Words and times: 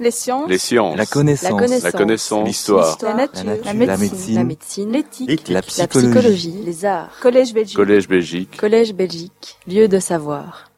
Les 0.00 0.10
sciences. 0.10 0.48
Les 0.48 0.56
sciences. 0.56 0.96
La 0.96 1.04
connaissance. 1.04 1.82
La 1.82 1.92
connaissance. 1.92 2.46
L'histoire. 2.48 2.96
La 3.02 3.14
nature. 3.14 3.44
La 3.44 3.52
nature. 3.52 3.64
La 3.66 3.74
médecine. 3.74 3.98
médecine. 3.98 4.34
La 4.34 4.44
médecine. 4.44 4.92
L'éthique. 4.92 5.48
La 5.48 5.54
La 5.56 5.62
psychologie. 5.62 6.08
psychologie. 6.08 6.54
Les 6.64 6.84
arts. 6.86 7.10
Collège 7.20 7.52
Belgique. 7.52 7.76
Collège 7.76 8.08
Belgique. 8.08 8.56
Collège 8.56 8.94
Belgique. 8.94 9.58
Lieu 9.68 9.88
de 9.88 9.98
savoir. 9.98 10.70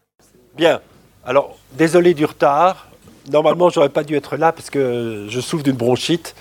Bien. 0.56 0.80
Alors, 1.24 1.56
désolé 1.78 2.14
du 2.14 2.24
retard. 2.24 2.88
Normalement, 3.30 3.70
j'aurais 3.70 3.90
pas 3.90 4.02
dû 4.02 4.16
être 4.16 4.36
là 4.36 4.50
parce 4.50 4.70
que 4.70 5.26
je 5.28 5.40
souffre 5.40 5.62
d'une 5.62 5.76
bronchite 5.76 6.34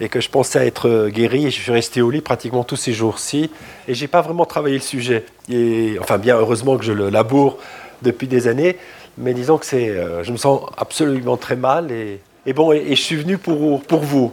et 0.00 0.08
que 0.08 0.20
je 0.20 0.28
pensais 0.28 0.66
être 0.66 1.08
guéri. 1.10 1.46
Et 1.46 1.50
je 1.52 1.60
suis 1.60 1.70
resté 1.70 2.02
au 2.02 2.10
lit 2.10 2.20
pratiquement 2.20 2.64
tous 2.64 2.74
ces 2.74 2.92
jours-ci 2.92 3.48
et 3.86 3.94
j'ai 3.94 4.08
pas 4.08 4.22
vraiment 4.22 4.44
travaillé 4.44 4.74
le 4.74 4.82
sujet. 4.82 5.24
Et, 5.48 5.96
enfin, 6.00 6.18
bien 6.18 6.36
heureusement 6.36 6.76
que 6.78 6.84
je 6.84 6.92
le 6.92 7.10
laboure 7.10 7.58
depuis 8.02 8.26
des 8.26 8.48
années, 8.48 8.76
mais 9.18 9.34
disons 9.34 9.58
que 9.58 9.66
c'est, 9.66 9.88
euh, 9.88 10.22
je 10.24 10.32
me 10.32 10.36
sens 10.36 10.62
absolument 10.76 11.36
très 11.36 11.56
mal 11.56 11.90
et, 11.92 12.20
et 12.46 12.52
bon, 12.52 12.72
et, 12.72 12.90
je 12.90 13.00
suis 13.00 13.16
venu 13.16 13.38
pour 13.38 13.82
pour 13.82 14.00
vous 14.00 14.32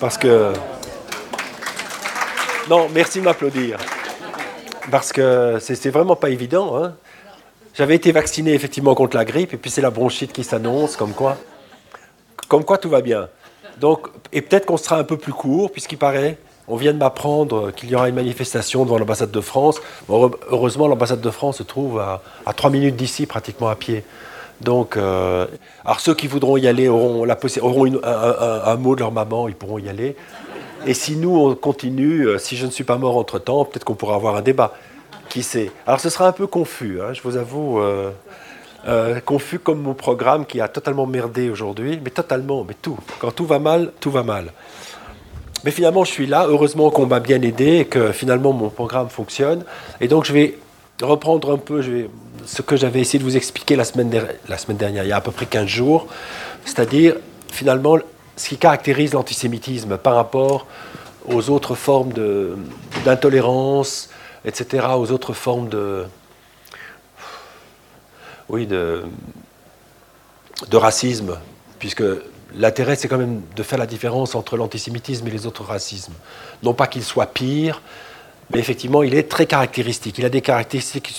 parce 0.00 0.18
que 0.18 0.52
non, 2.68 2.88
merci 2.92 3.20
de 3.20 3.24
m'applaudir 3.24 3.78
parce 4.90 5.12
que 5.12 5.58
c'est 5.60 5.74
c'est 5.74 5.90
vraiment 5.90 6.16
pas 6.16 6.30
évident. 6.30 6.76
Hein. 6.76 6.94
J'avais 7.76 7.94
été 7.94 8.10
vacciné 8.10 8.54
effectivement 8.54 8.94
contre 8.94 9.18
la 9.18 9.26
grippe, 9.26 9.52
et 9.52 9.58
puis 9.58 9.70
c'est 9.70 9.82
la 9.82 9.90
bronchite 9.90 10.32
qui 10.32 10.44
s'annonce, 10.44 10.96
comme 10.96 11.12
quoi, 11.12 11.36
comme 12.48 12.64
quoi 12.64 12.78
tout 12.78 12.88
va 12.88 13.02
bien. 13.02 13.28
Donc, 13.78 14.08
et 14.32 14.40
peut-être 14.40 14.64
qu'on 14.64 14.78
sera 14.78 14.98
un 14.98 15.04
peu 15.04 15.18
plus 15.18 15.34
court, 15.34 15.70
puisqu'il 15.70 15.98
paraît, 15.98 16.38
on 16.68 16.76
vient 16.76 16.92
de 16.92 16.98
m'apprendre 16.98 17.70
qu'il 17.70 17.90
y 17.90 17.94
aura 17.94 18.08
une 18.08 18.14
manifestation 18.14 18.84
devant 18.84 18.98
l'ambassade 18.98 19.30
de 19.30 19.40
France. 19.40 19.80
Heureusement, 20.08 20.88
l'ambassade 20.88 21.20
de 21.20 21.30
France 21.30 21.58
se 21.58 21.62
trouve 21.62 22.00
à, 22.00 22.20
3 22.54 22.70
minutes 22.70 22.96
d'ici, 22.96 23.26
pratiquement 23.26 23.68
à 23.68 23.76
pied. 23.76 24.04
Donc, 24.60 24.96
euh, 24.96 25.46
alors 25.84 26.00
ceux 26.00 26.14
qui 26.14 26.26
voudront 26.26 26.56
y 26.56 26.66
aller 26.66 26.88
auront, 26.88 27.24
la 27.24 27.36
un, 27.36 28.76
mot 28.76 28.94
de 28.94 29.00
leur 29.00 29.12
maman, 29.12 29.48
ils 29.48 29.54
pourront 29.54 29.78
y 29.78 29.88
aller. 29.88 30.16
Et 30.86 30.94
si 30.94 31.16
nous, 31.16 31.36
on 31.36 31.54
continue, 31.54 32.26
euh, 32.26 32.38
si 32.38 32.56
je 32.56 32.66
ne 32.66 32.70
suis 32.70 32.84
pas 32.84 32.96
mort 32.96 33.16
entre-temps, 33.16 33.64
peut-être 33.64 33.84
qu'on 33.84 33.94
pourra 33.94 34.14
avoir 34.14 34.36
un 34.36 34.42
débat. 34.42 34.72
Qui 35.28 35.42
sait? 35.42 35.70
Alors 35.86 36.00
ce 36.00 36.08
sera 36.08 36.28
un 36.28 36.32
peu 36.32 36.46
confus, 36.46 37.00
hein, 37.02 37.12
je 37.12 37.20
vous 37.22 37.36
avoue. 37.36 37.80
euh, 38.88 39.20
confus 39.20 39.58
comme 39.58 39.80
mon 39.80 39.94
programme 39.94 40.46
qui 40.46 40.60
a 40.60 40.68
totalement 40.68 41.06
merdé 41.06 41.50
aujourd'hui, 41.50 42.00
mais 42.02 42.10
totalement, 42.10 42.64
mais 42.66 42.74
tout. 42.80 42.96
Quand 43.18 43.32
tout 43.32 43.44
va 43.44 43.58
mal, 43.58 43.92
tout 43.98 44.12
va 44.12 44.22
mal. 44.22 44.52
Mais 45.66 45.72
finalement, 45.72 46.04
je 46.04 46.12
suis 46.12 46.26
là. 46.28 46.46
Heureusement 46.48 46.90
qu'on 46.90 47.06
m'a 47.06 47.18
bien 47.18 47.42
aidé 47.42 47.78
et 47.78 47.84
que 47.86 48.12
finalement 48.12 48.52
mon 48.52 48.68
programme 48.68 49.08
fonctionne. 49.08 49.64
Et 50.00 50.06
donc, 50.06 50.24
je 50.24 50.32
vais 50.32 50.58
reprendre 51.02 51.52
un 51.52 51.58
peu 51.58 51.82
ce 52.44 52.62
que 52.62 52.76
j'avais 52.76 53.00
essayé 53.00 53.18
de 53.18 53.24
vous 53.24 53.36
expliquer 53.36 53.74
la 53.74 53.82
semaine, 53.82 54.28
la 54.48 54.58
semaine 54.58 54.76
dernière, 54.76 55.02
il 55.02 55.08
y 55.08 55.12
a 55.12 55.16
à 55.16 55.20
peu 55.20 55.32
près 55.32 55.46
15 55.46 55.66
jours. 55.66 56.06
C'est-à-dire, 56.64 57.16
finalement, 57.50 57.98
ce 58.36 58.48
qui 58.50 58.58
caractérise 58.58 59.12
l'antisémitisme 59.12 59.96
par 59.96 60.14
rapport 60.14 60.68
aux 61.28 61.50
autres 61.50 61.74
formes 61.74 62.12
d'intolérance, 63.04 64.08
etc., 64.44 64.86
aux 64.96 65.10
autres 65.10 65.32
formes 65.32 65.68
de. 65.68 66.04
Oui, 68.48 68.68
de, 68.68 69.02
de 70.70 70.76
racisme, 70.76 71.36
puisque 71.80 72.04
l'intérêt, 72.54 72.96
c'est 72.96 73.08
quand 73.08 73.18
même 73.18 73.42
de 73.54 73.62
faire 73.62 73.78
la 73.78 73.86
différence 73.86 74.34
entre 74.34 74.56
l'antisémitisme 74.56 75.26
et 75.26 75.30
les 75.30 75.46
autres 75.46 75.64
racismes. 75.64 76.12
Non 76.62 76.74
pas 76.74 76.86
qu'il 76.86 77.02
soit 77.02 77.26
pire, 77.26 77.82
mais 78.50 78.58
effectivement, 78.58 79.02
il 79.02 79.14
est 79.14 79.28
très 79.28 79.46
caractéristique. 79.46 80.18
Il 80.18 80.24
a 80.24 80.28
des 80.28 80.40
caractéristiques 80.40 81.12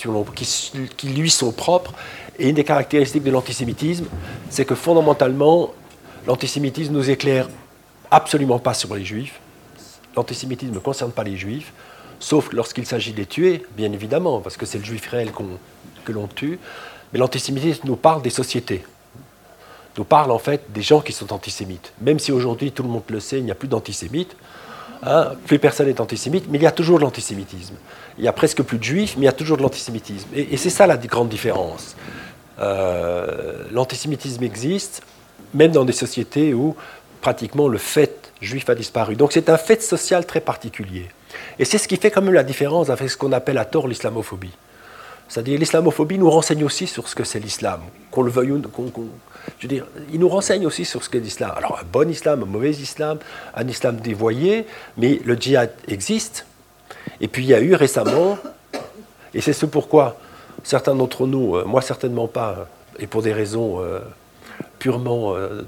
qui, 0.98 1.08
lui 1.10 1.30
sont 1.30 1.52
propres. 1.52 1.94
Et 2.40 2.50
une 2.50 2.56
des 2.56 2.64
caractéristiques 2.64 3.24
de 3.24 3.32
l'antisémitisme, 3.32 4.06
c'est 4.50 4.66
que 4.66 4.76
fondamentalement, 4.76 5.74
l'antisémitisme 6.26 6.94
nous 6.94 7.10
éclaire 7.10 7.50
absolument 8.12 8.60
pas 8.60 8.74
sur 8.74 8.96
les 8.96 9.04
juifs. 9.04 9.40
L'antisémitisme 10.16 10.74
ne 10.74 10.80
concerne 10.80 11.12
pas 11.12 11.24
les 11.24 11.36
juifs, 11.36 11.74
sauf 12.20 12.52
lorsqu'il 12.54 12.86
s'agit 12.86 13.12
de 13.12 13.18
les 13.18 13.26
tuer, 13.26 13.66
bien 13.76 13.92
évidemment, 13.92 14.40
parce 14.40 14.58
que 14.58 14.66
c'est 14.66 14.78
le 14.78 14.86
juif 14.86 15.08
réel 15.08 15.32
que 16.06 16.12
l'on 16.12 16.28
tue. 16.28 16.60
Mais 17.12 17.20
l'antisémitisme 17.20 17.88
nous 17.88 17.98
parle 17.98 18.22
des 18.22 18.30
sociétés 18.30 18.84
nous 19.98 20.04
parle 20.04 20.32
en 20.32 20.40
fait 20.40 20.62
des 20.70 20.82
gens 20.82 21.02
qui 21.02 21.14
sont 21.14 21.34
antisémites. 21.34 21.94
Même 22.02 22.20
si 22.20 22.32
aujourd'hui 22.32 22.72
tout 22.72 22.84
le 22.84 22.90
monde 22.90 23.04
le 23.10 23.20
sait, 23.20 23.40
il 23.40 23.46
n'y 23.46 23.52
a 23.52 23.56
plus 23.56 23.68
d'antisémites, 23.68 24.36
hein, 25.04 25.32
plus 25.46 25.60
personne 25.60 25.88
n'est 25.88 26.02
antisémite, 26.02 26.46
mais 26.50 26.58
il 26.58 26.64
y 26.64 26.68
a 26.68 26.72
toujours 26.72 27.00
de 27.00 27.04
l'antisémitisme. 27.04 27.76
Il 28.18 28.24
y 28.24 28.28
a 28.28 28.34
presque 28.34 28.62
plus 28.62 28.78
de 28.78 28.84
juifs, 28.84 29.16
mais 29.18 29.24
il 29.24 29.26
y 29.26 29.30
a 29.30 29.34
toujours 29.34 29.58
de 29.58 29.64
l'antisémitisme. 29.64 30.28
Et, 30.36 30.54
et 30.54 30.58
c'est 30.58 30.70
ça 30.70 30.88
la 30.88 30.98
grande 30.98 31.30
différence. 31.30 31.96
Euh, 32.60 33.64
l'antisémitisme 33.72 34.44
existe, 34.44 35.04
même 35.54 35.72
dans 35.72 35.86
des 35.86 35.94
sociétés 35.94 36.54
où 36.54 36.76
pratiquement 37.22 37.68
le 37.68 37.78
fait 37.78 38.32
juif 38.42 38.70
a 38.70 38.76
disparu. 38.76 39.16
Donc 39.16 39.32
c'est 39.32 39.50
un 39.50 39.58
fait 39.58 39.82
social 39.82 40.26
très 40.26 40.42
particulier. 40.42 41.08
Et 41.60 41.66
c'est 41.66 41.78
ce 41.78 41.88
qui 41.88 41.98
fait 41.98 42.12
quand 42.12 42.22
même 42.22 42.34
la 42.34 42.44
différence 42.44 42.90
avec 42.90 43.10
ce 43.10 43.18
qu'on 43.18 43.32
appelle 43.32 43.58
à 43.58 43.66
tort 43.66 43.88
l'islamophobie. 43.88 44.54
C'est-à-dire 45.30 45.60
l'islamophobie 45.60 46.18
nous 46.18 46.30
renseigne 46.30 46.64
aussi 46.64 46.88
sur 46.88 47.08
ce 47.08 47.16
que 47.16 47.24
c'est 47.24 47.40
l'islam, 47.40 47.82
qu'on 48.12 48.22
le 48.22 48.32
veuille 48.32 48.52
ou 48.52 48.62
qu'on- 48.62 48.92
je 49.60 49.64
veux 49.64 49.68
dire, 49.68 49.86
il 50.12 50.20
nous 50.20 50.30
renseigne 50.30 50.66
aussi 50.66 50.86
sur 50.86 51.04
ce 51.04 51.10
qu'est 51.10 51.20
l'islam. 51.20 51.52
Alors 51.56 51.80
un 51.82 51.86
bon 51.92 52.10
islam, 52.10 52.44
un 52.44 52.46
mauvais 52.46 52.72
islam, 52.72 53.20
un 53.56 53.68
islam 53.68 53.98
dévoyé, 53.98 54.66
mais 54.98 55.22
le 55.26 55.36
djihad 55.36 55.72
existe. 55.88 56.46
Et 57.22 57.28
puis 57.28 57.44
il 57.44 57.50
y 57.50 57.54
a 57.54 57.62
eu 57.62 57.74
récemment, 57.74 58.38
et 59.34 59.42
c'est 59.42 59.54
ce 59.54 59.66
pourquoi 59.66 60.18
certains 60.64 60.96
d'entre 60.96 61.28
nous, 61.28 61.56
euh, 61.56 61.66
moi 61.66 61.82
certainement 61.82 62.28
pas, 62.28 62.68
et 63.00 63.08
pour 63.08 63.22
des 63.22 63.34
raisons 63.34 63.82
euh, 63.82 64.00
purement 64.80 65.36
euh, 65.36 65.64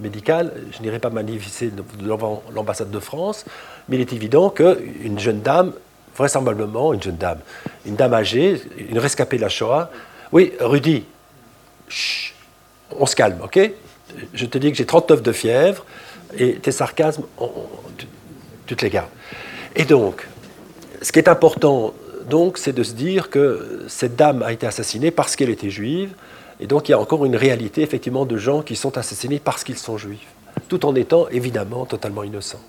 médicales, 0.00 0.52
je 0.72 0.82
n'irai 0.82 0.98
pas 0.98 1.10
devant 1.10 2.42
l'ambassade 2.54 2.90
de 2.90 3.00
France, 3.00 3.44
mais 3.88 3.96
il 3.96 4.00
est 4.00 4.12
évident 4.12 4.50
qu'une 4.50 5.18
jeune 5.18 5.40
dame, 5.40 5.72
vraisemblablement 6.16 6.92
une 6.92 7.02
jeune 7.02 7.16
dame, 7.16 7.40
une 7.86 7.96
dame 7.96 8.14
âgée, 8.14 8.62
une 8.78 8.98
rescapée 8.98 9.36
de 9.36 9.42
la 9.42 9.48
Shoah, 9.48 9.90
oui, 10.32 10.52
Rudy, 10.60 11.04
chut, 11.88 12.34
on 12.98 13.06
se 13.06 13.16
calme, 13.16 13.38
ok? 13.42 13.58
Je 14.34 14.46
te 14.46 14.58
dis 14.58 14.70
que 14.70 14.76
j'ai 14.76 14.86
39 14.86 15.22
de 15.22 15.32
fièvre, 15.32 15.84
et 16.36 16.54
tes 16.56 16.72
sarcasmes, 16.72 17.24
tu 18.66 18.76
te 18.76 18.84
les 18.84 18.90
gardes. 18.90 19.08
Et 19.74 19.84
donc, 19.84 20.26
ce 21.02 21.12
qui 21.12 21.18
est 21.18 21.28
important, 21.28 21.94
donc, 22.28 22.58
c'est 22.58 22.72
de 22.72 22.82
se 22.82 22.92
dire 22.92 23.30
que 23.30 23.84
cette 23.88 24.14
dame 24.14 24.42
a 24.42 24.52
été 24.52 24.66
assassinée 24.66 25.10
parce 25.10 25.34
qu'elle 25.34 25.50
était 25.50 25.70
juive, 25.70 26.12
et 26.60 26.66
donc 26.66 26.88
il 26.88 26.92
y 26.92 26.94
a 26.94 27.00
encore 27.00 27.24
une 27.24 27.36
réalité, 27.36 27.82
effectivement, 27.82 28.26
de 28.26 28.36
gens 28.36 28.62
qui 28.62 28.76
sont 28.76 28.98
assassinés 28.98 29.40
parce 29.40 29.64
qu'ils 29.64 29.78
sont 29.78 29.96
juifs, 29.96 30.28
tout 30.68 30.84
en 30.84 30.94
étant, 30.94 31.26
évidemment, 31.28 31.86
totalement 31.86 32.22
innocents. 32.22 32.60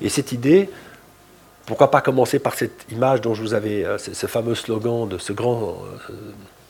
Et 0.00 0.08
cette 0.08 0.32
idée, 0.32 0.70
pourquoi 1.66 1.90
pas 1.90 2.00
commencer 2.00 2.38
par 2.38 2.54
cette 2.54 2.86
image 2.90 3.20
dont 3.20 3.34
je 3.34 3.42
vous 3.42 3.54
avais, 3.54 3.84
euh, 3.84 3.98
ce, 3.98 4.26
fameux 4.26 4.54
slogan 4.54 5.08
de 5.08 5.18
ce 5.18 5.32
grand 5.32 5.78
euh, 6.10 6.14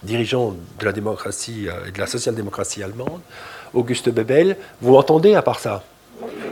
dirigeant 0.02 0.54
de 0.78 0.84
la 0.84 0.92
démocratie 0.92 1.68
euh, 1.68 1.88
et 1.88 1.90
de 1.90 1.98
la 1.98 2.06
social-démocratie 2.06 2.82
allemande, 2.82 3.20
Auguste 3.72 4.10
Bebel. 4.10 4.56
Vous 4.80 4.92
m'entendez 4.92 5.34
à 5.34 5.42
part 5.42 5.58
ça? 5.58 5.82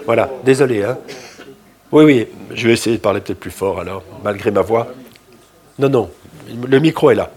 Voilà, 0.07 0.31
désolé. 0.45 0.83
Hein 0.83 0.99
oui, 1.93 2.05
oui, 2.05 2.29
je 2.53 2.67
vais 2.67 2.75
essayer 2.75 2.97
de 2.97 3.03
parler 3.03 3.21
peut-être 3.21 3.39
plus 3.39 3.51
fort 3.51 3.79
alors, 3.79 4.03
malgré 4.25 4.51
ma 4.51 4.63
voix. 4.63 4.89
Non, 5.79 5.89
non, 5.89 6.11
le 6.49 6.79
micro 6.81 7.11
est 7.11 7.15
là. 7.15 7.31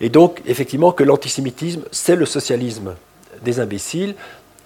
Et 0.00 0.08
donc, 0.08 0.42
effectivement, 0.46 0.90
que 0.90 1.04
l'antisémitisme, 1.04 1.82
c'est 1.92 2.16
le 2.16 2.26
socialisme 2.26 2.96
des 3.42 3.60
imbéciles. 3.60 4.16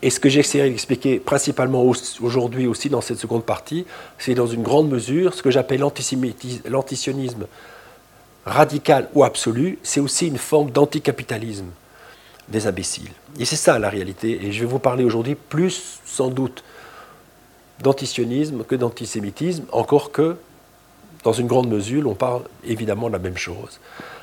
Et 0.03 0.11
ce 0.11 0.21
que 0.21 0.29
j'ai 0.29 0.41
essayé 0.41 0.69
d'expliquer 0.69 1.19
principalement 1.19 1.83
au- 1.83 1.95
aujourd'hui 2.21 2.67
aussi 2.67 2.89
dans 2.91 3.01
cette 3.01 3.19
seconde 3.19 3.45
partie, 3.45 3.87
c'est 4.19 4.35
dans 4.35 4.47
une 4.47 4.63
grande 4.63 4.89
mesure 4.91 5.33
ce 5.35 5.43
que 5.43 5.51
j'appelle 5.51 5.81
l'antisionisme 5.81 7.47
radical 8.45 9.09
ou 9.15 9.25
absolu, 9.25 9.79
c'est 9.83 10.01
aussi 10.01 10.29
une 10.29 10.39
forme 10.39 10.71
d'anticapitalisme 10.71 11.67
des 12.49 12.67
imbéciles. 12.67 13.11
Et 13.41 13.45
c'est 13.45 13.57
ça 13.57 13.79
la 13.79 13.89
réalité. 13.89 14.47
Et 14.47 14.53
je 14.53 14.61
vais 14.61 14.67
vous 14.67 14.79
parler 14.79 15.03
aujourd'hui 15.05 15.35
plus 15.35 15.99
sans 16.05 16.29
doute 16.29 16.63
d'antisionisme 17.83 18.65
que 18.65 18.75
d'antisémitisme, 18.77 19.65
encore 19.73 20.13
que 20.13 20.37
dans 21.27 21.33
une 21.33 21.49
grande 21.49 21.69
mesure, 21.69 22.09
on 22.09 22.15
parle 22.15 22.43
évidemment 22.63 23.09
de 23.09 23.13
la 23.15 23.19
même 23.19 23.37
chose. 23.37 23.81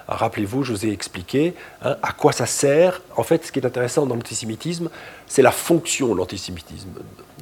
Rappelez-vous, 0.07 0.63
je 0.63 0.71
vous 0.71 0.85
ai 0.85 0.89
expliqué 0.89 1.53
hein, 1.81 1.97
à 2.01 2.13
quoi 2.13 2.31
ça 2.31 2.45
sert. 2.45 3.01
En 3.17 3.23
fait, 3.23 3.45
ce 3.45 3.51
qui 3.51 3.59
est 3.59 3.65
intéressant 3.65 4.05
dans 4.05 4.15
l'antisémitisme, 4.15 4.89
c'est 5.27 5.41
la 5.41 5.51
fonction 5.51 6.13
de 6.13 6.17
l'antisémitisme. 6.17 6.87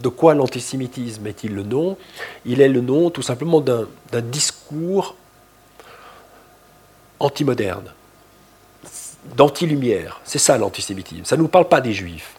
De 0.01 0.09
quoi 0.09 0.33
l'antisémitisme 0.33 1.27
est-il 1.27 1.53
le 1.53 1.61
nom? 1.61 1.95
Il 2.43 2.59
est 2.59 2.69
le 2.69 2.81
nom 2.81 3.11
tout 3.11 3.21
simplement 3.21 3.61
d'un 3.61 3.85
discours 4.23 5.15
antimoderne, 7.19 7.93
d'anti-lumière. 9.37 10.21
C'est 10.23 10.39
ça 10.39 10.57
l'antisémitisme. 10.57 11.25
Ça 11.25 11.37
ne 11.37 11.43
nous 11.43 11.47
parle 11.47 11.67
pas 11.67 11.81
des 11.81 11.93
juifs. 11.93 12.33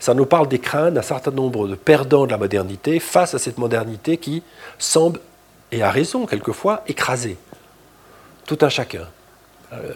Ça 0.00 0.14
nous 0.14 0.26
parle 0.26 0.48
des 0.48 0.58
craintes 0.58 0.94
d'un 0.94 1.02
certain 1.02 1.30
nombre 1.30 1.68
de 1.68 1.76
perdants 1.76 2.26
de 2.26 2.32
la 2.32 2.38
modernité 2.38 2.98
face 2.98 3.34
à 3.34 3.38
cette 3.38 3.56
modernité 3.56 4.16
qui 4.16 4.42
semble, 4.80 5.20
et 5.72 5.82
a 5.82 5.90
raison 5.90 6.26
quelquefois, 6.26 6.82
écraser 6.86 7.36
tout 8.46 8.58
un 8.60 8.68
chacun. 8.68 9.08
Euh, 9.72 9.92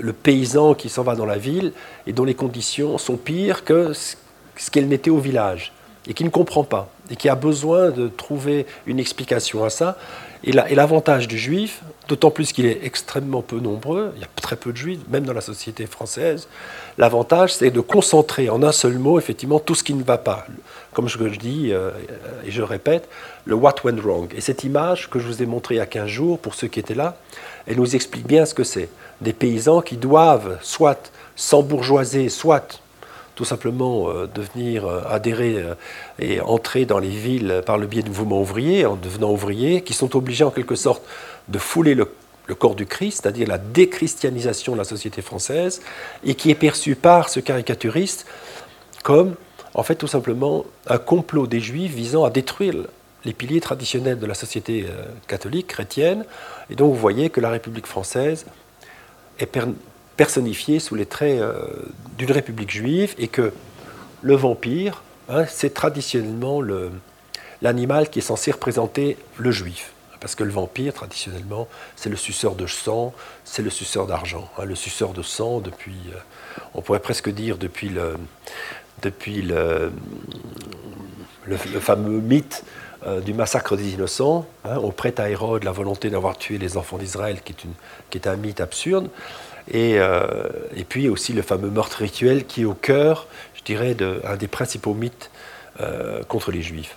Le, 0.00 0.12
paysan 0.12 0.74
qui 0.74 0.88
s'en 0.88 1.04
va 1.04 1.14
dans 1.14 1.26
la 1.26 1.38
ville 1.38 1.72
et 2.06 2.12
dont 2.12 2.24
les 2.24 2.34
conditions 2.34 2.98
sont 2.98 3.16
pires 3.16 3.64
que 3.64 3.92
ce 3.92 4.16
ce 4.56 4.70
qu'elles 4.70 4.88
n'étaient 4.88 5.10
au 5.10 5.18
village. 5.18 5.72
et 6.08 6.14
qui 6.14 6.24
ne 6.24 6.30
comprend 6.30 6.64
pas, 6.64 6.90
et 7.10 7.16
qui 7.16 7.28
a 7.28 7.36
besoin 7.36 7.90
de 7.90 8.08
trouver 8.08 8.66
une 8.86 8.98
explication 8.98 9.64
à 9.64 9.70
ça. 9.70 9.96
Et 10.44 10.52
l'avantage 10.52 11.28
du 11.28 11.38
juif, 11.38 11.82
d'autant 12.08 12.32
plus 12.32 12.52
qu'il 12.52 12.66
est 12.66 12.80
extrêmement 12.84 13.42
peu 13.42 13.60
nombreux, 13.60 14.12
il 14.16 14.22
y 14.22 14.24
a 14.24 14.28
très 14.34 14.56
peu 14.56 14.72
de 14.72 14.76
juifs, 14.76 14.98
même 15.08 15.24
dans 15.24 15.32
la 15.32 15.40
société 15.40 15.86
française, 15.86 16.48
l'avantage 16.98 17.54
c'est 17.54 17.70
de 17.70 17.80
concentrer 17.80 18.50
en 18.50 18.62
un 18.64 18.72
seul 18.72 18.98
mot 18.98 19.20
effectivement 19.20 19.60
tout 19.60 19.76
ce 19.76 19.84
qui 19.84 19.94
ne 19.94 20.02
va 20.02 20.18
pas. 20.18 20.46
Comme 20.94 21.08
je, 21.08 21.16
je 21.16 21.38
dis, 21.38 21.72
euh, 21.72 21.90
et 22.44 22.50
je 22.50 22.60
répète, 22.60 23.08
le 23.44 23.54
what 23.54 23.76
went 23.84 24.00
wrong. 24.02 24.34
Et 24.36 24.40
cette 24.40 24.64
image 24.64 25.08
que 25.08 25.20
je 25.20 25.28
vous 25.28 25.42
ai 25.44 25.46
montrée 25.46 25.76
il 25.76 25.78
y 25.78 25.80
a 25.80 25.86
15 25.86 26.08
jours, 26.08 26.38
pour 26.40 26.54
ceux 26.54 26.66
qui 26.66 26.80
étaient 26.80 26.94
là, 26.94 27.16
elle 27.68 27.76
nous 27.76 27.94
explique 27.94 28.26
bien 28.26 28.44
ce 28.44 28.54
que 28.54 28.64
c'est. 28.64 28.88
Des 29.20 29.32
paysans 29.32 29.80
qui 29.80 29.96
doivent 29.96 30.58
soit 30.60 31.12
s'embourgeoiser, 31.36 32.28
soit 32.28 32.81
tout 33.34 33.44
simplement 33.44 34.08
euh, 34.08 34.28
devenir 34.32 34.86
euh, 34.86 35.02
adhérer 35.08 35.56
euh, 35.56 35.74
et 36.18 36.40
entrer 36.40 36.84
dans 36.84 36.98
les 36.98 37.08
villes 37.08 37.62
par 37.64 37.78
le 37.78 37.86
biais 37.86 38.02
du 38.02 38.10
mouvement 38.10 38.40
ouvrier, 38.40 38.84
en 38.86 38.96
devenant 38.96 39.30
ouvriers, 39.30 39.82
qui 39.82 39.94
sont 39.94 40.16
obligés 40.16 40.44
en 40.44 40.50
quelque 40.50 40.74
sorte 40.74 41.02
de 41.48 41.58
fouler 41.58 41.94
le, 41.94 42.08
corps 42.58 42.74
du 42.74 42.84
Christ, 42.84 43.22
c'est-à-dire 43.22 43.48
la 43.48 43.56
déchristianisation 43.56 44.74
de 44.74 44.78
la 44.78 44.84
société 44.84 45.22
française, 45.22 45.80
et 46.22 46.34
qui 46.34 46.50
est 46.50 46.54
perçu 46.54 46.94
par 46.96 47.30
ce 47.30 47.40
caricaturiste 47.40 48.26
comme, 49.02 49.36
en 49.72 49.82
fait, 49.82 49.94
tout 49.94 50.06
simplement 50.06 50.66
un 50.86 50.98
complot 50.98 51.46
des 51.46 51.60
Juifs 51.60 51.94
visant 51.94 52.24
à 52.24 52.30
détruire 52.30 52.74
les 53.24 53.32
piliers 53.32 53.62
traditionnels 53.62 54.18
de 54.18 54.26
la 54.26 54.34
société 54.34 54.84
catholique, 55.28 55.68
chrétienne. 55.68 56.26
Et 56.68 56.74
donc 56.74 56.92
vous 56.92 57.00
voyez 57.00 57.30
que 57.30 57.40
la 57.40 57.48
République 57.48 57.86
française 57.86 58.44
est 59.38 59.46
personnifié 60.22 60.78
sous 60.78 60.94
les 60.94 61.04
traits 61.04 61.40
euh, 61.40 61.64
d'une 62.16 62.30
république 62.30 62.70
juive 62.70 63.12
et 63.18 63.26
que 63.26 63.52
le 64.20 64.36
vampire, 64.36 65.02
hein, 65.28 65.46
c'est 65.48 65.74
traditionnellement 65.74 66.62
l'animal 67.60 68.08
qui 68.08 68.20
est 68.20 68.28
censé 68.32 68.52
représenter 68.52 69.16
le 69.36 69.50
juif. 69.50 69.90
Parce 70.20 70.36
que 70.36 70.44
le 70.44 70.52
vampire, 70.52 70.94
traditionnellement, 70.94 71.66
c'est 71.96 72.08
le 72.08 72.14
suceur 72.14 72.54
de 72.54 72.68
sang, 72.68 73.12
c'est 73.42 73.62
le 73.62 73.70
suceur 73.70 74.06
d'argent. 74.06 74.48
Hein, 74.58 74.64
le 74.64 74.76
suceur 74.76 75.12
de 75.12 75.22
sang, 75.22 75.58
depuis, 75.58 75.98
euh, 76.14 76.18
on 76.74 76.82
pourrait 76.82 77.00
presque 77.00 77.28
dire 77.28 77.58
depuis 77.58 77.88
le, 77.88 78.14
depuis 79.02 79.42
le, 79.42 79.90
le, 81.46 81.56
fameux 81.56 82.20
mythe 82.20 82.62
euh, 83.08 83.20
du 83.20 83.34
massacre 83.34 83.76
des 83.76 83.88
innocents. 83.94 84.46
Hein, 84.64 84.78
on 84.84 84.92
prête 84.92 85.18
à 85.18 85.28
Hérode 85.28 85.64
la 85.64 85.72
volonté 85.72 86.10
d'avoir 86.10 86.38
tué 86.38 86.58
les 86.58 86.76
enfants 86.76 86.98
d'Israël, 86.98 87.40
qui, 87.42 87.56
qui 87.56 88.18
est 88.18 88.28
un 88.28 88.36
mythe 88.36 88.60
absurde. 88.60 89.08
Et, 89.70 89.98
euh, 89.98 90.26
et, 90.76 90.84
puis 90.84 91.08
aussi 91.08 91.32
le 91.32 91.42
fameux 91.42 91.70
meurtre 91.70 91.98
rituel 91.98 92.44
qui 92.46 92.62
est 92.62 92.64
au 92.64 92.74
cœur, 92.74 93.26
je 93.54 93.62
dirais, 93.62 93.94
d'un 93.94 94.36
des 94.36 94.48
principaux 94.48 94.94
mythes 94.94 95.30
euh, 95.80 96.22
contre 96.24 96.50
les 96.50 96.62
juifs. 96.62 96.96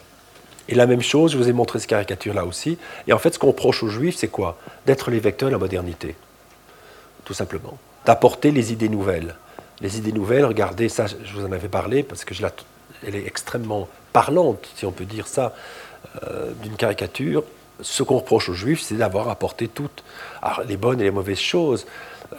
Et 0.68 0.74
la 0.74 0.88
même 0.88 1.02
chose, 1.02 1.34
je 1.34 1.38
vous 1.38 1.48
ai 1.48 1.54
montré 1.54 1.80
ces 1.80 1.88
caricatures-là 1.88 2.44
aussi. 2.44 2.78
Et 3.08 3.14
en 3.14 3.20
fait, 3.20 3.36
ce 3.36 3.40
qu'on 3.40 3.48
reproche 3.48 3.84
aux 3.84 3.90
juifs, 3.90 4.16
c'est 4.16 4.30
quoi? 4.30 4.58
D'être 4.88 5.12
les 5.12 5.20
vecteurs 5.20 5.50
de 5.50 5.54
la 5.54 5.60
modernité, 5.60 6.16
tout 7.24 7.36
simplement. 7.36 7.78
D'apporter 8.06 8.52
les 8.52 8.74
idées 8.74 8.90
nouvelles. 8.90 9.36
Les 9.82 9.98
idées 9.98 10.12
nouvelles, 10.12 10.46
regardez, 10.46 10.90
ça, 10.90 11.06
je 11.08 11.34
vous 11.34 11.46
en 11.46 11.52
avais 11.52 11.68
parlé, 11.68 12.02
parce 12.02 12.26
que 12.26 12.34
je 12.34 12.42
la, 12.42 12.52
elle 13.06 13.16
est 13.16 13.28
extrêmement 13.28 13.88
parlante, 14.12 14.68
si 14.76 14.86
on 14.86 14.92
peut 14.92 15.06
dire 15.06 15.28
ça, 15.28 15.54
euh, 16.24 16.52
d'une 16.64 16.76
caricature. 16.76 17.44
Ce 17.82 18.04
qu'on 18.04 18.18
reproche 18.18 18.50
aux 18.50 18.54
juifs, 18.54 18.82
c'est 18.82 18.96
d'avoir 18.96 19.30
apporté 19.30 19.68
toutes 19.68 20.04
les 20.68 20.78
bonnes 20.78 21.02
et 21.02 21.06
les 21.06 21.12
mauvaises 21.12 21.40
choses. 21.40 21.86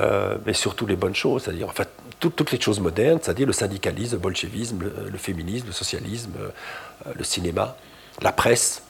Euh, 0.01 0.37
mais 0.45 0.53
surtout 0.53 0.85
les 0.85 0.97
bonnes 0.97 1.15
choses, 1.15 1.45
c'est-à-dire 1.45 1.73
fait, 1.73 1.89
toutes 2.19 2.51
les 2.51 2.61
choses 2.61 2.81
modernes, 2.81 3.21
c'est-à-dire 3.23 3.47
le 3.47 3.53
syndicalisme, 3.53 4.17
le 4.17 4.21
bolchevisme, 4.21 4.79
le, 5.13 5.19
féminisme, 5.19 5.69
le 5.69 5.73
socialisme, 5.73 6.33
euh, 6.41 7.13
le 7.15 7.25
cinéma, 7.25 7.77
la 8.21 8.33
presse. 8.33 8.83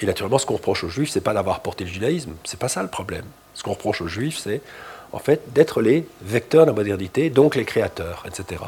Et 0.00 0.06
naturellement, 0.06 0.38
ce 0.38 0.44
qu'on 0.44 0.54
reproche 0.54 0.84
aux 0.84 0.88
juifs, 0.88 1.10
c'est 1.10 1.22
pas 1.22 1.32
d'avoir 1.32 1.60
porté 1.60 1.84
le 1.84 1.90
judaïsme, 1.90 2.32
c'est 2.44 2.58
pas 2.58 2.68
ça 2.68 2.82
le 2.82 2.88
problème. 2.88 3.24
Ce 3.54 3.62
qu'on 3.62 3.70
reproche 3.70 4.02
aux 4.02 4.08
juifs, 4.08 4.38
c'est 4.38 4.60
en 5.12 5.18
fait 5.18 5.52
d'être 5.52 5.80
les 5.80 6.06
vecteurs 6.22 6.66
de 6.66 6.70
la 6.70 6.76
modernité, 6.76 7.30
donc 7.30 7.54
les 7.54 7.64
créateurs, 7.64 8.24
etc. 8.26 8.62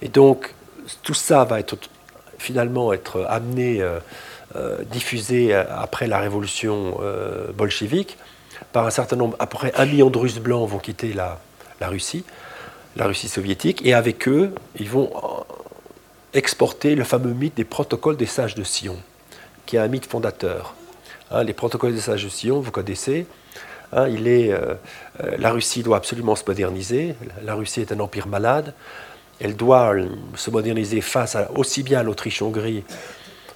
Et 0.00 0.08
donc 0.08 0.54
tout 1.02 1.14
ça 1.14 1.44
va 1.44 1.60
être 1.60 1.76
finalement 2.38 2.92
être 2.92 3.26
amené, 3.28 3.82
euh, 3.82 3.98
diffusé 4.90 5.54
après 5.54 6.06
la 6.06 6.18
révolution 6.18 6.98
bolchevique 7.56 8.16
par 8.72 8.86
un 8.86 8.90
certain 8.90 9.16
nombre, 9.16 9.36
à 9.38 9.46
peu 9.46 9.56
près 9.56 9.72
un 9.76 9.86
million 9.86 10.10
de 10.10 10.18
Russes 10.18 10.38
blancs 10.38 10.68
vont 10.68 10.78
quitter 10.78 11.12
la, 11.12 11.38
Russie, 11.80 12.24
la 12.96 13.06
Russie 13.06 13.28
soviétique, 13.28 13.84
et 13.84 13.94
avec 13.94 14.28
eux, 14.28 14.54
ils 14.78 14.88
vont 14.88 15.10
euh, 15.14 15.54
exporter 16.34 16.94
le 16.94 17.04
fameux 17.04 17.32
mythe 17.32 17.56
des 17.56 17.64
protocoles 17.64 18.16
des 18.16 18.26
sages 18.26 18.54
de 18.54 18.64
Sion, 18.64 18.96
qui 19.66 19.76
est 19.76 19.78
un 19.78 19.88
mythe 19.88 20.06
fondateur. 20.06 20.74
Hein, 21.30 21.44
les 21.44 21.52
protocoles 21.52 21.94
des 21.94 22.00
sages 22.00 22.24
de 22.24 22.28
Sion, 22.28 22.60
vous 22.60 22.70
connaissez, 22.70 23.26
hein, 23.92 24.08
il 24.08 24.28
est, 24.28 24.52
euh, 24.52 24.74
euh, 25.22 25.36
la 25.38 25.52
Russie 25.52 25.82
doit 25.82 25.96
absolument 25.96 26.36
se 26.36 26.44
moderniser, 26.46 27.14
la 27.42 27.54
Russie 27.54 27.80
est 27.80 27.92
un 27.92 28.00
empire 28.00 28.26
malade, 28.26 28.74
elle 29.38 29.54
doit 29.54 29.94
se 30.34 30.50
moderniser 30.50 31.02
face 31.02 31.36
aussi 31.54 31.82
bien 31.82 32.00
à 32.00 32.02
l'Autriche-Hongrie 32.02 32.84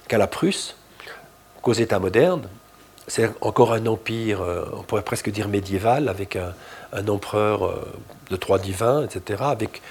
qu'à 0.07 0.19
la 0.19 0.27
Prusse, 0.27 0.75
qu'aux 1.61 1.73
États 1.73 1.99
modernes, 1.99 2.47
c'est 3.07 3.29
encore 3.41 3.73
un 3.73 3.85
empire, 3.87 4.41
euh, 4.41 4.65
on 4.73 4.83
pourrait 4.83 5.03
presque 5.03 5.29
dire 5.29 5.47
médiéval, 5.47 6.07
avec 6.07 6.37
un, 6.37 7.07
empereur 7.07 7.65
euh, 7.65 7.85
de 8.29 8.35
trois 8.35 8.59
divins, 8.59 9.03
etc., 9.03 9.43
avec 9.43 9.81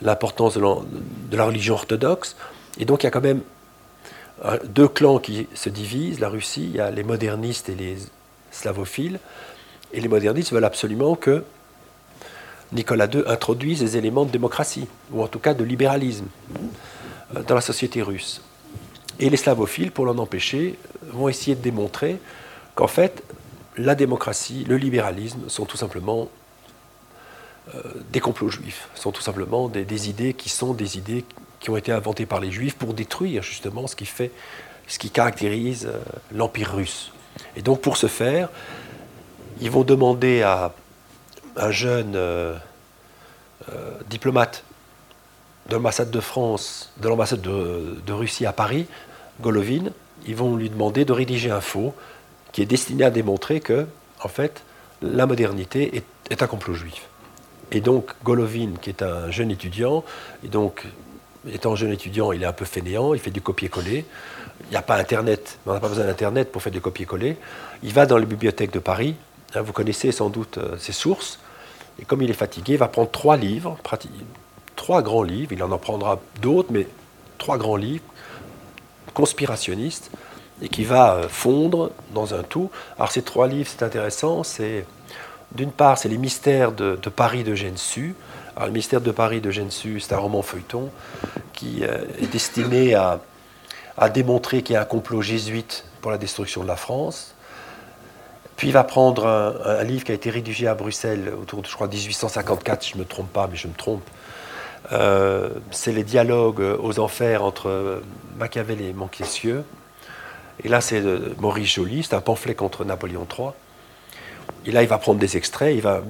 l'importance 0.00 0.56
de, 0.56 1.36
la 1.36 1.44
religion 1.44 1.74
orthodoxe. 1.74 2.36
Et 2.78 2.84
donc 2.84 3.02
il 3.02 3.06
y 3.06 3.08
a 3.08 3.10
quand 3.10 3.20
même 3.20 3.42
euh, 4.44 4.58
deux 4.64 4.88
clans 4.88 5.18
qui 5.18 5.48
se 5.54 5.68
divisent, 5.68 6.20
la 6.20 6.28
Russie, 6.28 6.64
il 6.64 6.76
y 6.76 6.80
a 6.80 6.90
les 6.90 7.04
modernistes 7.04 7.68
et 7.68 7.74
les 7.74 7.96
slavophiles, 8.50 9.18
et 9.92 10.00
les 10.00 10.08
modernistes 10.08 10.52
veulent 10.52 10.64
absolument 10.64 11.16
que 11.16 11.44
Nicolas 12.72 13.06
II 13.06 13.22
introduise 13.26 13.80
des 13.80 13.96
éléments 13.96 14.24
de 14.24 14.30
démocratie, 14.30 14.86
ou 15.10 15.22
en 15.22 15.26
tout 15.26 15.38
cas 15.38 15.52
de 15.52 15.62
libéralisme, 15.64 16.26
dans 17.46 17.54
la 17.54 17.60
société 17.60 18.02
russe. 18.02 18.40
Et 19.22 19.30
les 19.30 19.36
slavophiles, 19.36 19.92
pour 19.92 20.04
l'en 20.04 20.18
empêcher, 20.18 20.76
vont 21.12 21.28
essayer 21.28 21.54
de 21.54 21.62
démontrer 21.62 22.18
qu'en 22.74 22.88
fait, 22.88 23.22
la 23.76 23.94
démocratie, 23.94 24.64
le 24.64 24.76
libéralisme 24.76 25.48
sont 25.48 25.64
tout 25.64 25.76
simplement 25.76 26.28
euh, 27.72 27.80
des 28.10 28.18
complots 28.18 28.48
juifs, 28.48 28.88
sont 28.96 29.12
tout 29.12 29.22
simplement 29.22 29.68
des, 29.68 30.10
idées 30.10 30.34
qui 30.34 30.48
sont 30.48 30.74
des 30.74 30.98
idées 30.98 31.24
qui 31.60 31.70
ont 31.70 31.76
été 31.76 31.92
inventées 31.92 32.26
par 32.26 32.40
les 32.40 32.50
juifs 32.50 32.74
pour 32.74 32.94
détruire 32.94 33.44
justement 33.44 33.86
ce 33.86 33.94
qui 33.94 34.06
fait, 34.06 34.32
ce 34.88 34.98
qui 34.98 35.08
caractérise 35.08 35.86
euh, 35.86 36.00
l'empire 36.32 36.74
russe. 36.74 37.12
Et 37.54 37.62
donc 37.62 37.80
pour 37.80 37.96
ce 37.96 38.08
faire, 38.08 38.48
ils 39.60 39.70
vont 39.70 39.84
demander 39.84 40.42
à 40.42 40.74
un 41.56 41.70
jeune 41.70 42.16
euh, 42.16 42.58
diplomate 44.10 44.64
de 45.68 45.76
l'ambassade 45.76 46.10
de 46.10 46.20
France, 46.20 46.90
de 46.96 47.08
l'ambassade 47.08 47.40
de, 47.40 48.02
de 48.04 48.12
Russie 48.12 48.46
à 48.46 48.52
Paris, 48.52 48.88
Golovin, 49.40 49.90
ils 50.26 50.36
vont 50.36 50.56
lui 50.56 50.70
demander 50.70 51.04
de 51.04 51.12
rédiger 51.12 51.50
un 51.50 51.60
faux 51.60 51.94
qui 52.52 52.62
est 52.62 52.66
destiné 52.66 53.04
à 53.04 53.10
démontrer 53.10 53.60
que, 53.60 53.86
en 54.22 54.28
fait, 54.28 54.62
la 55.00 55.26
modernité 55.26 55.96
est, 56.30 56.42
un 56.42 56.46
complot 56.46 56.74
juif. 56.74 57.08
Et 57.72 57.80
donc, 57.80 58.12
Golovin, 58.24 58.70
qui 58.80 58.90
est 58.90 59.02
un 59.02 59.30
jeune 59.30 59.50
étudiant, 59.50 60.04
et 60.44 60.48
donc, 60.48 60.86
étant 61.50 61.74
jeune 61.76 61.92
étudiant, 61.92 62.32
il 62.32 62.42
est 62.42 62.46
un 62.46 62.52
peu 62.52 62.64
fainéant, 62.64 63.14
il 63.14 63.20
fait 63.20 63.30
du 63.30 63.40
copier-coller. 63.40 64.04
Il 64.64 64.70
n'y 64.70 64.76
a 64.76 64.82
pas 64.82 64.96
Internet, 64.96 65.58
on 65.66 65.72
n'a 65.72 65.80
pas 65.80 65.88
besoin 65.88 66.04
d'Internet 66.04 66.52
pour 66.52 66.62
faire 66.62 66.72
du 66.72 66.80
copier-coller. 66.80 67.36
Il 67.82 67.92
va 67.92 68.06
dans 68.06 68.18
les 68.18 68.26
bibliothèques 68.26 68.72
de 68.72 68.78
Paris, 68.78 69.16
hein, 69.54 69.62
vous 69.62 69.72
connaissez 69.72 70.12
sans 70.12 70.30
doute 70.30 70.58
euh, 70.58 70.76
ses 70.78 70.92
sources, 70.92 71.38
et 72.00 72.04
comme 72.04 72.22
il 72.22 72.30
est 72.30 72.34
fatigué, 72.34 72.74
il 72.74 72.78
va 72.78 72.88
prendre 72.88 73.10
trois 73.10 73.36
livres, 73.36 73.76
trois 74.76 75.02
grands 75.02 75.22
livres, 75.22 75.52
il 75.52 75.62
en 75.62 75.70
en 75.70 75.78
prendra 75.78 76.20
d'autres, 76.40 76.70
mais 76.72 76.86
trois 77.38 77.58
grands 77.58 77.76
livres, 77.76 78.04
conspirationnistes, 79.14 80.10
et 80.62 80.68
qui 80.68 80.84
va 80.84 81.14
euh, 81.14 81.28
fondre 81.28 81.90
dans 82.14 82.34
un 82.34 82.42
tout. 82.42 82.70
Alors 82.96 83.10
ces 83.10 83.22
trois 83.22 83.48
livres, 83.48 83.68
c'est 83.70 83.84
intéressant. 83.84 84.44
C'est 84.44 84.86
d'une 85.54 85.72
part, 85.72 85.98
c'est 85.98 86.08
les 86.08 86.16
mystères 86.16 86.72
de, 86.72 86.96
Paris 87.14 87.44
de 87.44 87.54
Gensu. 87.54 88.14
Alors 88.56 88.68
le 88.68 88.72
mystère 88.72 89.00
de 89.00 89.10
Paris 89.10 89.40
de 89.40 89.50
Gensu, 89.50 90.00
c'est 90.00 90.14
un 90.14 90.18
roman 90.18 90.42
feuilleton 90.42 90.90
qui 91.52 91.84
euh, 91.84 92.04
est 92.20 92.32
destiné 92.32 92.94
à, 92.94 93.20
démontrer 94.14 94.62
qu'il 94.62 94.74
y 94.74 94.76
a 94.76 94.80
un 94.80 94.86
complot 94.86 95.20
jésuite 95.20 95.84
pour 96.00 96.10
la 96.10 96.18
destruction 96.18 96.62
de 96.62 96.68
la 96.68 96.76
France. 96.76 97.34
Puis 98.56 98.68
il 98.68 98.72
va 98.72 98.84
prendre 98.84 99.26
un, 99.26 99.84
livre 99.84 100.04
qui 100.04 100.12
a 100.12 100.14
été 100.14 100.30
rédigé 100.30 100.66
à 100.66 100.74
Bruxelles 100.74 101.32
autour 101.40 101.62
de, 101.62 101.66
je 101.66 101.74
crois, 101.74 101.88
1854, 101.88 102.82
si 102.82 102.90
je 102.92 102.94
ne 102.96 103.00
me 103.00 103.04
trompe 103.06 103.32
pas, 103.32 103.48
mais 103.48 103.56
je 103.56 103.68
me 103.68 103.74
trompe. 103.74 104.02
Euh, 104.92 105.50
c'est 105.70 105.92
les 105.92 106.04
dialogues 106.04 106.62
aux 106.80 106.98
enfers 107.00 107.44
entre 107.44 108.02
Machiavel 108.38 108.80
et 108.80 108.92
Montesquieu. 108.92 109.64
Et 110.64 110.68
là, 110.68 110.80
c'est 110.80 111.02
Maurice 111.40 111.74
Joly, 111.74 112.02
c'est 112.02 112.14
un 112.14 112.20
pamphlet 112.20 112.54
contre 112.54 112.84
Napoléon 112.84 113.26
III. 113.26 113.48
Et 114.66 114.72
là, 114.72 114.82
il 114.82 114.88
va 114.88 114.98
prendre 114.98 115.18
des 115.18 115.36
extraits, 115.36 115.74
il 115.74 115.80
va, 115.80 116.02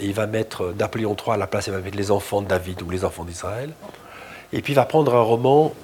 il 0.00 0.14
va 0.14 0.26
mettre 0.26 0.74
Napoléon 0.78 1.14
III 1.14 1.34
à 1.34 1.36
la 1.36 1.46
place, 1.46 1.68
mettre 1.68 1.96
les 1.96 2.10
enfants 2.10 2.42
de 2.42 2.48
David 2.48 2.82
ou 2.82 2.90
les 2.90 3.04
enfants 3.04 3.24
d'Israël. 3.24 3.72
Et 4.52 4.62
puis, 4.62 4.72
il 4.72 4.76
va 4.76 4.86
prendre 4.86 5.14
un 5.14 5.22
roman 5.22 5.74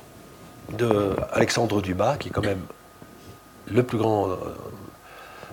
de 0.73 1.14
Alexandre 1.32 1.80
Dumas, 1.80 2.16
qui 2.16 2.28
est 2.28 2.32
quand 2.32 2.44
même 2.44 2.62
le 3.66 3.82
plus 3.82 3.99
grand, 3.99 4.30
euh, 4.30 4.37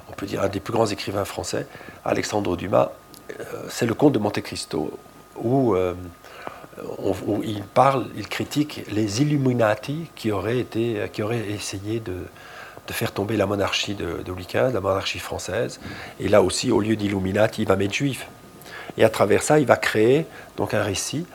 on 0.09 0.13
peut 0.13 0.25
dire 0.25 0.41
un 0.41 0.49
des 0.49 0.59
plus 0.59 0.73
grands 0.73 0.87
écrivains 0.87 1.25
français, 1.25 1.67
Alexandre 2.05 2.55
Dumas, 2.55 2.91
euh, 3.39 3.43
c'est 3.69 3.85
le 3.85 3.93
conte 3.93 4.13
de 4.13 4.19
Monte 4.19 4.41
Cristo, 4.41 4.97
où, 5.37 5.75
euh, 5.75 5.93
il 7.43 7.63
parle, 7.63 8.07
il 8.15 8.27
critique 8.27 8.83
les 8.91 9.21
Illuminati 9.21 10.09
qui 10.15 10.31
auraient, 10.31 10.59
été, 10.59 11.09
qui 11.11 11.21
auraient 11.21 11.49
essayé 11.49 11.99
de, 11.99 12.13
faire 12.91 13.11
tomber 13.11 13.37
la 13.37 13.45
monarchie 13.45 13.95
de, 13.95 14.23
Louis 14.27 14.45
XV, 14.45 14.73
la 14.73 14.81
monarchie 14.81 15.19
française. 15.19 15.79
Et 16.19 16.27
là 16.27 16.41
aussi, 16.41 16.71
au 16.71 16.79
lieu 16.79 16.95
d'Illuminati, 16.95 17.63
il 17.63 17.67
va 17.67 17.75
mettre 17.75 17.93
juif. 17.93 18.27
Et 18.97 19.03
à 19.03 19.09
travers 19.09 19.41
ça, 19.41 19.59
il 19.59 19.65
va 19.65 19.77
créer 19.77 20.25
donc 20.57 20.73
un 20.73 20.83
récit 20.83 21.25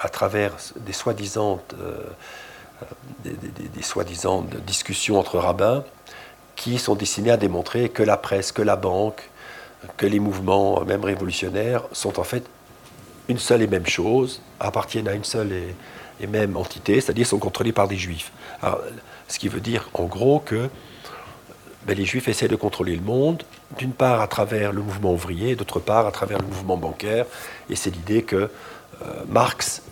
à 0.00 0.08
travers 0.08 0.52
des 0.76 0.92
soi-disant 0.92 1.60
des, 3.24 3.82
soi-disant 3.82 4.46
discussions 4.66 5.18
entre 5.18 5.38
rabbins 5.38 5.84
qui 6.56 6.78
sont 6.78 6.94
destinés 6.94 7.30
à 7.30 7.36
démontrer 7.36 7.88
que 7.88 8.02
la 8.02 8.16
presse, 8.16 8.52
que 8.52 8.62
la 8.62 8.76
banque, 8.76 9.28
que 9.96 10.06
les 10.06 10.18
mouvements, 10.18 10.84
même 10.84 11.04
révolutionnaires, 11.04 11.84
sont 11.92 12.18
en 12.18 12.24
fait 12.24 12.44
une 13.28 13.38
seule 13.38 13.62
et 13.62 13.66
même 13.66 13.86
chose, 13.86 14.40
appartiennent 14.60 15.08
à 15.08 15.14
une 15.14 15.24
seule 15.24 15.52
et, 16.20 16.26
même 16.26 16.56
entité, 16.56 17.00
c'est-à-dire 17.00 17.26
sont 17.26 17.38
contrôlés 17.38 17.72
par 17.72 17.86
des 17.86 17.96
juifs. 17.96 18.32
ce 19.28 19.38
qui 19.38 19.48
veut 19.48 19.60
dire 19.60 19.88
en 19.94 20.04
gros 20.04 20.40
que 20.40 20.68
ben, 21.86 21.96
les 21.96 22.04
juifs 22.04 22.26
essaient 22.28 22.48
de 22.48 22.56
contrôler 22.56 22.96
le 22.96 23.02
monde, 23.02 23.44
d'une 23.78 23.92
part 23.92 24.20
à 24.20 24.26
travers 24.26 24.72
le 24.72 24.82
mouvement 24.82 25.12
ouvrier, 25.12 25.54
d'autre 25.54 25.78
part 25.78 26.06
à 26.06 26.12
travers 26.12 26.38
le 26.38 26.46
mouvement 26.46 26.76
bancaire, 26.76 27.24
et 27.70 27.76
c'est 27.76 27.90
l'idée 27.90 28.22
que 28.22 28.36
euh, 28.36 28.50
Marx 29.28 29.82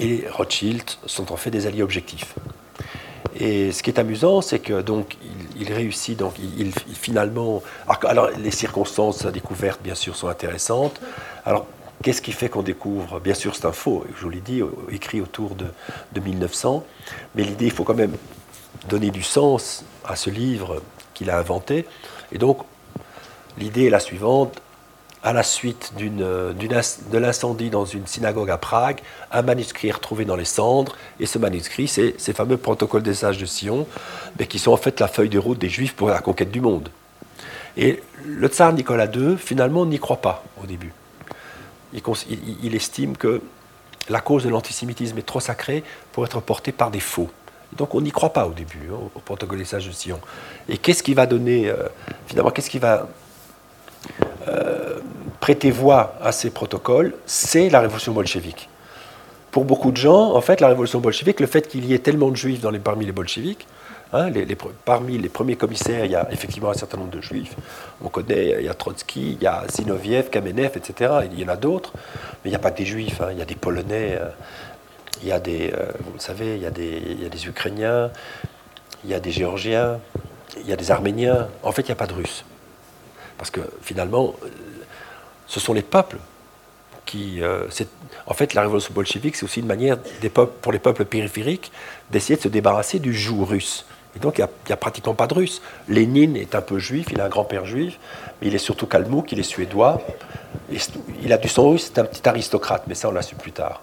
et 0.00 0.24
Rothschild 0.30 0.82
sont 1.06 1.30
en 1.30 1.36
fait 1.36 1.50
des 1.50 1.66
alliés 1.66 1.82
objectifs. 1.82 2.34
Et 3.36 3.72
ce 3.72 3.82
qui 3.82 3.90
est 3.90 3.98
amusant, 3.98 4.40
c'est 4.40 4.60
que 4.60 4.80
donc 4.80 5.16
il, 5.56 5.72
réussit 5.72 6.18
donc 6.18 6.34
il, 6.38 6.72
finalement. 6.72 7.62
Alors, 8.02 8.30
les 8.38 8.50
circonstances 8.50 9.24
de 9.24 9.30
découverte 9.30 9.80
bien 9.82 9.94
sûr 9.94 10.14
sont 10.14 10.28
intéressantes. 10.28 11.00
Alors 11.44 11.66
qu'est-ce 12.04 12.20
qui 12.22 12.32
fait 12.32 12.50
qu'on 12.50 12.62
découvre 12.62 13.18
Bien 13.18 13.34
sûr 13.34 13.56
c'est 13.56 13.64
un 13.64 13.72
faux, 13.72 14.04
je 14.14 14.22
vous 14.22 14.30
l'ai 14.30 14.40
dit, 14.40 14.62
écrit 14.92 15.20
autour 15.20 15.54
de, 15.54 15.66
de 16.12 16.20
1900. 16.20 16.84
Mais 17.34 17.42
l'idée, 17.42 17.64
il 17.64 17.72
faut 17.72 17.84
quand 17.84 17.94
même 17.94 18.14
donner 18.88 19.10
du 19.10 19.22
sens 19.22 19.84
à 20.04 20.14
ce 20.14 20.28
livre 20.28 20.82
qu'il 21.14 21.30
a 21.30 21.38
inventé. 21.38 21.86
Et 22.30 22.38
donc 22.38 22.58
l'idée 23.58 23.86
est 23.86 23.90
la 23.90 24.00
suivante 24.00 24.60
à 25.22 25.32
la 25.32 25.42
suite 25.42 25.94
euh, 25.98 26.52
de 26.52 27.18
l'incendie 27.18 27.70
dans 27.70 27.86
une 27.86 28.06
synagogue 28.06 28.50
à 28.50 28.58
Prague, 28.58 29.00
un 29.32 29.40
manuscrit 29.40 29.88
est 29.88 29.92
retrouvé 29.92 30.26
dans 30.26 30.36
les 30.36 30.44
cendres, 30.44 30.96
et 31.18 31.24
ce 31.24 31.38
manuscrit, 31.38 31.88
c'est 31.88 32.14
ces 32.18 32.34
fameux 32.34 32.58
protocoles 32.58 33.02
des 33.02 33.14
sages 33.14 33.38
de 33.38 33.46
Sion, 33.46 33.86
mais 34.38 34.46
qui 34.46 34.58
sont 34.58 34.72
en 34.72 34.76
fait 34.76 35.00
la 35.00 35.08
feuille 35.08 35.30
de 35.30 35.38
route 35.38 35.58
des 35.58 35.70
Juifs 35.70 35.94
pour 35.94 36.10
la 36.10 36.20
conquête 36.20 36.50
du 36.50 36.60
monde. 36.60 36.90
Et 37.78 38.02
le 38.26 38.48
tsar 38.48 38.74
Nicolas 38.74 39.06
II, 39.06 39.38
finalement, 39.38 39.86
n'y 39.86 39.98
croit 39.98 40.20
pas 40.20 40.44
au 40.62 40.66
début. 40.66 40.92
Il, 42.62 42.74
estime 42.74 43.16
que 43.16 43.40
la 44.08 44.20
cause 44.20 44.44
de 44.44 44.48
l'antisémitisme 44.48 45.18
est 45.18 45.22
trop 45.22 45.40
sacrée 45.40 45.84
pour 46.12 46.24
être 46.24 46.40
portée 46.40 46.72
par 46.72 46.90
des 46.90 47.00
faux. 47.00 47.30
Donc 47.76 47.94
on 47.94 48.00
n'y 48.00 48.10
croit 48.10 48.32
pas 48.32 48.46
au 48.46 48.52
début, 48.52 48.90
hein, 48.90 48.98
au 49.14 49.20
protocole 49.20 49.58
des 49.58 49.64
sages 49.64 49.86
de 49.86 49.92
Sion. 49.92 50.20
Et 50.68 50.78
qu'est-ce 50.78 51.02
qui 51.02 51.14
va 51.14 51.26
donner, 51.26 51.68
euh, 51.68 51.76
finalement, 52.26 52.50
qu'est-ce 52.50 52.70
qui 52.70 52.78
va 52.78 53.08
euh, 54.48 54.98
prêter 55.40 55.70
voix 55.70 56.14
à 56.22 56.32
ces 56.32 56.50
protocoles, 56.50 57.14
c'est 57.26 57.68
la 57.68 57.80
révolution 57.80 58.12
bolchevique. 58.12 58.68
Pour 59.50 59.64
beaucoup 59.64 59.92
de 59.92 59.96
gens, 59.96 60.34
en 60.34 60.40
fait, 60.40 60.60
la 60.60 60.68
révolution 60.68 61.00
bolchevique, 61.00 61.38
le 61.40 61.46
fait 61.46 61.68
qu'il 61.68 61.84
y 61.84 61.92
ait 61.92 61.98
tellement 61.98 62.30
de 62.30 62.36
juifs 62.36 62.60
dans 62.60 62.70
les, 62.70 62.78
parmi 62.78 63.04
les 63.04 63.12
bolcheviques, 63.12 63.66
hein, 64.12 64.30
parmi 64.84 65.18
les 65.18 65.28
premiers 65.28 65.56
commissaires, 65.56 66.04
il 66.04 66.12
y 66.12 66.16
a 66.16 66.28
effectivement 66.30 66.70
un 66.70 66.74
certain 66.74 66.98
nombre 66.98 67.10
de 67.10 67.20
juifs. 67.20 67.54
On 68.02 68.08
connaît, 68.08 68.56
il 68.60 68.64
y 68.64 68.68
a 68.68 68.74
Trotsky, 68.74 69.32
il 69.32 69.42
y 69.42 69.46
a 69.46 69.64
Zinoviev, 69.70 70.30
Kamenev, 70.30 70.72
etc. 70.76 71.12
Il 71.32 71.38
y 71.38 71.44
en 71.44 71.48
a 71.48 71.56
d'autres, 71.56 71.92
mais 71.94 72.46
il 72.46 72.50
n'y 72.50 72.56
a 72.56 72.60
pas 72.60 72.70
que 72.70 72.78
des 72.78 72.86
juifs, 72.86 73.20
hein. 73.20 73.28
il 73.32 73.38
y 73.38 73.42
a 73.42 73.44
des 73.44 73.54
Polonais, 73.54 74.18
euh, 74.20 74.28
il 75.22 75.28
y 75.28 75.32
a 75.32 75.40
des, 75.40 75.72
euh, 75.72 77.48
Ukrainiens, 77.48 78.10
il 79.04 79.10
y 79.10 79.14
a 79.14 79.20
des 79.20 79.30
Géorgiens, 79.30 80.00
il 80.60 80.66
y 80.68 80.72
a 80.72 80.76
des 80.76 80.90
Arméniens. 80.90 81.48
En 81.62 81.72
fait, 81.72 81.82
il 81.82 81.86
n'y 81.86 81.92
a 81.92 81.96
pas 81.96 82.06
de 82.06 82.14
Russes. 82.14 82.44
Parce 83.38 83.50
que 83.50 83.60
finalement, 83.82 84.34
ce 85.46 85.60
sont 85.60 85.72
les 85.72 85.82
peuples 85.82 86.18
qui. 87.04 87.42
Euh, 87.42 87.66
en 88.26 88.34
fait, 88.34 88.54
la 88.54 88.62
révolution 88.62 88.92
bolchevique, 88.94 89.36
c'est 89.36 89.44
aussi 89.44 89.60
une 89.60 89.66
manière 89.66 89.98
pour 90.62 90.72
les 90.72 90.78
peuples 90.78 91.04
périphériques 91.04 91.70
d'essayer 92.10 92.36
de 92.36 92.42
se 92.42 92.48
débarrasser 92.48 92.98
du 92.98 93.14
joug 93.14 93.44
russe. 93.44 93.84
Et 94.16 94.20
donc, 94.20 94.38
il 94.38 94.46
n'y 94.66 94.72
a, 94.72 94.76
pratiquement 94.76 95.14
pas 95.14 95.26
de 95.26 95.34
russe. 95.34 95.60
Lénine 95.88 96.36
est 96.36 96.54
un 96.54 96.60
peu 96.60 96.78
juif, 96.78 97.08
il 97.10 97.20
a 97.20 97.24
un 97.24 97.28
grand-père 97.28 97.66
juif, 97.66 97.98
mais 98.40 98.48
il 98.48 98.54
est 98.54 98.58
surtout 98.58 98.86
kalmouk, 98.86 99.32
il 99.32 99.40
est 99.40 99.44
suédois. 99.44 100.00
il 101.22 101.32
a 101.32 101.36
du 101.36 101.48
sang 101.48 101.70
russe, 101.70 101.90
c'est 101.92 102.00
un 102.00 102.04
petit 102.04 102.28
aristocrate, 102.28 102.84
mais 102.86 102.94
ça, 102.94 103.08
on 103.08 103.12
l'a 103.12 103.22
su 103.22 103.34
plus 103.34 103.52
tard. 103.52 103.82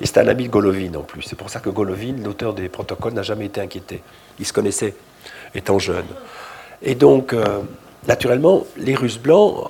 Et 0.00 0.06
c'est 0.06 0.18
un 0.18 0.28
ami 0.28 0.44
de 0.44 0.48
Golovin 0.48 0.94
en 0.94 1.02
plus. 1.02 1.22
C'est 1.22 1.36
pour 1.36 1.50
ça 1.50 1.60
que 1.60 1.68
Golovin, 1.68 2.14
l'auteur 2.24 2.54
des 2.54 2.68
protocoles, 2.68 3.12
n'a 3.12 3.22
jamais 3.22 3.46
été 3.46 3.60
inquiété. 3.60 4.02
Il 4.38 4.46
se 4.46 4.52
connaissait 4.52 4.94
étant 5.54 5.78
jeune. 5.78 6.06
Et 6.82 6.94
donc. 6.94 7.32
Euh, 7.32 7.62
naturellement, 8.08 8.64
les 8.76 8.94
Russes 8.94 9.18
blancs, 9.18 9.66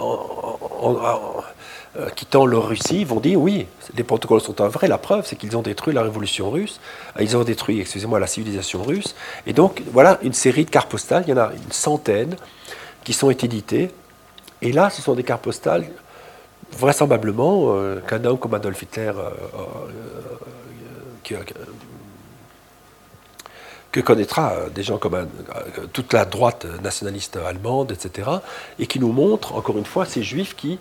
euh, 1.98 2.10
quittant 2.10 2.44
leur 2.44 2.68
Russie, 2.68 3.04
vont 3.04 3.20
dire 3.20 3.40
oui, 3.40 3.66
les 3.96 4.04
protocoles 4.04 4.42
sont 4.42 4.60
un 4.60 4.68
vrai. 4.68 4.86
La 4.86 4.98
preuve, 4.98 5.24
c'est 5.24 5.36
qu'ils 5.36 5.56
ont 5.56 5.62
détruit 5.62 5.94
la 5.94 6.02
révolution 6.02 6.50
russe, 6.50 6.78
euh, 7.16 7.22
ils 7.22 7.36
ont 7.36 7.44
détruit, 7.44 7.80
excusez-moi, 7.80 8.20
la 8.20 8.26
civilisation 8.26 8.82
russe. 8.82 9.14
Et 9.46 9.54
donc, 9.54 9.82
voilà 9.92 10.18
une 10.22 10.34
série 10.34 10.66
de 10.66 10.70
cartes 10.70 10.90
postales, 10.90 11.24
il 11.26 11.30
y 11.30 11.32
en 11.32 11.38
a 11.38 11.52
une 11.54 11.72
centaine 11.72 12.36
qui 13.02 13.14
sont 13.14 13.30
éditées. 13.30 13.90
Et 14.60 14.72
là, 14.72 14.90
ce 14.90 15.00
sont 15.00 15.14
des 15.14 15.22
cartes 15.22 15.42
postales, 15.42 15.86
vraisemblablement, 16.72 17.68
euh, 17.68 18.00
qu'un 18.06 18.22
homme 18.26 18.38
comme 18.38 18.52
Adolf 18.52 18.82
Hitler, 18.82 19.12
qui, 21.22 21.34
que 23.90 24.00
connaîtra 24.00 24.68
des 24.74 24.82
gens 24.82 24.98
comme 24.98 25.28
toute 25.94 26.12
la 26.12 26.26
droite 26.26 26.66
nationaliste 26.82 27.36
allemande, 27.36 27.92
etc., 27.92 28.28
et 28.78 28.86
qui 28.86 29.00
nous 29.00 29.12
montre, 29.12 29.54
encore 29.54 29.78
une 29.78 29.86
fois, 29.86 30.04
ces 30.04 30.22
juifs 30.22 30.54
qui 30.54 30.78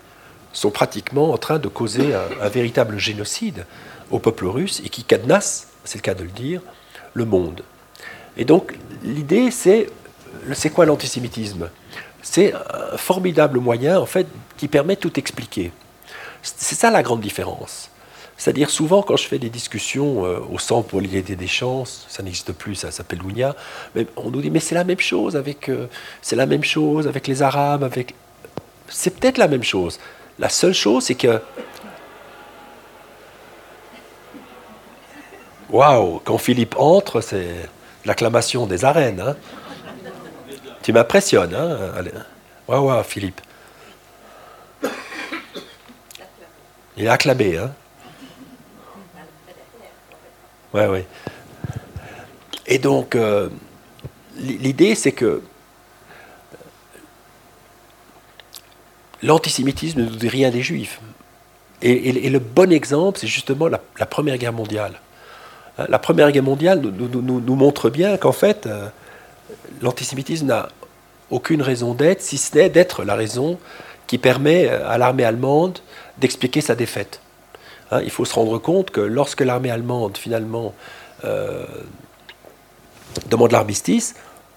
sont 0.56 0.72
pratiquement 0.72 1.32
en 1.32 1.38
train 1.38 1.60
de 1.60 1.68
causer 1.68 2.14
un, 2.42 2.50
véritable 2.50 2.98
génocide 2.98 3.66
au 4.10 4.20
peuple 4.20 4.46
russe 4.46 4.82
et 4.84 4.90
qui 4.90 5.04
cadenassent, 5.04 5.68
c'est 5.84 5.98
le 5.98 6.02
cas 6.02 6.14
de 6.14 6.24
le 6.24 6.30
dire, 6.30 6.62
le 7.14 7.26
monde. 7.26 7.62
Et 8.38 8.46
donc, 8.46 8.74
l'idée, 9.04 9.52
c'est 9.52 9.88
c'est 10.54 10.70
quoi 10.70 10.86
l'antisémitisme? 10.86 11.70
C'est 12.22 12.54
un 12.54 12.98
formidable 12.98 13.60
moyen, 13.60 14.00
en 14.00 14.06
fait, 14.06 14.28
qui 14.58 14.68
permet 14.68 14.96
de 14.96 15.00
tout 15.00 15.20
expliquer. 15.20 15.72
C'est 16.42 16.76
ça 16.76 16.92
la 16.92 17.04
grande 17.04 17.22
différence. 17.22 17.90
C'est-à-dire 18.38 18.70
souvent 18.70 19.02
quand 19.02 19.16
je 19.16 19.28
fais 19.28 19.40
des 19.40 19.50
discussions 19.50 20.26
euh, 20.26 20.40
au 20.52 20.60
centre 20.60 20.88
pour 20.88 21.00
l'égalité 21.00 21.36
des 21.36 21.48
chances, 21.48 22.06
ça 22.10 22.22
n'existe 22.22 22.52
plus, 22.52 22.76
ça 22.76 22.92
s'appelle 22.92 23.20
l'UNIA, 23.26 23.56
on 24.18 24.30
nous 24.30 24.42
dit 24.42 24.52
mais 24.52 24.60
c'est 24.60 24.76
la 24.76 24.84
même 24.84 25.00
chose 25.00 25.38
avec 25.38 25.70
euh, 25.70 25.88
c'est 26.22 26.36
la 26.36 26.46
même 26.46 26.64
chose 26.64 27.08
avec 27.08 27.28
les 27.28 27.42
Arabes, 27.42 27.84
avec 27.84 28.14
c'est 28.90 29.18
peut-être 29.18 29.38
la 29.38 29.48
même 29.48 29.64
chose. 29.64 30.00
La 30.40 30.50
seule 30.50 30.74
chose 30.74 31.06
c'est 31.06 31.16
que 31.16 31.42
waouh, 35.70 36.22
quand 36.24 36.38
Philippe 36.38 36.76
entre, 36.78 37.22
c'est 37.22 37.70
l'acclamation 38.06 38.66
des 38.68 38.86
arènes. 38.86 39.20
Hein. 39.20 39.36
Tu 40.82 40.94
m'impressionnes, 40.94 41.54
hein 41.54 41.94
Waouh, 42.68 43.04
Philippe. 43.04 43.42
Il 46.98 47.06
est 47.06 47.10
acclamé, 47.10 47.58
hein 47.58 47.74
Ouais, 50.74 50.88
ouais. 50.88 51.06
Et 52.68 52.80
donc, 52.80 53.16
euh, 53.16 53.50
l'idée, 54.38 54.96
c'est 54.96 55.12
que 55.12 55.42
l'antisémitisme 59.24 60.02
ne 60.02 60.06
dit 60.06 60.30
rien 60.30 60.50
des 60.50 60.62
juifs. 60.62 61.00
Et, 61.82 62.30
le 62.30 62.40
bon 62.40 62.72
exemple, 62.72 63.20
c'est 63.20 63.28
justement 63.28 63.68
la, 63.68 64.06
Première 64.06 64.38
Guerre 64.38 64.54
mondiale. 64.54 64.94
Hein, 65.78 65.86
la 65.90 66.00
Première 66.00 66.32
Guerre 66.32 66.44
mondiale 66.44 66.80
nous, 66.82 67.56
montre 67.56 67.90
bien 67.90 68.18
qu'en 68.18 68.32
fait, 68.32 68.66
euh, 68.66 68.88
l'antisémitisme 69.82 70.48
n'a 70.48 70.70
aucune 71.30 71.62
raison 71.62 71.94
d'être, 71.94 72.22
si 72.22 72.38
ce 72.38 72.56
n'est 72.56 72.70
d'être 72.70 73.04
la 73.04 73.16
raison 73.16 73.60
qui 74.08 74.18
permet 74.18 74.68
euh, 74.68 74.88
à 74.90 74.98
l'armée 74.98 75.26
allemande 75.26 75.80
d'expliquer 76.18 76.62
sa 76.62 76.76
défaite. 76.76 77.20
Hein, 77.92 78.02
il 78.04 78.10
faut 78.10 78.26
se 78.26 78.34
rendre 78.34 78.58
compte 78.58 78.90
que 78.90 79.02
lorsque 79.02 79.42
l'armée 79.42 79.70
allemande, 79.70 80.18
finalement, 80.18 80.74
euh, 81.24 81.66
demande 83.30 83.52
l'armistice, 83.52 84.16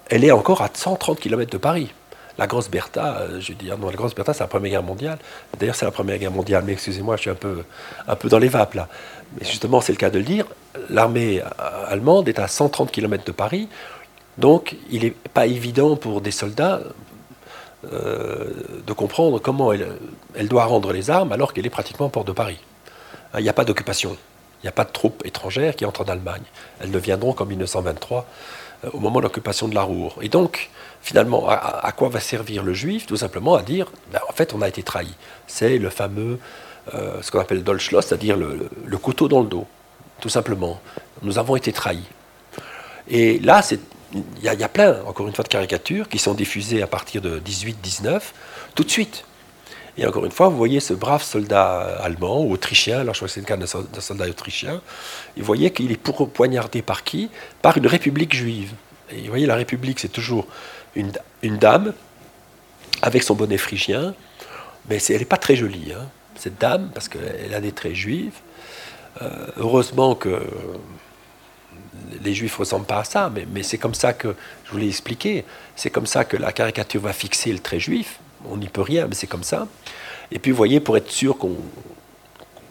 elle 0.09 0.23
est 0.23 0.31
encore 0.31 0.61
à 0.61 0.69
130 0.73 1.19
km 1.19 1.51
de 1.51 1.57
Paris. 1.57 1.91
La 2.39 2.47
Grosse 2.47 2.69
Bertha, 2.69 3.17
euh, 3.17 3.41
je 3.41 3.49
veux 3.49 3.57
dire, 3.57 3.77
non, 3.77 3.89
la 3.89 3.97
Grosse 3.97 4.15
Bertha, 4.15 4.33
c'est 4.33 4.45
la 4.45 4.47
Première 4.47 4.71
Guerre 4.71 4.83
mondiale. 4.83 5.19
D'ailleurs, 5.59 5.75
c'est 5.75 5.83
la 5.83 5.91
Première 5.91 6.17
Guerre 6.17 6.31
mondiale, 6.31 6.63
mais 6.65 6.71
excusez-moi, 6.71 7.17
je 7.17 7.21
suis 7.21 7.29
un 7.29 7.35
peu, 7.35 7.65
dans 8.29 8.39
les 8.39 8.47
vapes 8.47 8.75
là. 8.75 8.87
Mais 9.37 9.45
justement, 9.45 9.81
c'est 9.81 9.91
le 9.91 9.97
cas 9.97 10.09
de 10.09 10.19
le 10.19 10.23
dire. 10.23 10.45
l'armée 10.89 11.41
allemande 11.89 12.29
est 12.29 12.39
à 12.39 12.47
130 12.47 12.91
km 12.91 13.25
de 13.25 13.33
Paris, 13.33 13.67
donc 14.37 14.77
il 14.89 15.01
n'est 15.03 15.15
pas 15.33 15.47
évident 15.47 15.97
pour 15.97 16.21
des 16.21 16.31
soldats 16.31 16.79
euh, 17.91 18.45
de 18.87 18.93
comprendre 18.93 19.39
comment 19.39 19.73
elle, 19.73 20.47
doit 20.47 20.63
rendre 20.63 20.93
les 20.93 21.09
armes 21.09 21.33
alors 21.33 21.51
qu'elle 21.51 21.65
est 21.65 21.69
pratiquement 21.69 22.05
au 22.05 22.09
port 22.09 22.23
de 22.23 22.31
Paris. 22.31 22.59
Il 23.37 23.43
n'y 23.43 23.49
a 23.49 23.53
pas 23.53 23.65
d'occupation, 23.65 24.15
il 24.61 24.65
n'y 24.65 24.69
a 24.69 24.73
pas 24.73 24.83
de 24.83 24.91
troupes 24.91 25.25
étrangères 25.25 25.75
qui 25.75 25.85
entrent 25.85 26.01
en 26.01 26.11
Allemagne. 26.11 26.43
Elles 26.81 26.91
ne 26.91 26.97
viendront 26.97 27.33
qu'en 27.33 27.45
1923, 27.45 28.25
euh, 28.83 28.89
au 28.93 28.99
moment 28.99 29.19
de 29.19 29.23
l'occupation 29.23 29.67
de 29.67 29.75
la 29.75 29.83
Roure. 29.83 30.17
Et 30.21 30.29
donc, 30.29 30.69
finalement, 31.01 31.47
à, 31.49 31.91
quoi 31.95 32.09
va 32.09 32.19
servir 32.19 32.63
le 32.63 32.73
juif? 32.73 33.05
Tout 33.05 33.17
simplement 33.17 33.55
à 33.55 33.61
dire, 33.61 33.91
ben, 34.11 34.19
en 34.29 34.33
fait, 34.33 34.53
on 34.53 34.61
a 34.61 34.67
été 34.67 34.83
trahi. 34.83 35.13
C'est 35.47 35.77
le 35.77 35.89
fameux, 35.89 36.39
euh, 36.93 37.21
ce 37.21 37.31
qu'on 37.31 37.39
appelle 37.39 37.63
Dolchschloss, 37.63 38.07
c'est-à-dire 38.07 38.35
le, 38.35 38.97
couteau 38.97 39.29
dans 39.29 39.41
le 39.41 39.47
dos, 39.47 39.65
tout 40.19 40.29
simplement. 40.29 40.81
Nous 41.21 41.39
avons 41.39 41.55
été 41.55 41.71
trahis. 41.71 42.07
Et 43.07 43.39
là, 43.39 43.61
il 44.13 44.23
y, 44.41 44.45
y, 44.45 44.63
a 44.63 44.69
plein, 44.69 45.01
encore 45.05 45.27
une 45.27 45.33
fois, 45.33 45.43
de 45.43 45.49
caricatures 45.49 46.09
qui 46.09 46.19
sont 46.19 46.33
diffusées 46.33 46.81
à 46.81 46.87
partir 46.87 47.21
de 47.21 47.39
18-19, 47.39 48.21
tout 48.75 48.83
de 48.83 48.89
suite. 48.89 49.23
Et 49.97 50.05
encore 50.05 50.25
une 50.25 50.31
fois, 50.31 50.49
vous 50.49 50.57
voyez 50.57 50.79
ce 50.79 50.93
brave 50.93 51.23
soldat 51.23 51.97
allemand 52.01 52.43
ou 52.43 52.53
autrichien, 52.53 52.99
alors 52.99 53.13
je 53.13 53.19
crois 53.19 53.27
que 53.27 53.33
c'est 53.33 53.41
le 53.41 53.45
cas 53.45 53.57
d'un 53.57 54.01
soldat 54.01 54.27
autrichien, 54.27 54.81
vous 55.37 55.43
voyez 55.43 55.71
qu'il 55.71 55.91
est 55.91 55.97
poignardé 55.97 56.81
par 56.81 57.03
qui? 57.03 57.29
Par 57.61 57.77
une 57.77 57.87
république 57.87 58.35
juive. 58.35 58.73
Et 59.11 59.21
vous 59.21 59.29
voyez, 59.29 59.45
la 59.45 59.55
république, 59.55 59.99
c'est 59.99 60.09
toujours 60.09 60.47
une, 60.95 61.11
dame 61.57 61.93
avec 63.01 63.23
son 63.23 63.35
bonnet 63.35 63.57
phrygien, 63.57 64.13
mais 64.89 64.97
elle 65.09 65.19
n'est 65.19 65.25
pas 65.25 65.37
très 65.37 65.55
jolie, 65.55 65.93
hein, 65.93 66.07
cette 66.35 66.59
dame, 66.59 66.91
parce 66.93 67.09
qu'elle 67.09 67.53
a 67.53 67.59
des 67.59 67.71
traits 67.71 67.95
juifs. 67.95 68.41
Euh, 69.21 69.47
heureusement 69.57 70.15
que 70.15 70.41
les 72.21 72.33
juifs 72.33 72.53
ne 72.53 72.59
ressemblent 72.59 72.85
pas 72.85 72.99
à 72.99 73.03
ça, 73.03 73.31
mais, 73.33 73.47
mais 73.51 73.63
c'est 73.63 73.77
comme 73.77 73.95
ça 73.95 74.13
que, 74.13 74.35
je 74.65 74.71
vous 74.71 74.77
l'ai 74.77 74.87
expliqué, 74.87 75.45
c'est 75.75 75.89
comme 75.89 76.05
ça 76.05 76.25
que 76.25 76.37
la 76.37 76.51
caricature 76.51 77.01
va 77.01 77.13
fixer 77.13 77.51
le 77.51 77.59
trait 77.59 77.79
juif 77.79 78.19
on 78.49 78.57
n'y 78.57 78.67
peut 78.67 78.81
rien, 78.81 79.07
mais 79.07 79.15
c'est 79.15 79.27
comme 79.27 79.43
ça. 79.43 79.67
Et 80.31 80.39
puis, 80.39 80.51
vous 80.51 80.57
voyez, 80.57 80.79
pour 80.79 80.97
être 80.97 81.09
sûr 81.09 81.37
qu'on 81.37 81.55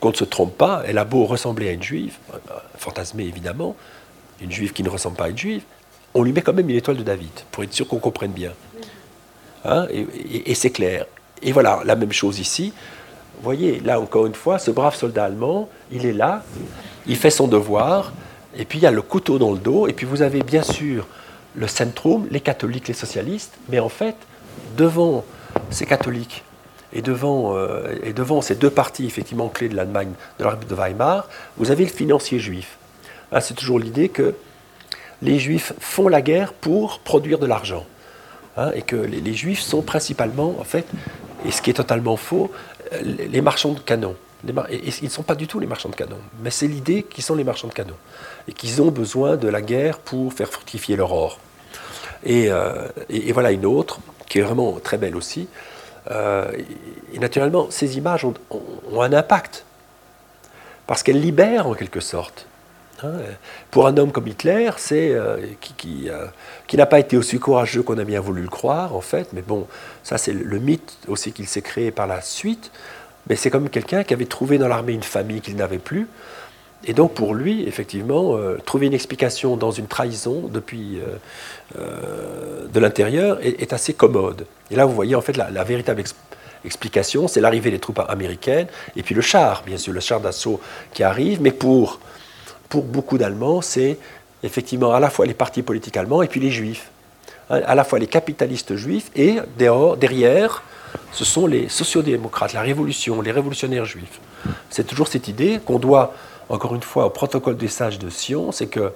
ne 0.03 0.15
se 0.15 0.25
trompe 0.25 0.57
pas, 0.57 0.83
elle 0.87 0.99
a 0.99 1.05
beau 1.05 1.25
ressembler 1.25 1.69
à 1.69 1.73
une 1.73 1.83
juive, 1.83 2.17
euh, 2.33 2.39
fantasmée 2.77 3.25
évidemment, 3.25 3.77
une 4.41 4.53
juive 4.53 4.73
qui 4.73 4.83
ne 4.83 4.89
ressemble 4.89 5.17
pas 5.17 5.25
à 5.25 5.29
une 5.29 5.39
juive, 5.39 5.63
on 6.15 6.23
lui 6.23 6.33
met 6.33 6.43
quand 6.43 6.53
même 6.53 6.69
une 6.69 6.77
étoile 6.77 6.97
de 6.97 7.03
David, 7.03 7.31
pour 7.51 7.65
être 7.65 7.73
sûr 7.73 7.87
qu'on 7.87 7.99
comprenne 7.99 8.33
bien. 8.33 8.53
Hein, 9.65 9.87
et, 9.91 10.55
c'est 10.55 10.71
clair. 10.71 11.07
Et 11.43 11.53
voilà, 11.53 11.81
la 11.85 11.97
même 11.97 12.13
chose 12.13 12.39
ici. 12.39 12.73
Vous 13.37 13.45
voyez, 13.45 13.81
là 13.81 14.01
encore 14.01 14.27
une 14.27 14.35
fois, 14.35 14.59
ce 14.59 14.71
brave 14.71 14.97
soldat 14.97 15.25
allemand, 15.25 15.69
il 15.93 16.07
est 16.07 16.13
là, 16.13 16.45
il 17.07 17.17
fait 17.17 17.31
son 17.31 17.47
devoir, 17.47 18.13
et 18.57 18.65
puis 18.65 18.79
il 18.79 18.83
y 18.83 18.87
a 18.87 18.91
le 18.91 19.03
couteau 19.03 19.39
dans 19.39 19.53
le 19.53 19.59
dos, 19.59 19.87
et 19.87 19.93
puis 19.93 20.07
vous 20.07 20.23
avez 20.23 20.43
bien 20.43 20.63
sûr 20.63 21.07
le 21.55 21.67
centrum, 21.67 22.27
les 22.31 22.41
catholiques, 22.41 22.89
les 22.89 22.95
socialistes, 22.95 23.55
mais 23.69 23.79
en 23.79 23.89
fait, 23.89 24.17
devant 24.77 25.25
ces 25.71 25.87
catholiques. 25.87 26.45
Et 26.93 27.03
devant, 27.03 27.55
euh, 27.57 27.95
et 28.03 28.13
devant 28.13 28.41
ces 28.41 28.55
deux 28.55 28.71
parties 28.71 29.07
effectivement 29.07 29.49
clés 29.49 29.69
de 29.69 29.77
l'Allemagne, 29.77 30.13
de 30.39 30.45
la 30.45 30.51
République 30.51 30.71
de 30.71 30.75
Weimar, 30.75 31.29
vous 31.59 31.71
avez 31.71 31.85
le 31.85 31.91
financier 31.91 32.39
juif. 32.39 32.79
C'est 33.41 33.55
toujours 33.55 33.79
l'idée 33.79 34.09
que 34.09 34.35
les 35.21 35.39
juifs 35.39 35.75
font 35.79 36.09
la 36.09 36.23
guerre 36.23 36.55
pour 36.55 37.01
produire 37.01 37.39
de 37.39 37.47
l'argent. 37.47 37.85
Hein, 38.59 38.73
et 38.75 38.83
que 38.83 38.97
les, 38.97 39.35
juifs 39.35 39.61
sont 39.61 39.83
principalement, 39.83 40.57
en 40.59 40.65
fait, 40.65 40.85
et 41.47 41.53
ce 41.53 41.63
qui 41.63 41.71
est 41.71 41.75
totalement 41.75 42.17
faux, 42.17 42.51
les, 43.03 43.41
marchands 43.41 43.73
de 43.73 43.79
canons. 43.79 44.17
et, 44.69 44.81
ils 45.01 45.05
ne 45.05 45.11
sont 45.11 45.23
pas 45.23 45.37
du 45.37 45.47
tout 45.47 45.61
les 45.61 45.69
marchands 45.69 45.91
de 45.91 45.95
canons, 45.95 46.19
mais 46.43 46.51
c'est 46.51 46.67
l'idée 46.67 47.05
qu'ils 47.05 47.23
sont 47.23 47.37
les 47.37 47.45
marchands 47.45 47.69
de 47.69 47.73
canons. 47.73 47.99
Et 48.49 48.53
qu'ils 48.53 48.83
ont 48.83 48.91
besoin 48.91 49.37
de 49.37 49.47
la 49.47 49.63
guerre 49.63 49.99
pour 49.99 50.33
faire 50.33 50.49
fructifier 50.49 50.97
leur 50.97 51.13
or. 51.13 51.39
et 52.25 52.51
euh, 52.51 52.89
voilà 53.33 53.53
une 53.53 53.65
autre, 53.65 54.01
qui 54.29 54.39
est 54.39 54.43
vraiment 54.43 54.79
très 54.83 54.99
belle 54.99 55.17
aussi. 55.17 55.49
Euh, 56.11 56.51
et 57.13 57.19
naturellement, 57.19 57.67
ces 57.71 57.99
images 57.99 58.25
ont, 58.25 58.35
un 59.01 59.13
impact, 59.13 59.65
parce 60.87 61.03
qu'elles 61.03 61.21
libèrent 61.21 61.67
en 61.67 61.75
quelque 61.75 62.01
sorte. 62.01 62.47
Hein. 63.03 63.13
Pour 63.71 63.87
un 63.87 63.97
homme 63.97 64.11
comme 64.11 64.27
Hitler, 64.27 64.71
c'est 64.77 65.13
euh, 65.13 65.39
qui, 65.61 66.09
euh, 66.09 66.27
qui, 66.67 66.77
n'a 66.77 66.87
pas 66.87 66.99
été 66.99 67.17
aussi 67.17 67.39
courageux 67.39 67.83
qu'on 67.83 67.99
a 67.99 68.05
bien 68.05 68.21
voulu 68.21 68.43
le 68.43 68.49
croire, 68.49 68.97
en 68.97 69.01
fait, 69.01 69.33
mais 69.33 69.43
bon, 69.43 69.67
ça 70.03 70.19
c'est 70.19 70.33
le 70.33 70.59
mythe 70.59 70.97
aussi 71.07 71.33
qu'il 71.33 71.47
s'est 71.47 71.63
créé 71.63 71.91
par 71.91 72.07
la 72.07 72.21
suite, 72.23 72.71
mais 73.29 73.37
c'est 73.37 73.51
comme 73.51 73.69
quelqu'un 73.69 74.03
qui 74.03 74.15
avait 74.15 74.27
trouvé 74.27 74.59
dans 74.59 74.69
l'armée 74.69 74.95
une 74.95 75.03
famille 75.03 75.41
qu'il 75.41 75.57
n'avait 75.57 75.79
plus, 75.79 76.09
et 76.85 76.93
donc 76.93 77.15
pour 77.15 77.35
lui, 77.35 77.67
effectivement, 77.67 78.37
euh, 78.37 78.59
trouver 78.65 78.87
une 78.87 78.95
explication 78.95 79.57
dans 79.57 79.73
une 79.73 79.89
trahison 79.89 80.49
depuis 80.53 81.01
euh, 81.01 81.17
euh, 81.79 82.67
de 82.73 82.81
l'intérieur 82.81 83.39
est, 83.43 83.73
assez 83.73 83.95
commode. 83.95 84.47
Et 84.71 84.77
là, 84.77 84.85
vous 84.85 84.95
voyez 84.95 85.17
en 85.17 85.21
fait 85.21 85.37
la, 85.37 85.65
véritable 85.65 86.05
explication, 86.65 87.27
c'est 87.27 87.41
l'arrivée 87.41 87.71
des 87.71 87.81
troupes 87.81 88.01
américaines 88.09 88.69
et 88.97 89.03
puis 89.03 89.15
le 89.15 89.23
char, 89.23 89.65
bien 89.67 89.77
sûr, 89.77 89.93
le 89.93 90.01
char 90.01 90.21
d'assaut 90.21 90.61
qui 90.93 91.03
arrive. 91.03 91.43
Mais 91.43 91.51
pour, 91.51 91.99
pour 92.69 92.85
beaucoup 92.85 93.19
d'Allemands, 93.19 93.61
c'est 93.61 93.99
effectivement 94.45 94.93
à 94.93 95.01
la 95.01 95.11
fois 95.11 95.27
les 95.27 95.35
partis 95.35 95.63
politiques 95.63 95.97
allemands 95.97 96.23
et 96.23 96.29
puis 96.29 96.41
les 96.41 96.51
juifs. 96.51 96.91
Hein, 97.51 97.61
à 97.67 97.75
la 97.75 97.83
fois 97.83 97.99
les 97.99 98.07
capitalistes 98.07 98.77
juifs 98.77 99.11
et 99.17 99.39
derrière, 99.57 100.63
ce 101.11 101.25
sont 101.25 101.49
les 101.49 101.69
sociodémocrates, 101.69 102.53
la 102.53 102.63
révolution, 102.63 103.21
les 103.21 103.33
révolutionnaires 103.33 103.85
juifs. 103.85 104.21
C'est 104.71 104.87
toujours 104.87 105.09
cette 105.09 105.27
idée 105.27 105.59
qu'on 105.65 105.81
doit 105.81 106.15
encore 106.49 106.75
une 106.75 106.83
fois, 106.83 107.07
au 107.07 107.11
protocole 107.11 107.57
des 107.57 107.69
sages 107.69 107.99
de 107.99 108.09
Sion, 108.09 108.53
c'est 108.53 108.69
que 108.69 108.93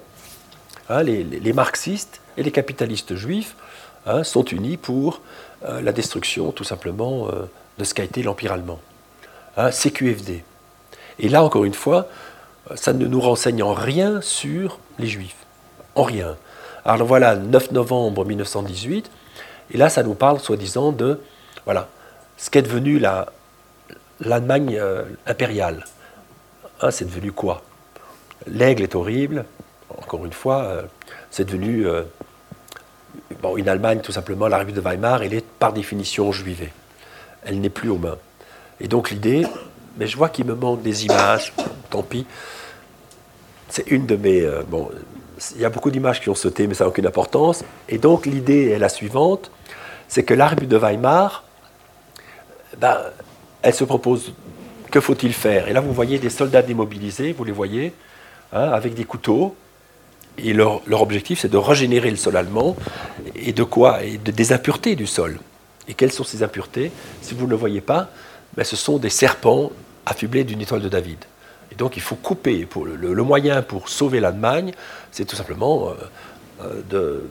hein, 0.88 1.02
les, 1.02 1.52
marxistes 1.52 2.20
et 2.36 2.42
les 2.42 2.50
capitalistes 2.50 3.14
juifs 3.14 3.56
hein, 4.06 4.24
sont 4.24 4.44
unis 4.44 4.76
pour 4.76 5.20
euh, 5.64 5.80
la 5.80 5.92
destruction, 5.92 6.52
tout 6.52 6.64
simplement, 6.64 7.28
euh, 7.28 7.50
de 7.78 7.84
ce 7.84 7.94
qu'a 7.94 8.04
été 8.04 8.22
l'Empire 8.22 8.52
allemand. 8.52 8.80
Hein, 9.56 9.70
CQFD. 9.70 10.44
Et 11.18 11.28
là, 11.28 11.42
encore 11.42 11.64
une 11.64 11.74
fois, 11.74 12.08
ça 12.74 12.92
ne 12.92 13.06
nous 13.06 13.20
renseigne 13.20 13.62
en 13.62 13.74
rien 13.74 14.20
sur 14.20 14.78
les 14.98 15.08
juifs. 15.08 15.36
En 15.94 16.04
rien. 16.04 16.36
Alors 16.84 17.06
voilà, 17.06 17.36
9 17.36 17.72
novembre 17.72 18.24
1918, 18.24 19.10
et 19.72 19.76
là, 19.76 19.88
ça 19.88 20.02
nous 20.02 20.14
parle, 20.14 20.40
soi-disant, 20.40 20.92
de 20.92 21.20
voilà, 21.64 21.88
ce 22.36 22.50
qu'est 22.50 22.62
devenu 22.62 23.00
l'Allemagne 24.20 24.76
euh, 24.78 25.04
impériale. 25.26 25.84
Ah, 26.83 26.90
c'est 26.90 27.05
devenu 27.05 27.33
quoi? 27.33 27.62
L'aigle 28.47 28.83
est 28.83 28.95
horrible, 28.95 29.45
encore 29.97 30.27
une 30.27 30.33
fois, 30.33 30.64
euh, 30.64 30.83
c'est 31.31 31.45
devenu 31.45 31.87
euh, 31.87 32.03
une 33.57 33.68
Allemagne, 33.68 34.01
tout 34.03 34.12
simplement, 34.12 34.49
la 34.49 34.59
République 34.59 34.83
de 34.83 34.88
Weimar, 34.88 35.23
elle 35.23 35.33
est 35.33 35.45
par 35.45 35.73
définition 35.73 36.33
juivée. 36.33 36.73
Elle 37.45 37.61
n'est 37.61 37.71
plus 37.71 37.88
aux 37.88 37.99
mains. 37.99 38.18
Et 38.81 38.88
donc 38.88 39.11
l'idée, 39.11 39.47
mais 39.97 40.07
je 40.07 40.16
vois 40.16 40.29
qu'il 40.29 40.45
me 40.45 40.55
manque 40.55 40.83
des 40.83 41.07
images, 41.07 41.53
tant 41.88 42.03
pis. 42.03 42.27
C'est 43.68 43.90
une 43.90 44.07
de 44.07 44.16
mes. 44.16 44.42
Euh, 44.42 44.62
bon, 44.66 44.90
il 45.55 45.61
y 45.61 45.64
a 45.64 45.71
beaucoup 45.71 45.90
d'images 45.90 46.21
qui 46.21 46.29
ont 46.31 46.35
sauté, 46.35 46.66
mais 46.66 46.75
ça 46.75 46.85
n'a 46.85 46.88
aucune 46.88 47.07
importance. 47.07 47.64
Et 47.88 47.99
donc 47.99 48.27
l'idée 48.27 48.71
est 48.71 48.79
la 48.79 48.88
suivante 48.88 49.51
c'est 50.12 50.25
que 50.25 50.35
la 50.35 50.47
République 50.47 50.68
de 50.68 50.77
Weimar, 50.77 51.42
ben, 52.77 52.99
elle 53.62 53.73
se 53.73 53.85
propose 53.85 54.35
que 54.92 55.00
faut-il 55.00 55.33
faire? 55.33 55.66
Et 55.68 55.72
là, 55.72 55.81
vous 55.81 55.92
voyez 55.92 56.18
des 56.20 56.31
soldats 56.31 56.62
démobilisés, 56.62 57.33
vous 57.33 57.44
les 57.44 57.52
voyez, 57.52 57.92
hein, 58.52 58.68
avec 58.70 58.94
des 58.94 59.05
couteaux. 59.05 59.57
Et 60.38 60.52
leur, 60.52 60.83
objectif, 60.88 61.40
c'est 61.40 61.50
de 61.50 61.57
régénérer 61.57 62.11
le 62.11 62.16
sol 62.16 62.37
allemand. 62.37 62.76
Et 63.35 63.52
de 63.52 63.64
quoi? 63.64 64.05
Et 64.05 64.18
de, 64.18 64.31
des 64.31 64.52
impuretés 64.52 64.94
du 64.94 65.07
sol. 65.07 65.40
Et 65.88 65.94
quelles 65.94 66.12
sont 66.12 66.24
ces 66.24 66.42
impuretés? 66.42 66.92
Si 67.22 67.35
vous 67.35 67.46
ne 67.46 67.50
le 67.50 67.57
voyez 67.57 67.81
pas, 67.81 68.11
ben, 68.57 68.64
ce 68.64 68.76
sont 68.76 68.98
des 68.98 69.11
serpents 69.11 69.72
affublés 70.07 70.44
d'une 70.44 70.61
étoile 70.61 70.83
de 70.83 70.88
David. 70.88 71.18
Et 71.72 71.74
donc 71.74 71.96
il 71.96 72.02
faut 72.02 72.16
couper. 72.16 72.66
Pour 72.66 72.85
le, 72.85 73.22
moyen 73.22 73.62
pour 73.62 73.88
sauver 73.88 74.20
l'Allemagne, 74.20 74.72
c'est 75.11 75.24
tout 75.24 75.37
simplement 75.37 75.88
euh, 75.88 75.94
euh, 76.62 76.83
de, 76.90 77.31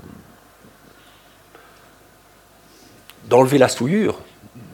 d'enlever 3.29 3.59
la 3.59 3.69
souillure 3.69 4.19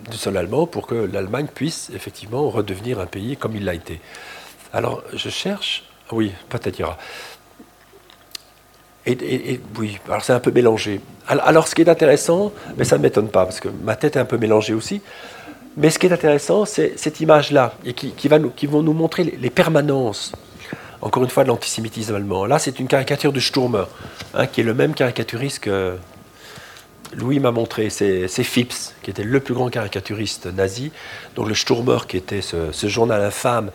du 0.09 0.17
sol 0.17 0.37
allemand 0.37 0.67
pour 0.67 0.87
que 0.87 0.95
l'Allemagne 0.95 1.47
puisse 1.53 1.89
effectivement 1.93 2.49
redevenir 2.49 2.99
un 2.99 3.05
pays 3.05 3.37
comme 3.37 3.55
il 3.55 3.65
l'a 3.65 3.73
été. 3.73 3.99
Alors, 4.73 5.03
je 5.13 5.29
cherche. 5.29 5.83
Oui, 6.11 6.31
peut-être 6.49 6.79
y 6.79 6.83
aura. 6.83 6.97
Et, 9.05 9.61
oui, 9.77 9.97
alors 10.09 10.21
c'est 10.21 10.33
un 10.33 10.39
peu 10.41 10.51
mélangé. 10.51 10.99
Alors, 11.27 11.67
ce 11.67 11.75
qui 11.75 11.81
est 11.81 11.89
intéressant, 11.89 12.51
mais 12.77 12.83
ça 12.83 12.97
ne 12.97 13.03
m'étonne 13.03 13.29
pas, 13.29 13.45
parce 13.45 13.61
que 13.61 13.69
ma 13.69 13.95
tête 13.95 14.17
est 14.17 14.19
un 14.19 14.25
peu 14.25 14.37
mélangée 14.37 14.73
aussi, 14.73 15.01
mais 15.77 15.89
ce 15.89 15.97
qui 15.97 16.07
est 16.07 16.11
intéressant, 16.11 16.65
c'est 16.65 16.97
cette 16.97 17.21
image-là, 17.21 17.73
et 17.85 17.93
qui, 17.93 18.27
va 18.27 18.37
nous, 18.37 18.51
vont 18.63 18.81
nous 18.81 18.93
montrer 18.93 19.23
les, 19.23 19.49
permanences, 19.49 20.33
encore 21.01 21.23
une 21.23 21.29
fois, 21.29 21.43
de 21.43 21.47
l'antisémitisme 21.47 22.15
allemand. 22.15 22.45
Là, 22.45 22.59
c'est 22.59 22.79
une 22.79 22.87
caricature 22.87 23.31
de 23.31 23.39
Sturmer, 23.39 23.85
hein, 24.33 24.45
qui 24.45 24.59
est 24.59 24.65
le 24.65 24.73
même 24.73 24.93
caricaturiste 24.93 25.59
que, 25.59 25.97
Louis 27.13 27.39
m'a 27.39 27.51
montré, 27.51 27.89
c'est 27.89 28.27
Phipps, 28.27 28.93
qui 29.01 29.09
était 29.09 29.23
le 29.23 29.39
plus 29.39 29.53
grand 29.53 29.69
caricaturiste 29.69 30.47
nazi, 30.47 30.91
donc 31.35 31.47
le 31.47 31.55
Sturmer, 31.55 31.99
qui 32.07 32.17
était 32.17 32.41
ce, 32.41 32.87
journal 32.87 33.21
infâme 33.21 33.71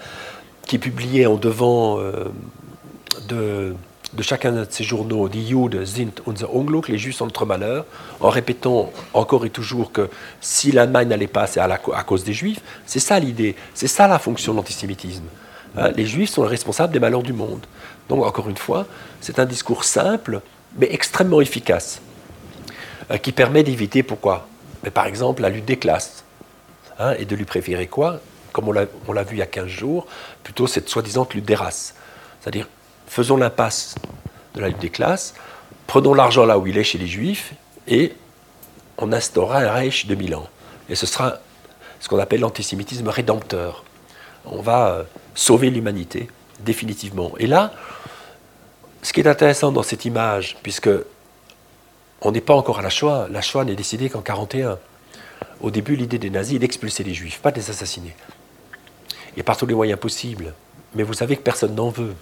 qui 0.66 0.78
publiait 0.78 1.26
en 1.26 1.36
devant 1.36 1.98
euh, 1.98 2.26
de, 3.28 3.74
chacun 4.20 4.52
de 4.52 4.66
ces 4.68 4.84
journaux, 4.84 5.28
Die 5.28 5.46
Juden 5.48 5.84
sind 5.84 6.20
unser 6.26 6.46
Unglück, 6.54 6.88
les 6.88 6.98
Juifs 6.98 7.16
sont 7.16 7.26
notre 7.26 7.46
malheur, 7.46 7.84
en 8.20 8.28
répétant 8.28 8.92
encore 9.14 9.46
et 9.46 9.50
toujours 9.50 9.92
que 9.92 10.08
si 10.40 10.70
l'Allemagne 10.70 11.08
n'allait 11.08 11.26
pas, 11.26 11.46
c'est 11.46 11.60
à, 11.60 11.78
cause 11.78 12.24
des 12.24 12.32
Juifs. 12.32 12.60
C'est 12.86 13.00
ça 13.00 13.18
l'idée, 13.18 13.56
c'est 13.74 13.88
ça 13.88 14.06
la 14.06 14.18
fonction 14.18 14.52
de 14.52 14.58
l'antisémitisme. 14.58 15.24
Hein, 15.76 15.90
les 15.96 16.06
Juifs 16.06 16.30
sont 16.30 16.42
les 16.42 16.50
responsables 16.50 16.92
des 16.92 17.00
malheurs 17.00 17.22
du 17.22 17.32
monde. 17.32 17.64
Donc, 18.08 18.24
encore 18.24 18.48
une 18.48 18.56
fois, 18.56 18.86
c'est 19.20 19.38
un 19.38 19.46
discours 19.46 19.84
simple, 19.84 20.42
mais 20.78 20.88
extrêmement 20.90 21.40
efficace, 21.40 22.00
qui 23.18 23.32
permet 23.32 23.62
d'éviter 23.62 24.02
pourquoi? 24.02 24.48
Mais 24.82 24.90
Par 24.90 25.06
exemple, 25.06 25.42
la 25.42 25.48
lutte 25.48 25.64
des 25.64 25.78
classes. 25.78 26.24
Hein, 26.98 27.14
et 27.18 27.24
de 27.24 27.34
lui 27.34 27.44
préférer 27.44 27.86
quoi? 27.86 28.20
Comme 28.52 28.68
on 28.68 28.72
l'a 28.72 28.84
on 29.08 29.12
l'a 29.12 29.22
vu 29.22 29.36
il 29.36 29.38
y 29.38 29.42
a 29.42 29.46
15 29.46 29.66
jours, 29.66 30.06
plutôt 30.42 30.66
cette 30.66 30.88
soi-disant 30.88 31.26
lutte 31.32 31.46
des 31.46 31.54
races. 31.54 31.94
C'est-à-dire, 32.40 32.68
faisons 33.06 33.36
l'impasse 33.36 33.94
de 34.54 34.60
la 34.60 34.68
lutte 34.68 34.78
des 34.78 34.90
classes, 34.90 35.34
prenons 35.86 36.12
l'argent 36.12 36.44
là 36.44 36.58
où 36.58 36.66
il 36.66 36.76
est 36.76 36.84
chez 36.84 36.98
les 36.98 37.06
Juifs, 37.06 37.54
et 37.88 38.14
on 38.98 39.12
instaurera 39.12 39.58
un 39.58 39.70
Reich 39.72 40.06
de 40.06 40.14
Milan. 40.14 40.46
Et 40.88 40.94
ce 40.94 41.06
sera 41.06 41.38
ce 42.00 42.08
qu'on 42.08 42.18
appelle 42.18 42.40
l'antisémitisme 42.40 43.08
rédempteur. 43.08 43.84
On 44.44 44.60
va 44.60 44.88
euh, 44.88 45.02
sauver 45.34 45.70
l'humanité, 45.70 46.28
définitivement. 46.60 47.32
Et 47.38 47.46
là, 47.46 47.72
ce 49.02 49.12
qui 49.12 49.20
est 49.20 49.28
intéressant 49.28 49.72
dans 49.72 49.82
cette 49.82 50.04
image, 50.04 50.56
puisque 50.62 50.90
on 52.22 52.30
n'est 52.30 52.40
pas 52.40 52.54
encore 52.54 52.78
à 52.78 52.82
la 52.82 52.88
Shoah, 52.88 53.28
la 53.30 53.42
Shoah 53.42 53.64
n'est 53.64 53.74
décidée 53.74 54.08
qu'en 54.08 54.20
1941. 54.20 54.78
Au 55.60 55.70
début, 55.70 55.96
l'idée 55.96 56.18
des 56.18 56.30
nazis 56.30 56.56
est 56.56 56.60
d'expulser 56.60 57.04
les 57.04 57.14
juifs, 57.14 57.40
pas 57.40 57.50
de 57.50 57.56
les 57.56 57.70
assassiner. 57.70 58.14
Et 59.36 59.42
par 59.42 59.56
tous 59.56 59.66
les 59.66 59.74
moyens 59.74 59.98
possibles. 59.98 60.54
Mais 60.94 61.02
vous 61.02 61.14
savez 61.14 61.36
que 61.36 61.42
personne 61.42 61.74
n'en 61.74 61.90
veut. 61.90 62.14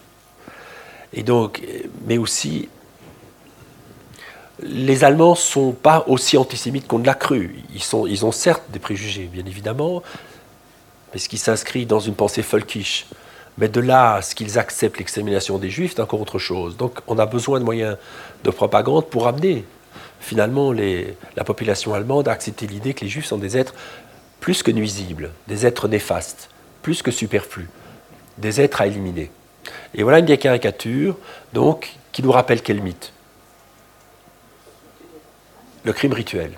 Et 1.12 1.22
donc, 1.22 1.62
mais 2.06 2.18
aussi, 2.18 2.68
les 4.62 5.04
Allemands 5.04 5.32
ne 5.32 5.36
sont 5.36 5.72
pas 5.72 6.04
aussi 6.06 6.36
antisémites 6.38 6.86
qu'on 6.86 6.98
ne 6.98 7.06
l'a 7.06 7.14
cru. 7.14 7.62
Ils, 7.74 8.24
ont 8.24 8.32
certes 8.32 8.62
des 8.70 8.78
préjugés, 8.78 9.28
bien 9.30 9.44
évidemment, 9.44 10.02
mais 11.12 11.18
ce 11.18 11.28
qui 11.28 11.38
s'inscrit 11.38 11.86
dans 11.86 12.00
une 12.00 12.14
pensée 12.14 12.42
folkish. 12.42 13.06
Mais 13.58 13.68
de 13.68 13.80
là 13.80 14.22
ce 14.22 14.34
qu'ils 14.34 14.58
acceptent 14.58 14.98
l'extermination 14.98 15.58
des 15.58 15.70
juifs, 15.70 15.94
c'est 15.96 16.02
encore 16.02 16.20
autre 16.20 16.38
chose. 16.38 16.76
Donc 16.76 17.00
on 17.06 17.18
a 17.18 17.26
besoin 17.26 17.58
de 17.58 17.64
moyens 17.64 17.96
de 18.44 18.50
propagande 18.50 19.06
pour 19.06 19.26
amener 19.26 19.64
finalement 20.20 20.72
la 20.72 21.44
population 21.44 21.94
allemande 21.94 22.28
à 22.28 22.32
accepter 22.32 22.66
l'idée 22.66 22.94
que 22.94 23.04
les 23.04 23.10
juifs 23.10 23.26
sont 23.26 23.38
des 23.38 23.56
êtres 23.56 23.74
plus 24.40 24.62
que 24.62 24.70
nuisibles, 24.70 25.32
des 25.48 25.66
êtres 25.66 25.88
néfastes, 25.88 26.48
plus 26.82 27.02
que 27.02 27.10
superflus, 27.10 27.68
des 28.38 28.60
êtres 28.60 28.80
à 28.80 28.86
éliminer. 28.86 29.30
Et 29.94 30.02
voilà 30.02 30.18
une 30.18 30.26
des 30.26 30.38
caricatures 30.38 31.16
donc, 31.52 31.94
qui 32.12 32.22
nous 32.22 32.32
rappelle 32.32 32.62
quel 32.62 32.80
mythe? 32.80 33.12
Le 35.84 35.92
crime 35.92 36.12
rituel. 36.12 36.52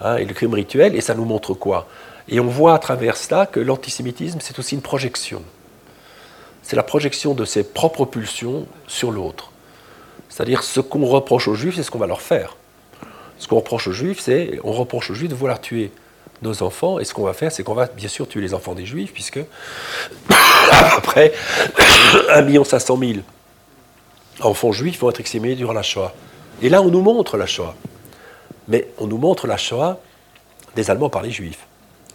Hein, 0.00 0.16
et 0.16 0.24
le 0.24 0.34
crime 0.34 0.54
rituel, 0.54 0.94
et 0.94 1.00
ça 1.00 1.14
nous 1.14 1.24
montre 1.24 1.54
quoi? 1.54 1.88
Et 2.28 2.40
on 2.40 2.46
voit 2.46 2.74
à 2.74 2.78
travers 2.78 3.16
cela 3.16 3.46
que 3.46 3.60
l'antisémitisme, 3.60 4.38
c'est 4.40 4.58
aussi 4.58 4.74
une 4.74 4.82
projection. 4.82 5.42
C'est 6.62 6.76
la 6.76 6.82
projection 6.82 7.34
de 7.34 7.44
ses 7.44 7.64
propres 7.64 8.04
pulsions 8.04 8.66
sur 8.86 9.10
l'autre. 9.10 9.52
C'est-à-dire 10.28 10.62
ce 10.62 10.80
qu'on 10.80 11.04
reproche 11.06 11.48
aux 11.48 11.54
juifs, 11.54 11.76
c'est 11.76 11.82
ce 11.82 11.90
qu'on 11.90 11.98
va 11.98 12.06
leur 12.06 12.22
faire. 12.22 12.56
Ce 13.38 13.48
qu'on 13.48 13.56
reproche 13.56 13.88
aux 13.88 13.92
juifs, 13.92 14.20
c'est 14.20 14.58
on 14.64 14.72
reproche 14.72 15.10
aux 15.10 15.14
juifs 15.14 15.28
de 15.28 15.34
vouloir 15.34 15.60
tuer 15.60 15.90
nos 16.42 16.62
enfants, 16.62 16.98
et 16.98 17.04
ce 17.04 17.14
qu'on 17.14 17.24
va 17.24 17.32
faire, 17.32 17.52
c'est 17.52 17.62
qu'on 17.62 17.74
va 17.74 17.86
bien 17.86 18.08
sûr 18.08 18.28
tuer 18.28 18.40
les 18.40 18.54
enfants 18.54 18.74
des 18.74 18.84
juifs, 18.84 19.12
puisque 19.12 19.38
à 19.38 20.96
peu 20.96 21.00
près 21.02 21.32
1 22.30 22.64
500 22.64 22.98
000 22.98 23.12
enfants 24.40 24.72
juifs 24.72 24.98
vont 24.98 25.10
être 25.10 25.20
exterminés 25.20 25.54
durant 25.54 25.72
la 25.72 25.82
Shoah. 25.82 26.12
Et 26.62 26.68
là, 26.68 26.82
on 26.82 26.88
nous 26.88 27.00
montre 27.00 27.36
la 27.36 27.46
Shoah. 27.46 27.74
Mais 28.68 28.88
on 28.98 29.06
nous 29.06 29.18
montre 29.18 29.46
la 29.46 29.56
Shoah 29.56 30.00
des 30.74 30.90
Allemands 30.90 31.10
par 31.10 31.22
les 31.22 31.30
Juifs. 31.30 31.66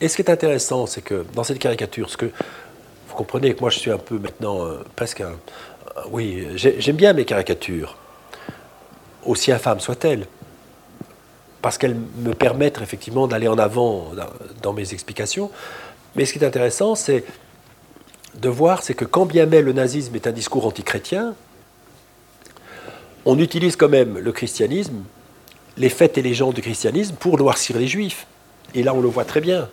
Et 0.02 0.08
ce 0.08 0.16
qui 0.16 0.22
est 0.22 0.32
intéressant, 0.32 0.86
c'est 0.86 1.02
que 1.02 1.26
dans 1.34 1.44
cette 1.44 1.60
caricature, 1.60 2.10
ce 2.10 2.18
que 2.18 2.26
vous 3.08 3.16
comprenez 3.16 3.54
que 3.54 3.60
moi 3.60 3.70
je 3.70 3.80
suis 3.80 3.92
un 3.92 3.98
peu 3.98 4.18
maintenant 4.18 4.66
euh, 4.66 4.84
presque 4.96 5.22
un. 5.22 5.34
Euh, 5.98 6.02
oui, 6.12 6.48
j'ai- 6.56 6.80
j'aime 6.80 6.96
bien 6.96 7.14
mes 7.14 7.26
caricatures, 7.26 7.98
aussi 9.26 9.52
infâmes 9.52 9.80
soient-elles, 9.80 10.28
parce 11.62 11.78
qu'elles 11.78 11.98
me 12.18 12.34
permettent 12.34 12.82
effectivement 12.82 13.28
d'aller 13.28 13.48
en 13.48 13.58
avant 13.58 14.12
dans, 14.62 14.74
mes 14.74 14.94
explications. 14.94 15.52
Mais 16.16 16.26
ce 16.26 16.34
qui 16.34 16.40
est 16.40 16.46
intéressant, 16.46 16.96
c'est 16.96 17.26
de 18.36 18.50
voir, 18.50 18.82
que 18.94 19.06
quand 19.06 19.26
bien 19.26 19.46
même 19.46 19.66
le 19.66 19.74
nazisme 19.74 20.16
est 20.16 20.28
un 20.28 20.32
discours 20.32 20.66
antichrétien, 20.66 21.36
on 23.26 23.38
utilise 23.38 23.76
quand 23.76 23.90
même 23.90 24.18
le 24.18 24.32
christianisme 24.32 25.04
les 25.80 25.90
fêtes 25.90 26.18
et 26.18 26.22
les 26.22 26.34
gens 26.34 26.52
du 26.52 26.62
christianisme 26.62 27.16
pour 27.16 27.38
noircir 27.38 27.78
les 27.78 27.88
juifs. 27.88 28.28
Et 28.76 28.84
là, 28.84 28.94
on 28.94 29.02
le 29.02 29.08
voit 29.08 29.26
très 29.26 29.42
bien. 29.42 29.70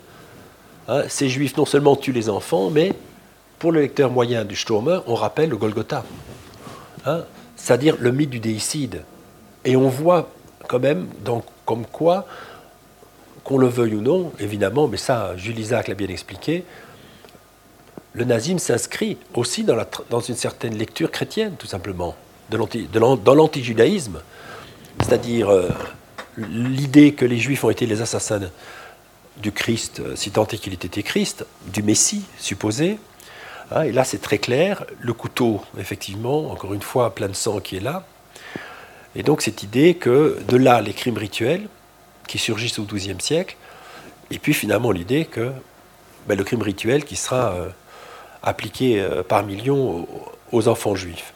Hein, 0.88 1.02
ces 1.08 1.28
juifs 1.28 1.56
non 1.56 1.66
seulement 1.66 1.96
tuent 1.96 2.12
les 2.12 2.30
enfants, 2.30 2.70
mais 2.70 2.92
pour 3.58 3.72
le 3.72 3.80
lecteur 3.80 4.10
moyen 4.10 4.44
du 4.44 4.56
Sturmer, 4.56 5.00
on 5.06 5.14
rappelle 5.14 5.50
le 5.50 5.56
Golgotha. 5.56 6.04
Hein, 7.04 7.24
C'est-à-dire 7.56 7.96
le 7.98 8.12
mythe 8.12 8.30
du 8.30 8.40
déicide. 8.40 9.02
Et 9.64 9.76
on 9.76 9.88
voit 9.88 10.30
quand 10.68 10.78
même, 10.78 11.08
comme 11.64 11.86
quoi, 11.86 12.26
qu'on 13.44 13.58
le 13.58 13.68
veuille 13.68 13.94
ou 13.94 14.00
non, 14.00 14.32
évidemment, 14.40 14.88
mais 14.88 14.96
ça, 14.96 15.36
Jules 15.36 15.58
Isaac 15.58 15.88
l'a 15.88 15.94
bien 15.94 16.08
expliqué, 16.08 16.64
le 18.12 18.24
nazisme 18.24 18.58
s'inscrit 18.58 19.18
aussi 19.34 19.62
dans, 19.62 20.20
une 20.20 20.34
certaine 20.34 20.76
lecture 20.76 21.10
chrétienne, 21.10 21.54
tout 21.58 21.66
simplement, 21.66 22.16
de 22.50 22.56
de 22.58 23.16
dans 23.16 23.34
l'antijudaïsme. 23.34 24.20
C'est-à-dire 25.00 25.50
euh, 25.50 25.68
l'idée 26.38 27.12
que 27.12 27.24
les 27.24 27.38
Juifs 27.38 27.62
ont 27.62 27.70
été 27.70 27.86
les 27.86 28.00
assassins 28.00 28.40
du 29.36 29.52
Christ, 29.52 30.00
euh, 30.00 30.16
si 30.16 30.30
tant 30.30 30.46
est 30.46 30.56
qu'il 30.56 30.72
ait 30.72 30.76
été 30.76 31.02
Christ, 31.02 31.44
du 31.72 31.82
Messie 31.82 32.24
supposé. 32.38 32.98
Hein, 33.72 33.82
et 33.82 33.92
là, 33.92 34.04
c'est 34.04 34.20
très 34.20 34.38
clair. 34.38 34.84
Le 35.00 35.12
couteau, 35.12 35.60
effectivement, 35.78 36.50
encore 36.50 36.74
une 36.74 36.82
fois, 36.82 37.14
plein 37.14 37.28
de 37.28 37.34
sang 37.34 37.60
qui 37.60 37.76
est 37.76 37.80
là. 37.80 38.04
Et 39.14 39.22
donc, 39.22 39.42
cette 39.42 39.62
idée 39.62 39.94
que 39.94 40.38
de 40.46 40.56
là, 40.56 40.80
les 40.80 40.92
crimes 40.92 41.18
rituels 41.18 41.68
qui 42.28 42.38
surgissent 42.38 42.78
au 42.78 42.84
XIIe 42.84 43.20
siècle, 43.20 43.56
et 44.30 44.38
puis 44.38 44.54
finalement 44.54 44.90
l'idée 44.90 45.24
que 45.24 45.52
ben, 46.26 46.36
le 46.36 46.44
crime 46.44 46.62
rituel 46.62 47.04
qui 47.04 47.16
sera 47.16 47.52
euh, 47.52 47.68
appliqué 48.42 49.00
euh, 49.00 49.22
par 49.22 49.44
millions 49.44 50.06
aux, 50.52 50.68
enfants 50.68 50.96
juifs. 50.96 51.32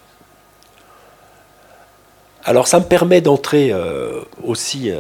Alors 2.45 2.67
ça 2.67 2.81
me 2.81 2.85
permet 2.85 3.21
d'entrer 3.21 3.71
euh, 3.73 4.23
aussi, 4.43 4.91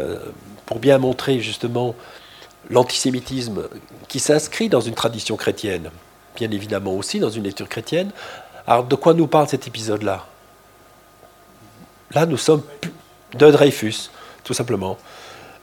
pour 0.66 0.78
bien 0.78 0.98
montrer 0.98 1.40
justement 1.40 1.94
l'antisémitisme 2.68 3.68
qui 4.08 4.20
s'inscrit 4.20 4.68
dans 4.68 4.80
une 4.80 4.94
tradition 4.94 5.36
chrétienne, 5.36 5.90
bien 6.36 6.50
évidemment 6.50 6.94
aussi 6.94 7.20
dans 7.20 7.30
une 7.30 7.44
lecture 7.44 7.68
chrétienne. 7.68 8.10
Alors 8.66 8.84
de 8.84 8.94
quoi 8.94 9.14
nous 9.14 9.26
parle 9.26 9.48
cet 9.48 9.66
épisode-là? 9.66 10.26
Là, 12.12 12.26
nous 12.26 12.36
sommes 12.36 12.62
de 13.34 13.50
Dreyfus, 13.50 14.10
tout 14.42 14.54
simplement. 14.54 14.98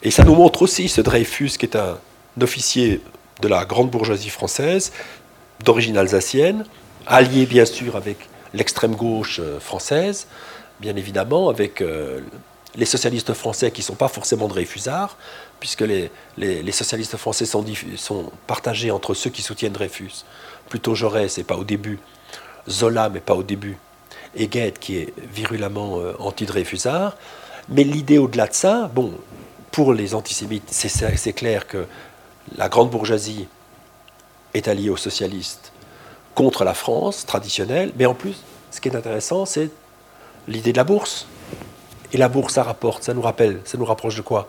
Et 0.02 0.12
ça 0.12 0.24
nous 0.24 0.36
montre 0.36 0.62
aussi 0.62 0.88
ce 0.88 1.02
Dreyfus 1.02 1.52
qui 1.58 1.66
est 1.66 1.76
un 1.76 1.98
officier 2.42 3.02
de 3.42 3.48
la 3.48 3.66
grande 3.66 3.90
bourgeoisie 3.90 4.30
française, 4.30 4.92
d'origine 5.64 5.98
alsacienne, 5.98 6.66
allié 7.06 7.46
bien 7.46 7.66
sûr 7.66 7.96
avec 7.96 8.18
l'extrême 8.54 8.96
gauche 8.96 9.40
euh, 9.44 9.60
française, 9.60 10.28
bien 10.80 10.96
évidemment, 10.96 11.50
avec 11.50 11.82
euh, 11.82 12.22
les 12.76 12.86
socialistes 12.86 13.34
français 13.34 13.72
qui 13.72 13.82
ne 13.82 13.86
sont 13.86 13.96
pas 13.96 14.08
forcément 14.08 14.48
Dreyfusards, 14.48 15.18
puisque 15.60 15.82
les, 15.82 16.72
socialistes 16.72 17.18
français 17.18 17.46
sont 17.46 18.32
partagés 18.46 18.92
entre 18.92 19.14
ceux 19.14 19.32
qui 19.32 19.42
soutiennent 19.42 19.74
Dreyfus, 19.74 20.24
plutôt 20.70 20.96
Jaurès 20.96 21.38
et 21.38 21.44
pas 21.44 21.56
au 21.56 21.64
début, 21.64 22.00
Zola 22.70 23.10
mais 23.10 23.20
pas 23.20 23.36
au 23.36 23.44
début, 23.44 23.78
et 24.36 24.48
qui 24.48 24.98
est 24.98 25.14
virulemment 25.34 26.00
euh, 26.00 26.14
anti-Dreyfusard. 26.20 27.16
Mais 27.70 27.84
l'idée 27.84 28.18
au-delà 28.18 28.48
de 28.48 28.54
ça, 28.54 28.90
bon, 28.94 29.14
pour 29.72 29.94
les 29.94 30.16
antisémites, 30.16 30.70
c'est 30.70 31.34
clair 31.34 31.68
que 31.68 31.86
la 32.56 32.70
grande 32.70 32.90
bourgeoisie 32.90 33.48
est 34.54 34.68
alliée 34.68 34.90
aux 34.90 34.98
socialistes 34.98 35.72
contre 36.34 36.64
la 36.64 36.74
France 36.74 37.26
traditionnelle, 37.26 37.92
mais 37.98 38.06
en 38.06 38.14
plus, 38.14 38.44
ce 38.72 38.80
qui 38.80 38.90
est 38.90 38.96
intéressant, 38.96 39.46
c'est 39.46 39.70
l'idée 40.48 40.72
de 40.72 40.78
la 40.78 40.84
bourse. 40.84 41.28
Et 42.14 42.18
la 42.18 42.30
bourse, 42.30 42.54
ça 42.54 42.64
rapporte, 42.64 43.04
ça 43.04 43.14
nous 43.14 43.22
rappelle, 43.22 43.60
ça 43.66 43.78
nous 43.78 43.86
rapproche 43.86 44.16
de 44.16 44.22
quoi? 44.22 44.48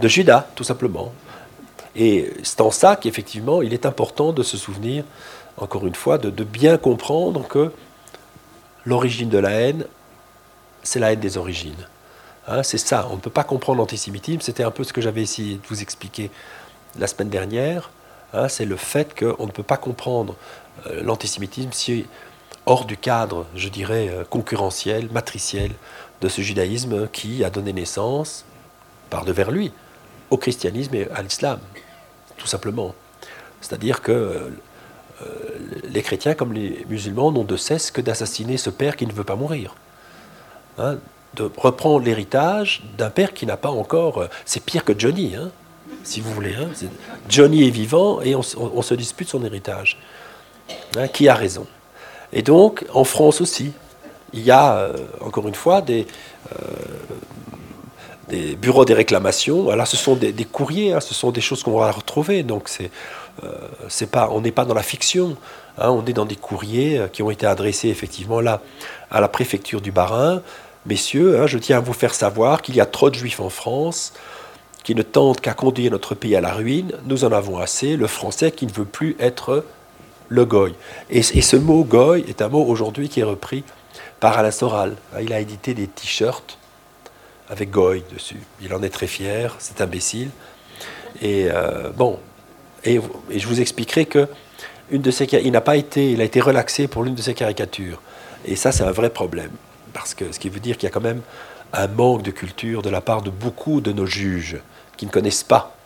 De 0.00 0.08
Judas, 0.08 0.48
tout 0.54 0.64
simplement. 0.64 1.12
Et 1.96 2.32
c'est 2.42 2.60
en 2.60 2.70
ça 2.70 2.96
qu'effectivement, 2.96 3.62
il 3.62 3.72
est 3.72 3.86
important 3.86 4.32
de 4.32 4.42
se 4.42 4.56
souvenir, 4.56 5.04
encore 5.56 5.86
une 5.86 5.94
fois, 5.94 6.18
de, 6.18 6.44
bien 6.44 6.76
comprendre 6.76 7.46
que 7.46 7.72
l'origine 8.84 9.28
de 9.28 9.38
la 9.38 9.50
haine, 9.50 9.84
c'est 10.82 11.00
la 11.00 11.12
haine 11.12 11.20
des 11.20 11.36
origines. 11.36 11.86
Hein, 12.46 12.62
c'est 12.62 12.78
ça, 12.78 13.08
on 13.10 13.16
ne 13.16 13.20
peut 13.20 13.30
pas 13.30 13.44
comprendre 13.44 13.78
l'antisémitisme, 13.78 14.40
c'était 14.40 14.64
un 14.64 14.70
peu 14.70 14.84
ce 14.84 14.92
que 14.92 15.00
j'avais 15.00 15.22
essayé 15.22 15.56
de 15.56 15.66
vous 15.68 15.82
expliquer 15.82 16.30
la 16.98 17.06
semaine 17.06 17.28
dernière, 17.28 17.90
hein, 18.32 18.48
c'est 18.48 18.64
le 18.64 18.76
fait 18.76 19.18
qu'on 19.18 19.46
ne 19.46 19.52
peut 19.52 19.62
pas 19.62 19.76
comprendre 19.76 20.34
euh, 20.86 21.02
l'antisémitisme 21.02 21.72
si 21.72 22.06
hors 22.64 22.84
du 22.84 22.96
cadre, 22.96 23.46
je 23.54 23.68
dirais, 23.68 24.08
euh, 24.08 24.24
concurrentiel, 24.24 25.08
matriciel 25.10 25.72
de 26.20 26.28
ce 26.28 26.40
judaïsme 26.40 27.08
qui 27.08 27.44
a 27.44 27.50
donné 27.50 27.72
naissance, 27.72 28.44
par 29.10 29.24
devers 29.24 29.50
lui, 29.50 29.72
au 30.30 30.36
christianisme 30.36 30.94
et 30.94 31.08
à 31.10 31.22
l'islam, 31.22 31.60
tout 32.38 32.46
simplement. 32.46 32.94
C'est-à-dire 33.60 34.02
que 34.02 34.12
euh, 34.12 35.28
les 35.84 36.02
chrétiens 36.02 36.34
comme 36.34 36.52
les 36.52 36.86
musulmans 36.88 37.32
n'ont 37.32 37.44
de 37.44 37.56
cesse 37.56 37.90
que 37.90 38.00
d'assassiner 38.00 38.56
ce 38.56 38.70
père 38.70 38.96
qui 38.96 39.06
ne 39.06 39.12
veut 39.12 39.24
pas 39.24 39.36
mourir. 39.36 39.74
Hein, 40.78 40.98
de 41.34 41.50
reprendre 41.56 42.04
l'héritage 42.04 42.82
d'un 42.96 43.10
père 43.10 43.34
qui 43.34 43.44
n'a 43.44 43.56
pas 43.56 43.70
encore... 43.70 44.18
Euh, 44.18 44.26
c'est 44.44 44.62
pire 44.62 44.84
que 44.84 44.98
Johnny, 44.98 45.34
hein, 45.34 45.50
si 46.04 46.20
vous 46.20 46.32
voulez. 46.32 46.54
Hein. 46.54 46.68
Johnny 47.28 47.66
est 47.66 47.70
vivant 47.70 48.22
et 48.22 48.34
on, 48.34 48.42
se 48.42 48.94
dispute 48.94 49.28
son 49.28 49.44
héritage. 49.44 49.98
qui 51.12 51.28
a 51.28 51.34
raison 51.34 51.66
Et 52.32 52.42
donc, 52.42 52.86
en 52.94 53.04
France 53.04 53.40
aussi, 53.40 53.72
il 54.32 54.42
y 54.42 54.50
a, 54.50 54.76
euh, 54.76 54.96
encore 55.20 55.48
une 55.48 55.54
fois, 55.54 55.82
des, 55.82 56.06
des 58.28 58.56
bureaux 58.56 58.84
des 58.84 58.94
réclamations. 58.94 59.70
Alors, 59.70 59.86
ce 59.86 59.96
sont 59.96 60.14
des, 60.14 60.32
courriers, 60.44 60.92
hein, 60.92 61.00
ce 61.00 61.14
sont 61.14 61.30
des 61.30 61.40
choses 61.40 61.62
qu'on 61.62 61.78
va 61.78 61.90
retrouver. 61.90 62.42
Donc, 62.42 62.68
c'est, 62.68 62.90
euh, 63.44 64.06
pas, 64.10 64.28
on 64.32 64.40
n'est 64.40 64.52
pas 64.52 64.64
dans 64.64 64.74
la 64.74 64.82
fiction. 64.82 65.36
Hein, 65.78 65.90
on 65.90 66.04
est 66.04 66.12
dans 66.12 66.24
des 66.24 66.36
courriers 66.36 66.98
euh, 66.98 67.08
qui 67.08 67.22
ont 67.22 67.30
été 67.30 67.46
adressés 67.46 67.88
effectivement 67.88 68.40
là 68.40 68.60
à 69.10 69.20
la 69.20 69.28
préfecture 69.28 69.80
du 69.80 69.92
Bas-Rhin. 69.92 70.42
Messieurs, 70.86 71.40
hein, 71.40 71.46
je 71.46 71.58
tiens 71.58 71.78
à 71.78 71.80
vous 71.80 71.92
faire 71.92 72.14
savoir 72.14 72.62
qu'il 72.62 72.76
y 72.76 72.80
a 72.80 72.86
trop 72.86 73.10
de 73.10 73.14
juifs 73.14 73.40
en 73.40 73.50
France 73.50 74.12
qui 74.84 74.94
ne 74.94 75.02
tentent 75.02 75.40
qu'à 75.40 75.54
conduire 75.54 75.90
notre 75.90 76.14
pays 76.14 76.36
à 76.36 76.40
la 76.40 76.52
ruine. 76.52 76.92
Nous 77.04 77.24
en 77.24 77.32
avons 77.32 77.58
assez. 77.58 77.96
Le 77.96 78.06
français 78.06 78.50
qui 78.50 78.66
ne 78.66 78.72
veut 78.72 78.84
plus 78.84 79.16
être 79.20 79.64
le 80.28 80.44
goy. 80.44 80.74
Et, 81.10 81.18
et 81.18 81.42
ce 81.42 81.56
mot 81.56 81.84
goy 81.84 82.24
est 82.28 82.42
un 82.42 82.48
mot 82.48 82.64
aujourd'hui 82.64 83.08
qui 83.08 83.20
est 83.20 83.24
repris 83.24 83.64
par 84.20 84.38
Alain 84.38 84.50
Soral. 84.50 84.96
Il 85.20 85.32
a 85.32 85.40
édité 85.40 85.74
des 85.74 85.86
t-shirts 85.86 86.58
avec 87.50 87.70
Goy 87.70 88.04
dessus. 88.12 88.40
Il 88.60 88.74
en 88.74 88.82
est 88.82 88.90
très 88.90 89.06
fier, 89.06 89.56
c'est 89.58 89.80
imbécile. 89.80 90.30
Et 91.22 91.48
euh, 91.50 91.90
bon, 91.90 92.18
et, 92.84 93.00
je 93.30 93.46
vous 93.46 93.60
expliquerai 93.60 94.06
que 94.06 94.28
une 94.90 95.02
de 95.02 95.10
ces, 95.10 95.26
il 95.44 95.52
n'a 95.52 95.60
pas 95.60 95.76
été, 95.76 96.12
il 96.12 96.20
a 96.20 96.24
été 96.24 96.40
relaxé 96.40 96.88
pour 96.88 97.04
l'une 97.04 97.14
de 97.14 97.22
ses 97.22 97.34
caricatures. 97.34 98.00
Et 98.44 98.56
ça, 98.56 98.72
c'est 98.72 98.84
un 98.84 98.92
vrai 98.92 99.10
problème, 99.10 99.50
parce 99.92 100.14
que 100.14 100.32
ce 100.32 100.38
qui 100.38 100.48
veut 100.48 100.60
dire 100.60 100.76
qu'il 100.76 100.86
y 100.86 100.90
a 100.90 100.92
quand 100.92 101.00
même 101.00 101.20
un 101.72 101.86
manque 101.86 102.22
de 102.22 102.30
culture 102.30 102.80
de 102.80 102.88
la 102.88 103.00
part 103.00 103.22
de 103.22 103.30
beaucoup 103.30 103.80
de 103.80 103.92
nos 103.92 104.06
juges 104.06 104.58
qui 104.96 105.04
ne 105.04 105.10
connaissent 105.10 105.44
pas 105.44 105.76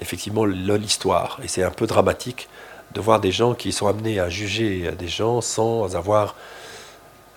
effectivement 0.00 0.44
l'histoire. 0.44 1.38
Et 1.44 1.48
c'est 1.48 1.62
un 1.62 1.70
peu 1.70 1.86
dramatique 1.86 2.48
de 2.94 3.00
voir 3.00 3.20
des 3.20 3.32
gens 3.32 3.54
qui 3.54 3.72
sont 3.72 3.86
amenés 3.86 4.18
à 4.18 4.28
juger 4.28 4.90
des 4.98 5.08
gens 5.08 5.40
sans 5.40 5.94
avoir 5.94 6.34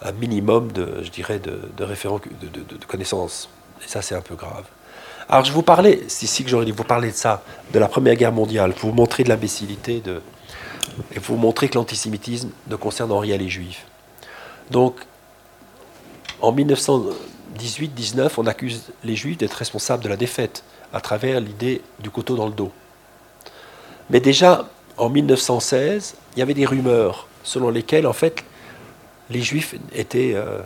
un 0.03 0.11
minimum 0.11 0.71
de, 0.71 1.01
je 1.01 1.09
dirais, 1.09 1.39
de, 1.39 1.59
de, 1.77 1.85
de, 1.85 2.85
connaissances. 2.85 3.49
Et 3.83 3.87
ça, 3.87 4.01
c'est 4.01 4.15
un 4.15 4.21
peu 4.21 4.35
grave. 4.35 4.65
Alors, 5.29 5.45
je 5.45 5.51
vous 5.51 5.63
parlais, 5.63 6.03
c'est 6.07 6.25
ici 6.25 6.43
que 6.43 6.49
j'aurais 6.49 6.65
dû 6.65 6.73
vous 6.73 6.83
parler 6.83 7.09
de 7.11 7.15
ça, 7.15 7.43
de 7.71 7.79
la 7.79 7.87
Première 7.87 8.15
Guerre 8.15 8.33
mondiale, 8.33 8.73
pour 8.73 8.89
vous 8.89 8.95
montrer 8.95 9.23
de 9.23 9.29
l'imbécilité 9.29 10.01
de, 10.01 10.21
et 11.13 11.19
pour 11.19 11.35
vous 11.35 11.41
montrer 11.41 11.69
que 11.69 11.75
l'antisémitisme 11.75 12.49
ne 12.67 12.75
concerne 12.75 13.11
en 13.11 13.19
rien 13.19 13.37
les 13.37 13.49
juifs. 13.49 13.85
Donc, 14.69 14.95
en 16.41 16.53
1918-19, 16.53 18.31
on 18.37 18.47
accuse 18.47 18.91
les 19.03 19.15
juifs 19.15 19.37
d'être 19.37 19.53
responsables 19.53 20.03
de 20.03 20.09
la 20.09 20.17
défaite 20.17 20.63
à 20.91 20.99
travers 20.99 21.39
l'idée 21.39 21.81
du 21.99 22.09
couteau 22.09 22.35
dans 22.35 22.47
le 22.47 22.53
dos. 22.53 22.71
Mais 24.09 24.19
déjà, 24.19 24.67
en 24.97 25.09
1916, 25.09 26.15
il 26.35 26.39
y 26.39 26.41
avait 26.41 26.53
des 26.53 26.65
rumeurs 26.65 27.27
selon 27.43 27.69
lesquelles, 27.69 28.05
en 28.05 28.13
fait, 28.13 28.43
les 29.33 29.41
juifs 29.41 29.75
étaient 29.93 30.33
euh, 30.35 30.59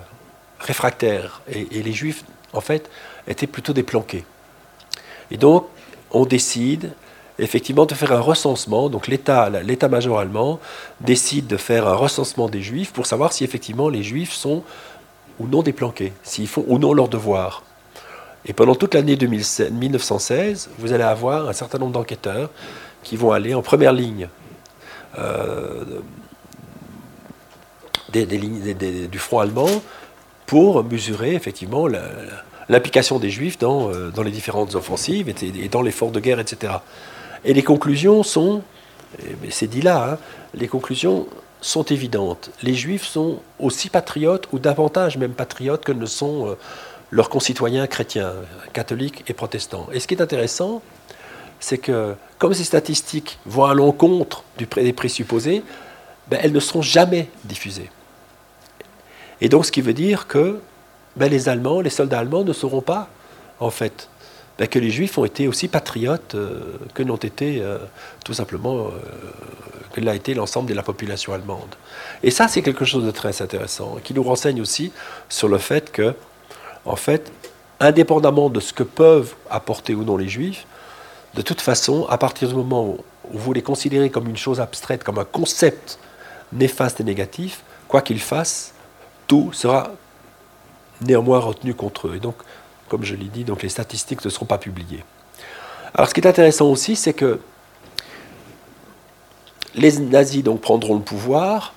réfractaires 0.60 1.41
et, 1.49 1.82
les 1.82 1.93
juifs, 1.93 2.23
en 2.53 2.62
fait, 2.62 2.89
étaient 3.27 3.47
plutôt 3.47 3.73
déplanqués. 3.73 4.25
Et 5.32 5.38
donc, 5.38 5.65
on 6.12 6.25
décide 6.25 6.91
effectivement 7.39 7.86
de 7.86 7.93
faire 7.93 8.12
un 8.12 8.19
recensement. 8.19 8.89
Donc, 8.89 9.08
l'État, 9.08 9.49
l'état-major 9.49 10.19
allemand 10.19 10.60
décide 11.01 11.47
de 11.47 11.58
faire 11.58 11.88
un 11.88 11.95
recensement 11.95 12.49
des 12.49 12.62
juifs 12.62 12.91
pour 12.91 13.06
savoir 13.06 13.34
si 13.34 13.43
effectivement 13.43 13.89
les 13.89 14.03
juifs 14.03 14.34
sont 14.34 14.63
ou 15.39 15.47
non 15.47 15.62
déplanqués, 15.62 16.13
s'ils 16.23 16.47
font 16.47 16.65
ou 16.67 16.80
non 16.80 16.93
leur 16.93 17.10
devoir. 17.10 17.63
Et 18.45 18.53
pendant 18.53 18.75
toute 18.75 18.95
l'année 18.95 19.17
1916, 19.17 20.69
vous 20.80 20.93
allez 20.93 21.03
avoir 21.03 21.49
un 21.49 21.53
certain 21.53 21.77
nombre 21.77 21.91
d'enquêteurs 21.91 22.49
qui 23.03 23.17
vont 23.17 23.32
aller 23.32 23.53
en 23.53 23.62
première 23.62 23.93
ligne 23.93 24.30
euh, 25.19 25.84
des, 28.25 29.08
du 29.08 29.19
front 29.19 29.39
allemand 29.39 29.69
pour 30.45 30.84
mesurer 30.84 31.36
effectivement 31.36 31.88
l'implication 32.69 33.19
des 33.19 33.30
Juifs 33.30 33.58
dans, 33.60 33.91
euh, 33.91 34.10
dans, 34.10 34.23
les 34.23 34.32
différentes 34.32 34.75
offensives 34.75 35.30
et, 35.30 35.69
dans 35.69 35.82
l'effort 35.82 36.12
de 36.12 36.19
guerre, 36.19 36.39
etc. 36.39 36.73
Et 37.45 37.53
les 37.53 37.63
conclusions 37.63 38.23
sont, 38.23 38.63
c'est 39.49 39.67
dit 39.67 39.82
là, 39.82 40.13
hein, 40.13 40.17
les 40.53 40.67
conclusions 40.67 41.27
sont 41.62 41.84
évidentes. 41.84 42.51
Les 42.63 42.75
Juifs 42.75 43.06
sont 43.06 43.39
aussi 43.60 43.89
patriotes, 43.89 44.47
ou 44.51 44.60
davantage 44.60 45.17
même 45.17 45.34
patriotes, 45.34 45.84
que 45.84 45.91
ne 45.91 46.06
sont 46.06 46.49
euh, 46.49 46.56
leurs 47.12 47.30
concitoyens 47.30 47.88
chrétiens, 47.88 48.34
catholiques 48.73 49.23
et 49.27 49.34
protestants. 49.34 49.88
Et 49.91 49.99
ce 49.99 50.08
qui 50.08 50.15
est 50.15 50.21
intéressant, 50.21 50.82
c'est 51.60 51.77
que 51.77 52.15
comme 52.38 52.53
ces 52.53 52.63
statistiques 52.63 53.39
vont 53.45 53.65
à 53.65 53.73
l'encontre 53.73 54.43
des 54.58 54.93
présupposés, 54.93 55.63
ben, 56.30 56.39
elles 56.41 56.51
ne 56.51 56.60
seront 56.60 56.82
jamais 56.82 57.30
diffusées. 57.45 57.89
Et 59.41 59.50
donc, 59.50 59.65
ce 59.65 59.71
qui 59.71 59.82
veut 59.82 59.93
dire 59.93 60.28
que 60.28 60.60
ben, 61.15 61.30
les 61.30 61.50
Allemands, 61.50 61.82
les 61.82 61.89
soldats 61.89 62.19
allemands 62.19 62.43
ne 62.43 62.54
sauront 62.54 62.82
pas, 62.82 63.10
en 63.60 63.69
fait, 63.69 64.10
ben, 64.58 64.67
que 64.67 64.80
les 64.80 64.89
Juifs 64.89 65.17
ont 65.17 65.26
été 65.26 65.47
aussi 65.47 65.67
patriotes 65.67 66.36
euh, 66.36 66.78
que 66.93 67.04
n'ont 67.04 67.15
été 67.15 67.62
euh, 67.62 67.78
tout 68.23 68.34
simplement 68.34 68.88
euh, 68.88 68.89
que 69.93 70.02
l'a 70.02 70.15
été 70.15 70.34
l'ensemble 70.34 70.69
de 70.69 70.73
la 70.73 70.84
population 70.84 71.34
allemande. 71.34 71.76
Et 72.23 72.32
ça, 72.32 72.47
c'est 72.47 72.62
quelque 72.62 72.86
chose 72.86 73.06
de 73.06 73.12
très 73.12 73.41
intéressant, 73.41 73.97
qui 74.04 74.13
nous 74.13 74.23
renseigne 74.23 74.62
aussi 74.62 74.91
sur 75.30 75.47
le 75.47 75.58
fait 75.58 75.91
que, 75.91 76.15
en 76.86 76.95
fait, 76.95 77.32
indépendamment 77.80 78.50
de 78.50 78.60
ce 78.60 78.73
que 78.73 78.84
peuvent 78.84 79.36
apporter 79.50 79.93
ou 79.93 80.04
non 80.04 80.17
les 80.17 80.28
Juifs, 80.28 80.65
de 81.36 81.41
toute 81.43 81.62
façon, 81.62 82.08
à 82.10 82.17
partir 82.17 82.47
du 82.47 82.56
moment 82.56 82.97
où 83.32 83.38
vous 83.38 83.54
les 83.54 83.62
considérez 83.62 84.10
comme 84.10 84.28
une 84.28 84.38
chose 84.38 84.60
abstraite, 84.60 85.04
comme 85.04 85.19
un 85.19 85.26
concept 85.26 86.00
néfaste 86.52 87.00
et 87.00 87.04
négatif, 87.04 87.63
quoi 87.88 88.02
qu'ils 88.02 88.21
fassent, 88.21 88.73
tout 89.27 89.51
sera 89.53 89.91
néanmoins 91.01 91.39
retenu 91.39 91.73
contre 91.73 92.07
eux. 92.07 92.15
Et 92.15 92.19
donc, 92.19 92.35
comme 92.87 93.03
je 93.03 93.15
l'ai 93.15 93.25
dit, 93.25 93.43
donc 93.43 93.63
les 93.63 93.69
statistiques 93.69 94.23
ne 94.23 94.29
seront 94.29 94.45
pas 94.45 94.57
publiées. 94.57 95.03
Alors, 95.93 96.09
ce 96.09 96.13
qui 96.13 96.21
est 96.21 96.27
intéressant 96.27 96.67
aussi, 96.67 96.95
c'est 96.95 97.13
que 97.13 97.39
les 99.75 99.99
nazis 99.99 100.43
donc 100.43 100.61
prendront 100.61 100.95
le 100.95 101.01
pouvoir, 101.01 101.73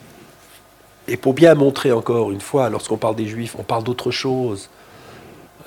et 1.09 1.17
pour 1.17 1.35
bien 1.35 1.55
montrer 1.55 1.93
encore 1.93 2.31
une 2.31 2.41
fois, 2.41 2.71
lorsqu'on 2.71 2.97
parle 2.97 3.17
des 3.17 3.27
juifs, 3.27 3.57
on 3.59 3.63
parle 3.63 3.83
d'autre 3.83 4.11
chose 4.11 4.71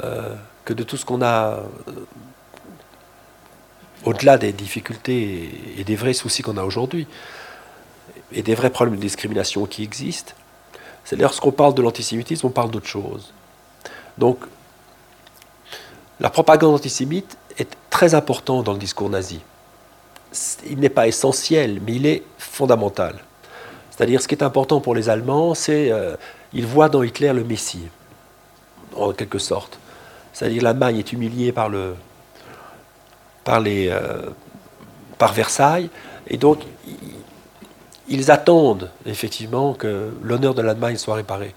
euh, 0.03 0.35
que 0.65 0.73
de 0.73 0.83
tout 0.83 0.97
ce 0.97 1.05
qu'on 1.05 1.21
a 1.21 1.59
euh, 1.87 2.05
au-delà 4.05 4.37
des 4.37 4.53
difficultés 4.53 5.49
et 5.77 5.83
des 5.83 5.95
vrais 5.95 6.13
soucis 6.13 6.41
qu'on 6.41 6.57
a 6.57 6.63
aujourd'hui, 6.63 7.07
et 8.31 8.41
des 8.41 8.55
vrais 8.55 8.69
problèmes 8.69 8.95
de 8.95 9.01
discrimination 9.01 9.65
qui 9.65 9.83
existent. 9.83 10.33
C'est 11.05 11.15
lorsqu'on 11.15 11.51
parle 11.51 11.73
de 11.73 11.81
l'antisémitisme, 11.81 12.47
on 12.47 12.51
parle 12.51 12.71
d'autre 12.71 12.87
chose. 12.87 13.33
Donc, 14.17 14.39
la 16.19 16.29
propagande 16.29 16.75
antisémite 16.75 17.37
est 17.57 17.69
très 17.89 18.15
importante 18.15 18.65
dans 18.65 18.73
le 18.73 18.79
discours 18.79 19.09
nazi. 19.09 19.41
Il 20.67 20.79
n'est 20.79 20.89
pas 20.89 21.07
essentiel, 21.07 21.81
mais 21.85 21.93
il 21.93 22.05
est 22.05 22.23
fondamental. 22.37 23.19
C'est-à-dire, 23.91 24.21
ce 24.21 24.27
qui 24.27 24.35
est 24.35 24.43
important 24.43 24.79
pour 24.79 24.95
les 24.95 25.09
Allemands, 25.09 25.53
c'est 25.53 25.91
qu'ils 26.51 26.63
euh, 26.63 26.67
voient 26.67 26.89
dans 26.89 27.03
Hitler 27.03 27.33
le 27.33 27.43
Messie, 27.43 27.87
en 28.95 29.11
quelque 29.11 29.37
sorte. 29.37 29.77
C'est-à-dire, 30.31 30.63
l'Allemagne 30.63 30.97
est 30.97 31.13
humiliée 31.13 31.51
par, 31.51 31.69
le, 31.69 31.95
par, 33.43 33.59
les, 33.59 33.89
euh, 33.89 34.29
par 35.19 35.33
Versailles, 35.33 35.89
et 36.27 36.37
donc 36.37 36.59
ils 38.07 38.31
attendent 38.31 38.89
effectivement 39.05 39.73
que 39.73 40.13
l'honneur 40.21 40.53
de 40.53 40.61
l'Allemagne 40.61 40.97
soit 40.97 41.15
réparé. 41.15 41.53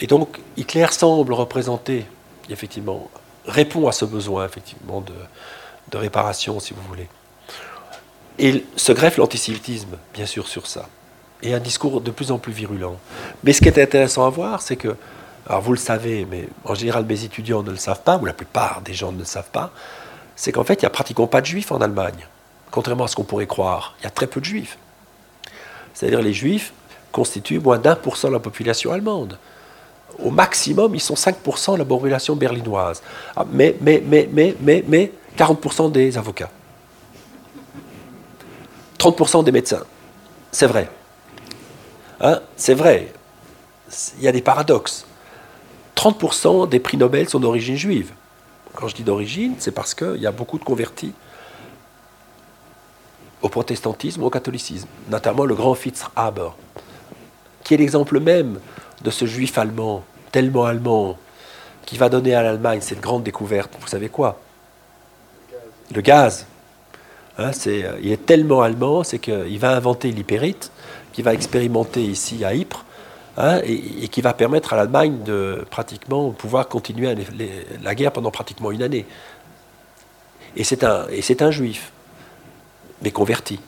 Et 0.00 0.06
donc 0.06 0.38
Hitler 0.56 0.86
semble 0.90 1.32
représenter, 1.32 2.06
effectivement, 2.48 3.10
répond 3.46 3.88
à 3.88 3.92
ce 3.92 4.04
besoin 4.04 4.44
effectivement 4.44 5.00
de, 5.00 5.96
réparation, 5.96 6.60
si 6.60 6.74
vous 6.74 6.82
voulez. 6.88 7.08
Et 8.38 8.64
se 8.76 8.92
greffe 8.92 9.16
l'antisémitisme, 9.16 9.96
bien 10.14 10.26
sûr, 10.26 10.46
sur 10.46 10.66
ça. 10.66 10.88
Et 11.42 11.54
un 11.54 11.60
discours 11.60 12.00
de 12.00 12.10
plus 12.10 12.30
en 12.30 12.38
plus 12.38 12.52
virulent. 12.52 12.98
Mais 13.42 13.52
ce 13.52 13.60
qui 13.60 13.68
est 13.68 13.82
intéressant 13.82 14.26
à 14.26 14.30
voir, 14.30 14.62
c'est 14.62 14.76
que, 14.76 14.96
alors 15.48 15.62
vous 15.62 15.72
le 15.72 15.78
savez, 15.78 16.26
mais 16.30 16.48
en 16.64 16.74
général 16.74 17.04
mes 17.04 17.24
étudiants 17.24 17.62
ne 17.62 17.70
le 17.70 17.76
savent 17.76 18.02
pas, 18.02 18.16
ou 18.18 18.26
la 18.26 18.32
plupart 18.32 18.82
des 18.82 18.94
gens 18.94 19.12
ne 19.12 19.18
le 19.18 19.24
savent 19.24 19.50
pas, 19.50 19.72
c'est 20.36 20.52
qu'en 20.52 20.62
fait, 20.62 20.74
il 20.74 20.84
n'y 20.84 20.86
a 20.86 20.90
pratiquement 20.90 21.26
pas 21.26 21.40
de 21.40 21.46
juifs 21.46 21.72
en 21.72 21.80
Allemagne. 21.80 22.26
Contrairement 22.70 23.04
à 23.04 23.08
ce 23.08 23.16
qu'on 23.16 23.24
pourrait 23.24 23.46
croire, 23.46 23.96
il 24.00 24.04
y 24.04 24.06
a 24.06 24.10
très 24.10 24.26
peu 24.26 24.40
de 24.40 24.44
juifs. 24.44 24.78
C'est-à-dire 25.98 26.22
les 26.22 26.32
juifs 26.32 26.72
constituent 27.10 27.58
moins 27.58 27.76
d'un 27.76 27.96
pour 27.96 28.16
cent 28.16 28.28
de 28.28 28.34
la 28.34 28.38
population 28.38 28.92
allemande. 28.92 29.36
Au 30.22 30.30
maximum, 30.30 30.94
ils 30.94 31.00
sont 31.00 31.14
5% 31.14 31.72
de 31.72 31.78
la 31.78 31.84
population 31.84 32.36
berlinoise. 32.36 33.02
Ah, 33.34 33.44
mais, 33.50 33.74
mais, 33.80 34.00
mais, 34.06 34.28
mais, 34.32 34.54
mais, 34.60 34.84
mais 34.86 35.10
40% 35.36 35.90
des 35.90 36.16
avocats. 36.16 36.50
30% 39.00 39.42
des 39.42 39.50
médecins. 39.50 39.82
C'est 40.52 40.68
vrai. 40.68 40.88
Hein, 42.20 42.42
c'est 42.56 42.74
vrai. 42.74 43.12
Il 44.18 44.22
y 44.22 44.28
a 44.28 44.32
des 44.32 44.42
paradoxes. 44.42 45.04
30% 45.96 46.68
des 46.68 46.78
prix 46.78 46.96
Nobel 46.96 47.28
sont 47.28 47.40
d'origine 47.40 47.74
juive. 47.74 48.12
Quand 48.74 48.86
je 48.86 48.94
dis 48.94 49.02
d'origine, 49.02 49.56
c'est 49.58 49.72
parce 49.72 49.94
qu'il 49.94 50.18
y 50.18 50.28
a 50.28 50.32
beaucoup 50.32 50.58
de 50.58 50.64
convertis 50.64 51.12
au 53.42 53.48
protestantisme, 53.48 54.22
au 54.22 54.30
catholicisme, 54.30 54.88
notamment 55.10 55.44
le 55.44 55.54
grand 55.54 55.74
Fitz 55.74 56.04
Haber, 56.16 56.50
qui 57.64 57.74
est 57.74 57.76
l'exemple 57.76 58.20
même 58.20 58.58
de 59.02 59.10
ce 59.10 59.26
juif 59.26 59.58
allemand, 59.58 60.04
tellement 60.32 60.64
allemand, 60.64 61.16
qui 61.86 61.96
va 61.96 62.08
donner 62.08 62.34
à 62.34 62.42
l'Allemagne 62.42 62.80
cette 62.80 63.00
grande 63.00 63.22
découverte. 63.22 63.72
Vous 63.80 63.88
savez 63.88 64.08
quoi? 64.08 64.40
Le 65.94 66.00
gaz. 66.00 66.46
Hein, 67.38 67.52
euh, 67.66 67.98
il 68.02 68.10
est 68.10 68.26
tellement 68.26 68.62
allemand, 68.62 69.04
c'est 69.04 69.18
qu'il 69.18 69.58
va 69.58 69.76
inventer 69.76 70.10
l'hypérite, 70.10 70.72
qu'il 71.12 71.24
va 71.24 71.32
expérimenter 71.32 72.02
ici 72.02 72.44
à 72.44 72.54
Ypres, 72.54 72.84
hein, 73.36 73.60
et, 73.64 74.08
qui 74.08 74.20
va 74.20 74.34
permettre 74.34 74.72
à 74.72 74.76
l'Allemagne 74.76 75.22
de 75.24 75.64
pratiquement 75.70 76.30
pouvoir 76.30 76.68
continuer 76.68 77.14
la 77.82 77.94
guerre 77.94 78.12
pendant 78.12 78.32
pratiquement 78.32 78.72
une 78.72 78.82
année. 78.82 79.06
Et 80.56 80.64
c'est 80.64 80.82
un, 80.82 81.06
et 81.10 81.22
c'est 81.22 81.42
un 81.42 81.52
juif, 81.52 81.92
mais 83.02 83.10
converti. 83.10 83.60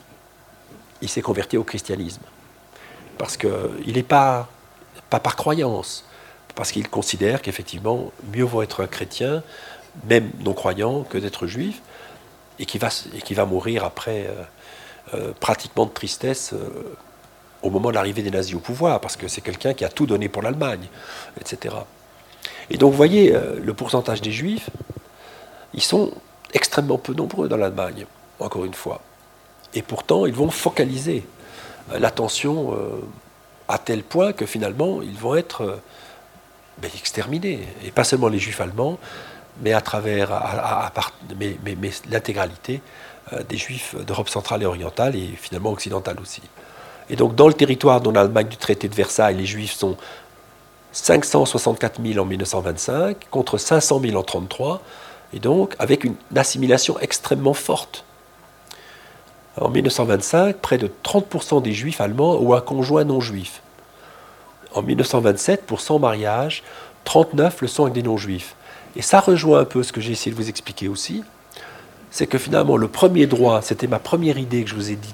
Il 1.01 1.09
s'est 1.09 1.21
converti 1.21 1.57
au 1.57 1.63
christianisme. 1.63 2.21
Parce 3.17 3.37
qu'il 3.37 3.93
n'est 3.93 4.03
pas, 4.03 4.49
par 5.09 5.35
croyance, 5.35 6.05
parce 6.55 6.71
qu'il 6.71 6.89
considère 6.89 7.41
qu'effectivement, 7.41 8.11
mieux 8.33 8.43
vaut 8.43 8.61
être 8.61 8.83
un 8.83 8.87
chrétien, 8.87 9.43
même 10.09 10.31
non-croyant, 10.39 11.03
que 11.03 11.17
d'être 11.17 11.47
juif, 11.47 11.81
et 12.59 12.65
qui 12.65 12.77
va, 12.77 12.89
et 13.15 13.21
qui 13.21 13.33
va 13.33 13.45
mourir 13.45 13.83
après 13.83 14.27
euh, 14.27 14.43
euh, 15.13 15.31
pratiquement 15.39 15.85
de 15.85 15.91
tristesse 15.91 16.53
euh, 16.53 16.95
au 17.61 17.69
moment 17.69 17.89
de 17.89 17.95
l'arrivée 17.95 18.21
des 18.21 18.31
nazis 18.31 18.55
au 18.55 18.59
pouvoir, 18.59 18.99
parce 19.01 19.15
que 19.17 19.27
c'est 19.27 19.41
quelqu'un 19.41 19.73
qui 19.73 19.85
a 19.85 19.89
tout 19.89 20.05
donné 20.05 20.29
pour 20.29 20.41
l'Allemagne, 20.41 20.87
etc. 21.39 21.75
Et 22.69 22.77
donc 22.77 22.91
vous 22.91 22.97
voyez, 22.97 23.35
le 23.61 23.73
pourcentage 23.73 24.21
des 24.21 24.31
juifs, 24.31 24.69
ils 25.73 25.83
sont 25.83 26.11
extrêmement 26.53 26.97
peu 26.97 27.13
nombreux 27.13 27.47
dans 27.47 27.57
l'Allemagne, 27.57 28.07
encore 28.39 28.65
une 28.65 28.73
fois. 28.73 29.01
Et 29.73 29.81
pourtant, 29.81 30.25
ils 30.25 30.33
vont 30.33 30.49
focaliser 30.49 31.23
l'attention 31.97 32.75
à 33.67 33.77
tel 33.77 34.03
point 34.03 34.33
que 34.33 34.45
finalement, 34.45 35.01
ils 35.01 35.17
vont 35.17 35.35
être 35.35 35.79
ben, 36.79 36.91
exterminés. 36.95 37.59
Et 37.85 37.91
pas 37.91 38.03
seulement 38.03 38.27
les 38.27 38.39
juifs 38.39 38.59
allemands, 38.59 38.97
mais 39.61 39.73
à 39.73 39.81
travers 39.81 40.31
l'intégralité 42.09 42.81
euh, 43.33 43.43
des 43.47 43.57
juifs 43.57 43.95
d'Europe 44.05 44.29
centrale 44.29 44.63
et 44.63 44.65
orientale 44.65 45.15
et 45.15 45.27
finalement 45.39 45.71
occidentale 45.71 46.19
aussi. 46.19 46.41
Et 47.09 47.15
donc 47.15 47.35
dans 47.35 47.47
le 47.47 47.53
territoire 47.53 48.01
dont 48.01 48.11
l'Allemagne 48.11 48.47
du 48.47 48.57
traité 48.57 48.87
de 48.87 48.95
Versailles, 48.95 49.35
les 49.35 49.45
juifs 49.45 49.73
sont 49.73 49.95
564 50.91 52.01
000 52.03 52.19
en 52.19 52.25
1925 52.25 53.29
contre 53.29 53.57
500 53.57 53.99
000 53.99 54.15
en 54.17 54.23
1933, 54.23 54.81
et 55.33 55.39
donc 55.39 55.75
avec 55.79 56.03
une 56.03 56.15
assimilation 56.35 56.99
extrêmement 56.99 57.53
forte. 57.53 58.03
En 59.59 59.69
1925, 59.69 60.57
près 60.57 60.77
de 60.77 60.89
30% 61.03 61.61
des 61.61 61.73
juifs 61.73 61.99
allemands 61.99 62.35
ont 62.41 62.53
un 62.53 62.61
conjoint 62.61 63.03
non 63.03 63.19
juif. 63.19 63.61
En 64.73 64.81
1927, 64.81 65.65
pour 65.65 65.81
100 65.81 65.99
mariages, 65.99 66.63
39 67.03 67.61
le 67.61 67.67
sont 67.67 67.83
avec 67.83 67.93
des 67.93 68.03
non-juifs. 68.03 68.55
Et 68.95 69.01
ça 69.01 69.19
rejoint 69.19 69.59
un 69.59 69.65
peu 69.65 69.83
ce 69.83 69.91
que 69.91 69.99
j'ai 69.99 70.13
essayé 70.13 70.31
de 70.31 70.41
vous 70.41 70.49
expliquer 70.49 70.87
aussi, 70.87 71.23
c'est 72.09 72.27
que 72.27 72.37
finalement 72.37 72.77
le 72.77 72.87
premier 72.87 73.25
droit, 73.27 73.61
c'était 73.61 73.87
ma 73.87 73.99
première 73.99 74.37
idée 74.37 74.63
que 74.63 74.69
je 74.69 74.75
vous 74.75 74.91
ai 74.91 74.95
dit 74.95 75.13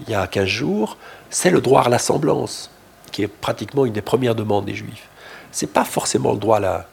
il 0.00 0.10
y 0.10 0.14
a 0.14 0.26
15 0.26 0.46
jours, 0.46 0.96
c'est 1.28 1.50
le 1.50 1.60
droit 1.60 1.82
à 1.82 1.88
l'assemblance, 1.88 2.70
qui 3.12 3.22
est 3.22 3.28
pratiquement 3.28 3.84
une 3.84 3.92
des 3.92 4.00
premières 4.00 4.34
demandes 4.34 4.64
des 4.64 4.74
juifs. 4.74 5.08
Ce 5.52 5.64
n'est 5.64 5.70
pas 5.70 5.84
forcément 5.84 6.32
le 6.32 6.38
droit 6.38 6.56
à 6.56 6.60
la, 6.60 6.86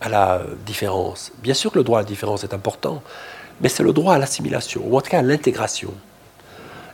à 0.00 0.08
la 0.08 0.42
différence. 0.64 1.32
Bien 1.42 1.54
sûr 1.54 1.72
que 1.72 1.78
le 1.78 1.84
droit 1.84 1.98
à 1.98 2.02
la 2.02 2.08
différence 2.08 2.44
est 2.44 2.54
important, 2.54 3.02
mais 3.60 3.68
c'est 3.68 3.82
le 3.82 3.92
droit 3.92 4.14
à 4.14 4.18
l'assimilation, 4.18 4.82
ou 4.84 4.96
en 4.96 5.00
tout 5.00 5.10
cas 5.10 5.18
à 5.18 5.22
l'intégration. 5.22 5.92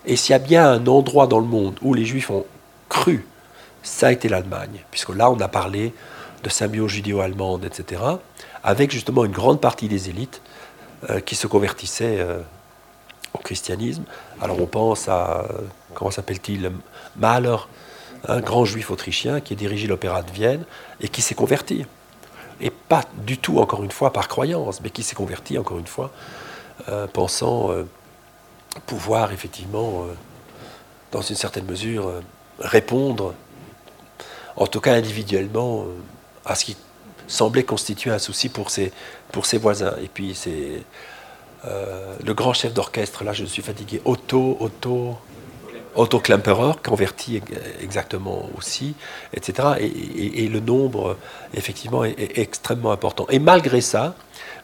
Et 0.04 0.16
s'il 0.16 0.32
y 0.32 0.34
a 0.34 0.38
bien 0.38 0.68
un 0.68 0.86
endroit 0.86 1.26
dans 1.26 1.38
le 1.38 1.46
monde 1.46 1.78
où 1.82 1.94
les 1.94 2.04
juifs 2.04 2.30
ont 2.30 2.46
cru, 2.88 3.26
ça 3.82 4.08
a 4.08 4.12
été 4.12 4.28
l'Allemagne, 4.28 4.84
puisque 4.90 5.14
là 5.14 5.30
on 5.30 5.40
a 5.40 5.48
parlé 5.48 5.92
de 6.42 6.48
symbiose 6.48 6.90
judéo-allemande, 6.90 7.64
etc., 7.64 8.02
avec 8.62 8.90
justement 8.90 9.24
une 9.24 9.32
grande 9.32 9.60
partie 9.60 9.88
des 9.88 10.08
élites 10.08 10.42
euh, 11.10 11.20
qui 11.20 11.34
se 11.34 11.46
convertissaient 11.46 12.18
euh, 12.18 12.40
au 13.34 13.38
christianisme. 13.38 14.04
Alors 14.40 14.60
on 14.60 14.66
pense 14.66 15.08
à, 15.08 15.46
comment 15.94 16.10
s'appelle-t-il, 16.10 16.72
Mahler, 17.16 17.56
un 18.28 18.40
grand 18.40 18.64
juif 18.64 18.90
autrichien 18.90 19.40
qui 19.40 19.52
a 19.52 19.56
dirigé 19.56 19.86
l'opéra 19.86 20.22
de 20.22 20.30
Vienne 20.30 20.64
et 21.00 21.08
qui 21.08 21.22
s'est 21.22 21.34
converti. 21.34 21.84
Et 22.60 22.70
pas 22.70 23.02
du 23.24 23.38
tout, 23.38 23.58
encore 23.58 23.84
une 23.84 23.90
fois, 23.90 24.12
par 24.12 24.28
croyance, 24.28 24.80
mais 24.80 24.90
qui 24.90 25.02
s'est 25.02 25.14
converti, 25.14 25.58
encore 25.58 25.78
une 25.78 25.86
fois, 25.86 26.10
pensant 27.12 27.70
pouvoir 28.86 29.32
effectivement, 29.32 30.06
dans 31.12 31.22
une 31.22 31.36
certaine 31.36 31.64
mesure, 31.64 32.12
répondre, 32.58 33.34
en 34.56 34.66
tout 34.66 34.80
cas 34.80 34.94
individuellement, 34.94 35.86
à 36.44 36.54
ce 36.54 36.64
qui 36.64 36.76
semblait 37.26 37.64
constituer 37.64 38.10
un 38.10 38.18
souci 38.18 38.48
pour 38.48 38.70
ses, 38.70 38.92
voisins. 39.58 39.94
Et 40.02 40.08
puis 40.08 40.34
c'est 40.34 40.82
euh, 41.64 42.14
le 42.24 42.34
grand 42.34 42.52
chef 42.52 42.72
d'orchestre, 42.72 43.24
là 43.24 43.32
je 43.32 43.44
suis 43.44 43.62
fatigué, 43.62 44.00
Otto, 44.04 44.56
Otto, 44.60 45.16
Otto 45.94 46.20
Klemperer, 46.20 46.72
converti 46.84 47.40
exactement 47.80 48.48
aussi, 48.56 48.94
etc. 49.32 49.68
Et, 49.80 50.46
le 50.46 50.60
nombre, 50.60 51.16
effectivement, 51.54 52.04
est, 52.04 52.38
extrêmement 52.38 52.92
important. 52.92 53.26
Et 53.30 53.38
malgré 53.38 53.80
ça, 53.80 54.14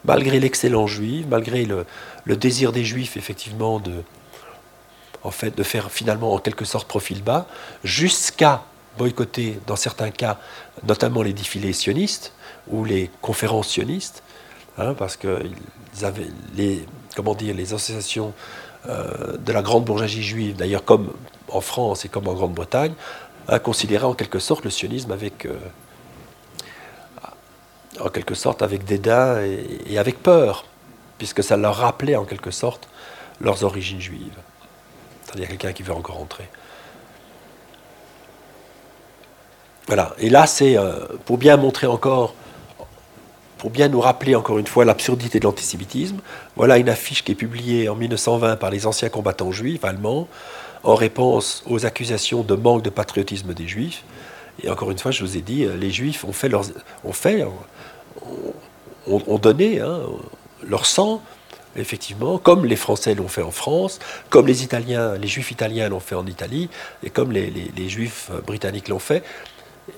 malgré 0.05 0.41
l'excellent 0.41 0.87
juif, 0.87 1.27
malgré 1.29 1.65
le, 1.65 1.87
désir 2.37 2.73
des 2.73 2.85
juifs, 2.85 3.17
effectivement, 3.17 3.81
de, 3.81 4.03
faire 5.63 5.91
finalement 5.91 6.35
en 6.35 6.39
quelque 6.39 6.65
sorte 6.65 6.89
profil 6.89 7.23
bas, 7.23 7.47
jusqu'à 7.85 8.65
boycotter, 8.99 9.59
dans 9.67 9.77
certains 9.77 10.11
cas, 10.11 10.39
notamment 10.87 11.23
les 11.23 11.33
défilés 11.33 11.73
sionistes 11.73 12.33
ou 12.69 12.85
les 12.85 13.11
conférences 13.21 13.69
sionistes, 13.69 14.23
hein, 14.79 14.95
parce 14.95 15.17
que 15.17 15.43
avaient 16.03 16.29
les, 16.57 16.87
comment 17.15 17.35
dire, 17.35 17.55
les 17.55 17.75
associations 17.75 18.33
euh, 18.89 19.37
de 19.37 19.53
la 19.53 19.63
grande 19.63 19.85
bourgeoisie 19.85 20.23
juive, 20.23 20.57
d'ailleurs 20.57 20.85
comme 20.85 21.13
en 21.49 21.61
France 21.61 22.05
et 22.05 22.09
comme 22.09 22.27
en 22.29 22.35
Grande-Bretagne, 22.35 22.95
hein, 23.49 23.59
considéraient 23.59 24.07
en 24.07 24.15
quelque 24.15 24.39
sorte 24.39 24.65
le 24.65 24.71
sionisme 24.71 25.13
avec, 25.13 25.47
euh, 25.47 25.55
en 28.03 28.09
quelque 28.09 28.35
sorte 28.35 28.63
avec 28.63 28.85
dédain 28.85 29.41
et, 29.89 29.99
avec 29.99 30.23
peur, 30.23 30.65
puisque 31.19 31.43
ça 31.43 31.57
leur 31.57 31.77
rappelait 31.77 32.17
en 32.17 32.25
quelque 32.25 32.51
sorte 32.51 32.89
leurs 33.41 33.63
origines 33.65 34.01
juives. 34.01 34.39
C'est-à-dire 35.25 35.49
quelqu'un 35.49 35.73
qui 35.73 35.83
veut 35.83 35.95
encore 35.95 36.21
entrer. 36.21 36.49
Voilà. 39.87 40.15
Et 40.19 40.31
là, 40.31 40.47
c'est 40.47 40.77
euh, 40.77 41.07
pour 41.25 41.39
bien 41.39 41.57
montrer 41.57 41.87
encore, 41.87 42.35
pour 43.59 43.71
bien 43.71 43.89
nous 43.89 44.01
rappeler 44.01 44.35
encore 44.35 44.59
une 44.59 44.67
fois 44.67 44.85
l'absurdité 44.85 45.39
de 45.39 45.45
l'antisémitisme. 45.45 46.19
Voilà 46.57 46.79
une 46.79 46.89
affiche 46.89 47.23
qui 47.23 47.33
est 47.33 47.37
publiée 47.37 47.89
en 47.89 47.95
1920 47.95 48.57
par 48.57 48.71
les 48.71 48.87
anciens 48.87 49.09
combattants 49.09 49.53
juifs 49.53 49.85
allemands 49.85 50.29
en 50.83 50.97
réponse 50.97 51.63
aux 51.67 51.87
accusations 51.87 52.43
de 52.43 52.55
manque 52.55 52.83
de 52.83 52.91
patriotisme 52.91 53.55
des 53.55 53.69
juifs. 53.69 54.03
Et 54.63 54.71
encore 54.71 54.91
une 54.91 54.99
fois, 54.99 55.11
je 55.11 55.25
vous 55.25 55.37
ai 55.37 55.41
dit, 55.41 55.65
euh, 55.65 55.77
les 55.77 55.91
juifs 55.91 56.25
ont 56.25 56.33
fait, 56.33 56.49
leurs, 56.49 56.65
ont, 57.05 57.13
fait 57.13 57.45
ont, 59.07 59.39
donné 59.39 59.81
hein, 59.81 60.01
leur 60.67 60.87
sang, 60.87 61.23
effectivement, 61.77 62.39
comme 62.39 62.65
les 62.65 62.77
Français 62.77 63.15
l'ont 63.15 63.29
fait 63.29 63.43
en 63.43 63.51
France, 63.51 63.99
comme 64.31 64.47
les 64.47 64.63
Italiens, 64.63 65.17
les 65.17 65.29
Juifs 65.29 65.51
italiens 65.51 65.89
l'ont 65.89 66.01
fait 66.01 66.15
en 66.15 66.27
Italie, 66.27 66.69
et 67.03 67.11
comme 67.11 67.33
les, 67.33 67.89
Juifs 67.89 68.31
britanniques 68.47 68.89
l'ont 68.89 68.99
fait. 68.99 69.23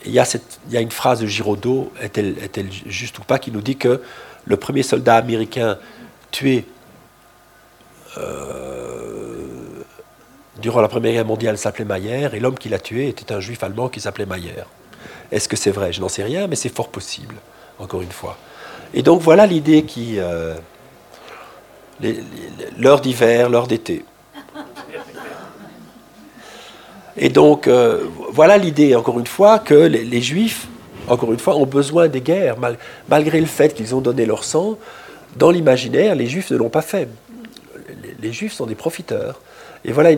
Il 0.07 0.13
y, 0.13 0.19
a 0.19 0.81
une 0.81 0.91
phrase 0.91 1.21
de 1.21 1.27
Giraudot, 1.27 1.93
est-elle, 2.01 2.39
est-elle 2.43 2.69
juste 2.87 3.19
ou 3.19 3.23
pas, 3.23 3.39
qui 3.39 3.51
nous 3.51 3.61
dit 3.61 3.77
que 3.77 4.01
le 4.47 4.57
premier 4.57 4.83
soldat 4.83 5.17
américain 5.17 5.79
tué 6.31 6.65
euh, 8.17 9.45
durant 10.61 10.81
la 10.81 10.89
Première 10.89 11.13
Guerre 11.13 11.25
mondiale 11.27 11.59
s'appelait 11.59 11.85
Mayer, 11.85 12.31
et 12.33 12.41
l'homme 12.41 12.59
qui 12.59 12.69
l'a 12.69 12.79
tué 12.79 13.09
était 13.09 13.33
un 13.33 13.41
juif 13.41 13.63
allemand 13.63 13.89
qui 13.89 14.01
s'appelait 14.01 14.27
Mayer. 14.27 14.65
Est-ce 15.31 15.49
que 15.49 15.57
c'est 15.57 15.71
vrai? 15.71 15.93
Je 15.93 16.01
n'en 16.01 16.09
sais 16.09 16.23
rien, 16.23 16.47
mais 16.47 16.57
c'est 16.57 16.75
fort 16.75 16.89
possible, 16.89 17.35
encore 17.79 18.03
une 18.03 18.13
fois. 18.13 18.37
Et 18.93 19.03
donc 19.03 19.21
voilà 19.21 19.47
l'idée 19.47 19.83
qui... 19.83 20.19
Euh, 20.19 20.55
l'heure 22.79 23.01
d'hiver, 23.01 23.49
l'heure 23.49 23.67
d'été. 23.67 24.05
Et 27.17 27.29
donc, 27.29 27.69
euh, 27.69 28.05
voilà 28.33 28.59
l'idée, 28.59 28.97
encore 28.97 29.19
une 29.21 29.27
fois, 29.27 29.59
que 29.61 29.75
les, 29.75 30.21
Juifs, 30.21 30.67
encore 31.07 31.33
une 31.33 31.39
fois, 31.39 31.57
ont 31.57 31.67
besoin 31.67 32.09
des 32.09 32.21
guerres, 32.21 32.57
malgré 33.09 33.41
le 33.41 33.47
fait 33.47 33.73
qu'ils 33.73 33.95
ont 33.95 34.01
donné 34.01 34.27
leur 34.27 34.43
sang. 34.43 34.79
Dans 35.37 35.51
l'imaginaire, 35.51 36.15
les 36.15 36.27
Juifs 36.27 36.51
ne 36.51 36.57
l'ont 36.57 36.71
pas 36.71 36.83
fait. 36.83 37.09
Les, 38.21 38.33
Juifs 38.33 38.53
sont 38.53 38.67
des 38.67 38.75
profiteurs. 38.75 39.41
Et 39.85 39.93
voilà, 39.93 40.11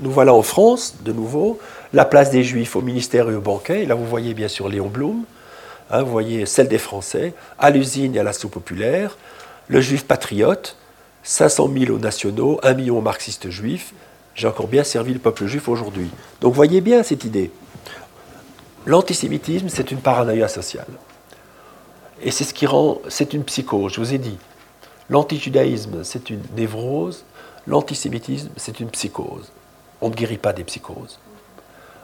nous 0.00 0.10
voilà 0.10 0.32
en 0.32 0.42
France, 0.42 0.96
de 1.04 1.12
nouveau, 1.12 1.58
la 1.92 2.04
place 2.04 2.30
des 2.30 2.44
Juifs 2.44 2.76
au 2.76 2.82
ministère 2.82 3.28
et 3.28 3.34
au 3.34 3.40
banquet. 3.40 3.82
Et 3.82 3.86
là, 3.86 3.96
vous 3.96 4.06
voyez 4.06 4.32
bien 4.34 4.48
sûr 4.48 4.68
Léon 4.68 4.88
Blum, 4.88 5.24
hein, 5.92 6.02
vous 6.02 6.10
voyez 6.10 6.46
celle 6.46 6.68
des 6.68 6.78
Français, 6.78 7.34
à 7.58 7.70
l'usine 7.70 8.16
et 8.16 8.18
à 8.18 8.22
l'assaut 8.22 8.48
populaire, 8.48 9.16
le 9.68 9.80
Juif 9.80 10.04
patriote, 10.04 10.76
500 11.22 11.70
000 11.78 11.92
aux 11.94 11.98
nationaux, 11.98 12.58
1 12.62 12.74
million 12.74 12.98
aux 12.98 13.02
marxistes 13.02 13.48
juifs, 13.50 13.94
j'ai 14.34 14.48
encore 14.48 14.66
bien 14.66 14.82
servi 14.82 15.12
le 15.12 15.18
peuple 15.18 15.46
juif 15.46 15.68
aujourd'hui. 15.68 16.10
Donc 16.40 16.54
voyez 16.54 16.80
bien 16.80 17.02
cette 17.02 17.24
idée. 17.24 17.50
L'antisémitisme, 18.86 19.68
c'est 19.68 19.92
une 19.92 20.00
paranoïa 20.00 20.48
sociale. 20.48 20.88
Et 22.22 22.30
c'est 22.30 22.44
ce 22.44 22.54
qui 22.54 22.66
rend, 22.66 23.00
c'est 23.08 23.34
une 23.34 23.44
psychose, 23.44 23.92
je 23.94 24.00
vous 24.00 24.14
ai 24.14 24.18
dit. 24.18 24.38
L'antijudaïsme, 25.10 26.02
c'est 26.02 26.30
une 26.30 26.42
névrose. 26.56 27.24
L'antisémitisme, 27.66 28.48
c'est 28.56 28.80
une 28.80 28.90
psychose. 28.90 29.52
On 30.00 30.08
ne 30.08 30.14
guérit 30.14 30.38
pas 30.38 30.52
des 30.52 30.64
psychoses. 30.64 31.18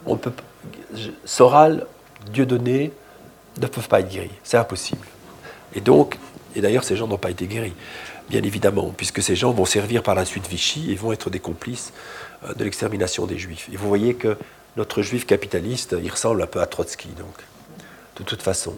On 0.07 0.17
peut, 0.17 0.33
Soral, 1.25 1.87
Dieudonné 2.33 2.93
ne 3.61 3.67
peuvent 3.67 3.89
pas 3.89 4.01
être 4.01 4.09
guéris. 4.09 4.31
C'est 4.45 4.57
impossible. 4.57 5.07
Et 5.75 5.81
donc, 5.81 6.19
et 6.55 6.61
d'ailleurs, 6.61 6.85
ces 6.85 6.97
gens 6.97 7.07
n'ont 7.07 7.19
pas 7.19 7.31
été 7.31 7.47
guéris 7.47 7.75
bien 8.29 8.43
évidemment, 8.43 8.93
puisque 8.97 9.23
ces 9.23 9.37
gens 9.37 9.53
vont 9.53 9.65
servir 9.65 10.03
par 10.03 10.15
la 10.15 10.25
suite 10.25 10.47
Vichy 10.47 10.93
et 10.93 10.95
vont 10.95 11.13
être 11.13 11.31
des 11.31 11.41
complices 11.41 11.93
euh, 12.45 12.55
de 12.55 12.65
l'extermination 12.65 13.27
des 13.27 13.39
Juifs. 13.39 13.69
Et 13.73 13.77
vous 13.77 13.89
voyez 13.89 14.15
que 14.15 14.37
notre 14.77 15.03
Juif 15.03 15.27
capitaliste, 15.27 15.97
il 16.03 16.11
ressemble 16.11 16.43
un 16.43 16.47
peu 16.47 16.61
à 16.61 16.67
Trotsky, 16.67 17.09
donc, 17.19 17.35
de 18.17 18.23
toute 18.23 18.43
façon. 18.43 18.77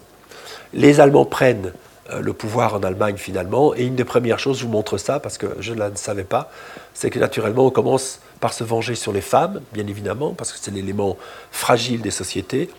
Les 0.73 0.99
Allemands 0.99 1.25
prennent 1.25 1.73
euh, 2.11 2.21
le 2.21 2.33
pouvoir 2.33 2.75
en 2.75 2.83
Allemagne 2.83 3.17
finalement, 3.17 3.75
et 3.75 3.83
une 3.83 3.95
des 3.95 4.05
premières 4.05 4.39
choses, 4.39 4.59
je 4.59 4.65
vous 4.65 4.71
montre 4.71 4.97
ça 4.97 5.19
parce 5.19 5.37
que 5.37 5.47
je 5.59 5.73
ne 5.73 5.83
le 5.83 5.95
savais 5.95 6.23
pas, 6.23 6.51
c'est 6.93 7.09
que 7.09 7.19
naturellement 7.19 7.65
on 7.65 7.71
commence 7.71 8.19
par 8.41 8.53
se 8.53 8.65
venger 8.65 8.95
sur 8.95 9.13
les 9.13 9.21
femmes, 9.21 9.61
bien 9.71 9.87
évidemment, 9.87 10.33
parce 10.33 10.51
que 10.51 10.57
c'est 10.59 10.71
l'élément 10.71 11.15
fragile 11.51 12.01
des 12.01 12.11
sociétés, 12.11 12.69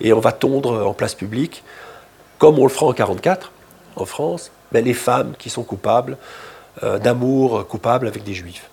et 0.00 0.12
on 0.12 0.18
va 0.18 0.32
tondre 0.32 0.84
en 0.84 0.94
place 0.94 1.14
publique, 1.14 1.62
comme 2.38 2.58
on 2.58 2.64
le 2.64 2.70
fera 2.70 2.86
en 2.86 2.94
1944 2.94 3.52
en 3.96 4.06
France, 4.06 4.50
mais 4.72 4.80
les 4.80 4.94
femmes 4.94 5.34
qui 5.38 5.50
sont 5.50 5.62
coupables 5.62 6.16
euh, 6.82 6.98
d'amour 6.98 7.66
coupable 7.68 8.08
avec 8.08 8.24
des 8.24 8.32
juifs, 8.32 8.70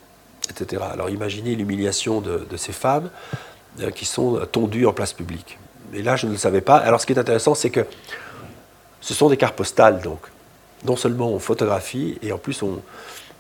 etc. 0.49 0.83
Alors 0.91 1.09
imaginez 1.09 1.53
l'humiliation 1.53 2.21
de, 2.21 2.45
ces 2.55 2.71
femmes 2.71 3.09
euh, 3.81 3.91
qui 3.91 4.05
sont 4.05 4.39
tondues 4.49 4.85
en 4.85 4.93
place 4.93 5.11
publique. 5.11 5.59
Et 5.93 6.01
là, 6.01 6.15
je 6.15 6.27
ne 6.27 6.31
le 6.31 6.37
savais 6.37 6.61
pas. 6.61 6.77
Alors 6.77 7.01
ce 7.01 7.05
qui 7.05 7.13
est 7.13 7.19
intéressant, 7.19 7.55
c'est 7.55 7.69
que 7.69 7.85
ce 9.01 9.13
sont 9.13 9.29
des 9.29 9.37
cartes 9.37 9.55
postales, 9.55 10.01
donc. 10.01 10.19
Non 10.85 10.95
seulement 10.95 11.29
on 11.29 11.39
photographie, 11.39 12.19
et 12.21 12.31
en 12.31 12.37
plus 12.37 12.61
on, 12.61 12.79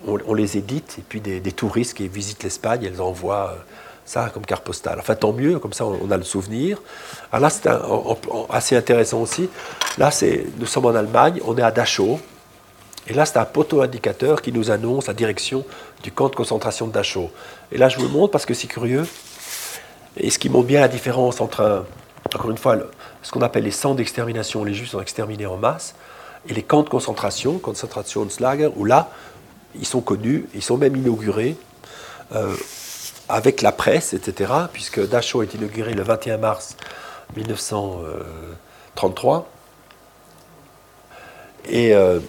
on, 0.05 0.33
les 0.33 0.57
édite, 0.57 0.95
et 0.99 1.03
puis 1.07 1.21
des, 1.21 1.51
touristes 1.51 1.95
qui 1.95 2.07
visitent 2.07 2.43
l'Espagne, 2.43 2.83
elles 2.83 3.01
envoient 3.01 3.53
euh, 3.53 3.61
ça 4.05 4.29
comme 4.33 4.45
carte 4.45 4.63
postale. 4.63 4.99
Enfin, 4.99 5.15
tant 5.15 5.33
mieux, 5.33 5.59
comme 5.59 5.73
ça 5.73 5.85
on, 5.85 6.11
a 6.11 6.17
le 6.17 6.23
souvenir. 6.23 6.81
Alors 7.31 7.43
là, 7.43 7.49
c'est 7.49 7.69
assez 8.49 8.75
intéressant 8.75 9.21
aussi. 9.21 9.49
Là, 9.97 10.11
nous 10.59 10.65
sommes 10.65 10.85
en 10.85 10.95
Allemagne, 10.95 11.41
on 11.45 11.57
est 11.57 11.63
à 11.63 11.71
Dachau, 11.71 12.19
et 13.09 13.13
là, 13.13 13.25
c'est 13.25 13.37
un 13.37 13.45
poteau 13.45 13.81
indicateur 13.81 14.41
qui 14.41 14.51
nous 14.51 14.69
annonce 14.69 15.07
la 15.07 15.13
direction 15.13 15.65
du 16.03 16.11
camp 16.11 16.29
de 16.29 16.35
concentration 16.35 16.87
de 16.87 16.91
Dachau. 16.91 17.31
Et 17.71 17.77
là, 17.77 17.89
je 17.89 17.97
vous 17.97 18.03
le 18.03 18.09
montre 18.09 18.31
parce 18.31 18.45
que 18.45 18.53
c'est 18.53 18.67
curieux. 18.67 19.07
Et 20.17 20.29
ce 20.29 20.39
qui 20.39 20.49
montre 20.49 20.67
bien 20.67 20.81
la 20.81 20.89
différence 20.89 21.39
entre, 21.39 21.85
encore 22.25 22.51
une 22.51 22.57
fois, 22.57 22.77
ce 23.21 23.31
qu'on 23.31 23.41
appelle 23.41 23.63
les 23.63 23.71
centres 23.71 23.95
d'extermination, 23.95 24.63
les 24.63 24.73
Juifs 24.73 24.89
sont 24.89 25.01
exterminés 25.01 25.45
en 25.45 25.57
masse, 25.57 25.95
et 26.49 26.53
les 26.53 26.63
camps 26.63 26.83
de 26.83 26.89
concentration, 26.89 27.59
Konzentrationslager, 27.59 28.69
où 28.75 28.83
là, 28.83 29.09
ils 29.75 29.85
sont 29.85 30.01
connus, 30.01 30.47
ils 30.53 30.63
sont 30.63 30.77
même 30.77 30.95
inaugurés 30.95 31.57
euh, 32.35 32.55
avec 33.29 33.61
la 33.61 33.71
presse, 33.71 34.13
etc., 34.13 34.51
puisque 34.71 35.07
Dachau 35.07 35.43
est 35.43 35.53
inauguré 35.53 35.93
le 35.93 36.03
21 36.03 36.37
mars 36.37 36.75
1933. 37.35 39.49
Et 41.69 41.93
euh, 41.93 42.19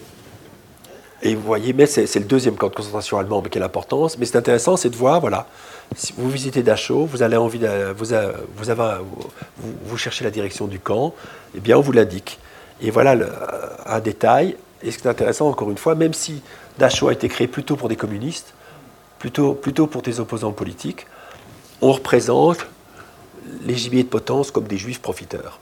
et 1.21 1.35
vous 1.35 1.41
voyez, 1.41 1.73
mais 1.73 1.85
c'est 1.85 2.15
le 2.15 2.25
deuxième 2.25 2.55
camp 2.55 2.69
de 2.69 2.75
concentration 2.75 3.19
allemand, 3.19 3.41
mais 3.41 3.49
quelle 3.49 3.63
importance. 3.63 4.17
Mais 4.17 4.25
c'est 4.25 4.37
intéressant, 4.37 4.77
c'est 4.77 4.89
de 4.89 4.95
voir, 4.95 5.19
voilà, 5.19 5.47
si 5.95 6.13
vous 6.17 6.29
visitez 6.29 6.63
Dachau, 6.63 7.05
vous 7.05 7.23
avez 7.23 7.35
envie 7.35 7.59
de, 7.59 7.93
vous, 7.97 8.13
vous, 9.85 9.97
cherchez 9.97 10.23
la 10.23 10.31
direction 10.31 10.67
du 10.67 10.79
camp, 10.79 11.13
eh 11.55 11.59
bien 11.59 11.77
on 11.77 11.81
vous 11.81 11.91
l'indique. 11.91 12.39
Et 12.81 12.89
voilà 12.89 13.17
un 13.85 13.99
détail. 13.99 14.55
Et 14.81 14.91
ce 14.91 14.97
qui 14.97 15.07
est 15.07 15.11
intéressant, 15.11 15.49
encore 15.49 15.69
une 15.69 15.77
fois, 15.77 15.93
même 15.93 16.13
si 16.13 16.41
Dachau 16.79 17.09
a 17.09 17.13
été 17.13 17.27
créé 17.27 17.47
plutôt 17.47 17.75
pour 17.75 17.89
des 17.89 17.95
communistes, 17.97 18.53
plutôt, 19.19 19.53
pour 19.53 20.01
des 20.01 20.19
opposants 20.19 20.53
politiques, 20.53 21.05
on 21.81 21.91
représente 21.91 22.65
les 23.63 23.75
gibiers 23.75 24.03
de 24.03 24.07
potence 24.07 24.49
comme 24.49 24.65
des 24.65 24.77
juifs 24.77 25.01
profiteurs. 25.01 25.59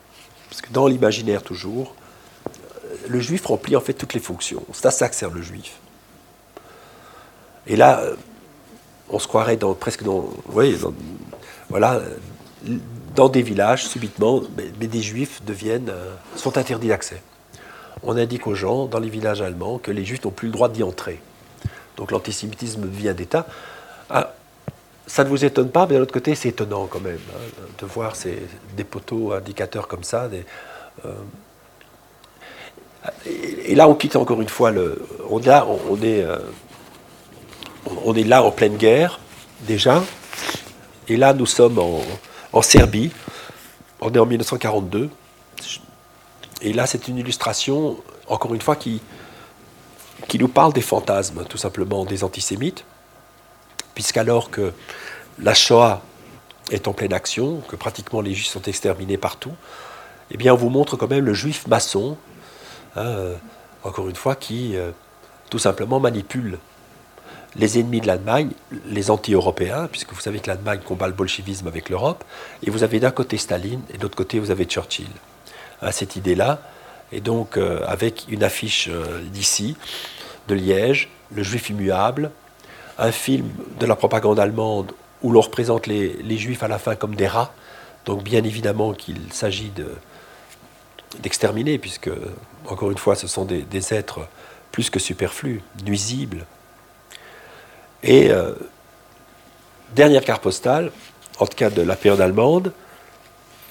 Parce 0.49 0.61
que 0.61 0.71
dans 0.71 0.87
l'imaginaire 0.87 1.41
toujours, 1.41 1.95
le 3.07 3.19
juif 3.19 3.45
remplit 3.47 3.75
en 3.75 3.81
fait 3.81 3.93
toutes 3.93 4.13
les 4.13 4.19
fonctions. 4.19 4.63
C'est 4.73 4.85
à 4.85 4.91
ça 4.91 5.09
que 5.09 5.15
sert 5.15 5.31
le 5.31 5.41
juif. 5.41 5.77
Et 7.65 7.75
là, 7.75 7.99
euh, 7.99 8.15
on 9.09 9.19
se 9.19 9.27
croirait 9.27 9.57
dans, 9.57 9.73
presque 9.73 10.03
dans, 10.03 10.29
voilà, 11.69 12.01
dans 13.15 13.29
des 13.29 13.41
villages, 13.41 13.87
subitement, 13.87 14.41
mais, 14.55 14.87
des 14.87 15.01
juifs 15.01 15.43
deviennent, 15.43 15.89
euh, 15.89 16.13
sont 16.35 16.57
interdits 16.57 16.89
d'accès. 16.89 17.21
On 18.03 18.17
indique 18.17 18.47
aux 18.47 18.55
gens, 18.55 18.85
dans 18.85 18.99
les 18.99 19.09
villages 19.09 19.41
allemands, 19.41 19.77
que 19.79 19.91
les 19.91 20.05
juifs 20.05 20.23
n'ont 20.23 20.31
plus 20.31 20.47
le 20.47 20.53
droit 20.53 20.69
d'y 20.69 20.83
entrer. 20.83 21.19
Donc 21.97 22.11
l'antisémitisme 22.11 22.81
devient 22.81 23.13
d'État. 23.15 23.47
Ah, 24.09 24.33
ça 25.07 25.23
ne 25.23 25.29
vous 25.29 25.45
étonne 25.45 25.69
pas, 25.69 25.87
mais 25.87 25.95
d'un 25.95 26.01
autre 26.01 26.13
côté, 26.13 26.35
c'est 26.35 26.49
étonnant 26.49 26.87
quand 26.87 26.99
même 26.99 27.19
hein, 27.33 27.63
de 27.79 27.85
voir 27.85 28.15
ces, 28.15 28.37
des 28.75 28.83
poteaux 28.83 29.31
indicateurs 29.31 29.87
comme 29.87 30.03
ça. 30.03 30.29
Euh, 31.05 31.13
et 33.25 33.75
là, 33.75 33.87
on 33.87 33.95
quitte 33.95 34.15
encore 34.15 34.41
une 34.41 34.49
fois 34.49 34.71
le. 34.71 35.01
On, 35.29 35.41
est, 35.41 35.49
on, 35.49 35.95
est, 36.01 36.23
euh, 36.23 36.39
on 38.05 38.13
est 38.15 38.23
là 38.23 38.43
en 38.43 38.51
pleine 38.51 38.75
guerre, 38.75 39.19
déjà. 39.61 40.03
Et 41.07 41.15
là, 41.15 41.33
nous 41.33 41.45
sommes 41.45 41.79
en, 41.79 42.61
Serbie. 42.61 43.11
On 44.01 44.11
est 44.11 44.19
en 44.19 44.25
1942. 44.25 45.09
Et 46.61 46.73
là, 46.73 46.85
c'est 46.87 47.07
une 47.07 47.17
illustration, 47.17 47.97
encore 48.27 48.53
une 48.53 48.61
fois, 48.61 48.75
qui, 48.75 49.01
qui 50.27 50.39
nous 50.39 50.47
parle 50.47 50.73
des 50.73 50.81
fantasmes, 50.81 51.45
tout 51.45 51.57
simplement, 51.57 52.05
des 52.05 52.23
antisémites. 52.23 52.83
Puisqu'alors 53.93 54.49
que 54.51 54.73
la 55.39 55.53
Shoah 55.53 56.01
est 56.71 56.87
en 56.87 56.93
pleine 56.93 57.13
action, 57.13 57.61
que 57.67 57.75
pratiquement 57.75 58.21
les 58.21 58.33
juifs 58.33 58.47
sont 58.47 58.61
exterminés 58.63 59.17
partout, 59.17 59.53
eh 60.31 60.37
bien, 60.37 60.53
on 60.53 60.57
vous 60.57 60.69
montre 60.69 60.97
quand 60.97 61.09
même 61.09 61.25
le 61.25 61.33
juif 61.33 61.67
maçon 61.67 62.17
Hein, 62.97 63.05
euh, 63.05 63.35
encore 63.83 64.09
une 64.09 64.15
fois, 64.15 64.35
qui 64.35 64.75
euh, 64.75 64.91
tout 65.49 65.59
simplement 65.59 65.99
manipule 65.99 66.57
les 67.55 67.79
ennemis 67.79 68.01
de 68.01 68.07
l'Allemagne, 68.07 68.49
les 68.87 69.09
anti-européens, 69.09 69.87
puisque 69.89 70.13
vous 70.13 70.19
savez 70.19 70.39
que 70.39 70.47
l'Allemagne 70.47 70.79
combat 70.83 71.07
le 71.07 71.13
bolchevisme 71.13 71.67
avec 71.67 71.89
l'Europe, 71.89 72.23
et 72.63 72.69
vous 72.69 72.83
avez 72.83 72.99
d'un 72.99 73.11
côté 73.11 73.37
Staline 73.37 73.81
et 73.93 73.97
de 73.97 74.03
l'autre 74.03 74.17
côté 74.17 74.39
vous 74.39 74.51
avez 74.51 74.65
Churchill. 74.65 75.07
Hein, 75.81 75.91
cette 75.91 76.15
idée-là, 76.15 76.59
et 77.11 77.21
donc 77.21 77.57
euh, 77.57 77.81
avec 77.85 78.25
une 78.29 78.43
affiche 78.43 78.89
d'ici, 79.31 79.77
de 80.47 80.55
Liège, 80.55 81.09
Le 81.33 81.43
Juif 81.43 81.69
immuable, 81.69 82.31
un 82.97 83.11
film 83.11 83.49
de 83.79 83.85
la 83.85 83.95
propagande 83.95 84.39
allemande 84.39 84.93
où 85.21 85.31
l'on 85.31 85.41
représente 85.41 85.87
les, 85.87 86.13
les, 86.23 86.37
Juifs 86.37 86.63
à 86.63 86.67
la 86.67 86.79
fin 86.79 86.95
comme 86.95 87.15
des 87.15 87.27
rats, 87.27 87.53
donc 88.05 88.23
bien 88.23 88.43
évidemment 88.43 88.93
qu'il 88.93 89.33
s'agit 89.33 89.71
d'exterminer, 91.19 91.77
puisque 91.77 92.09
encore 92.67 92.91
une 92.91 92.97
fois, 92.97 93.15
ce 93.15 93.27
sont 93.27 93.45
des, 93.45 93.93
êtres 93.93 94.27
plus 94.71 94.89
que 94.89 94.99
superflus, 94.99 95.61
nuisibles. 95.85 96.45
Et 98.03 98.29
euh, 98.29 98.53
dernière 99.95 100.23
carte 100.23 100.43
postale, 100.43 100.91
en 101.39 101.45
tout 101.45 101.55
cas 101.55 101.69
de 101.69 101.81
la 101.81 101.95
période 101.95 102.21
allemande, 102.21 102.71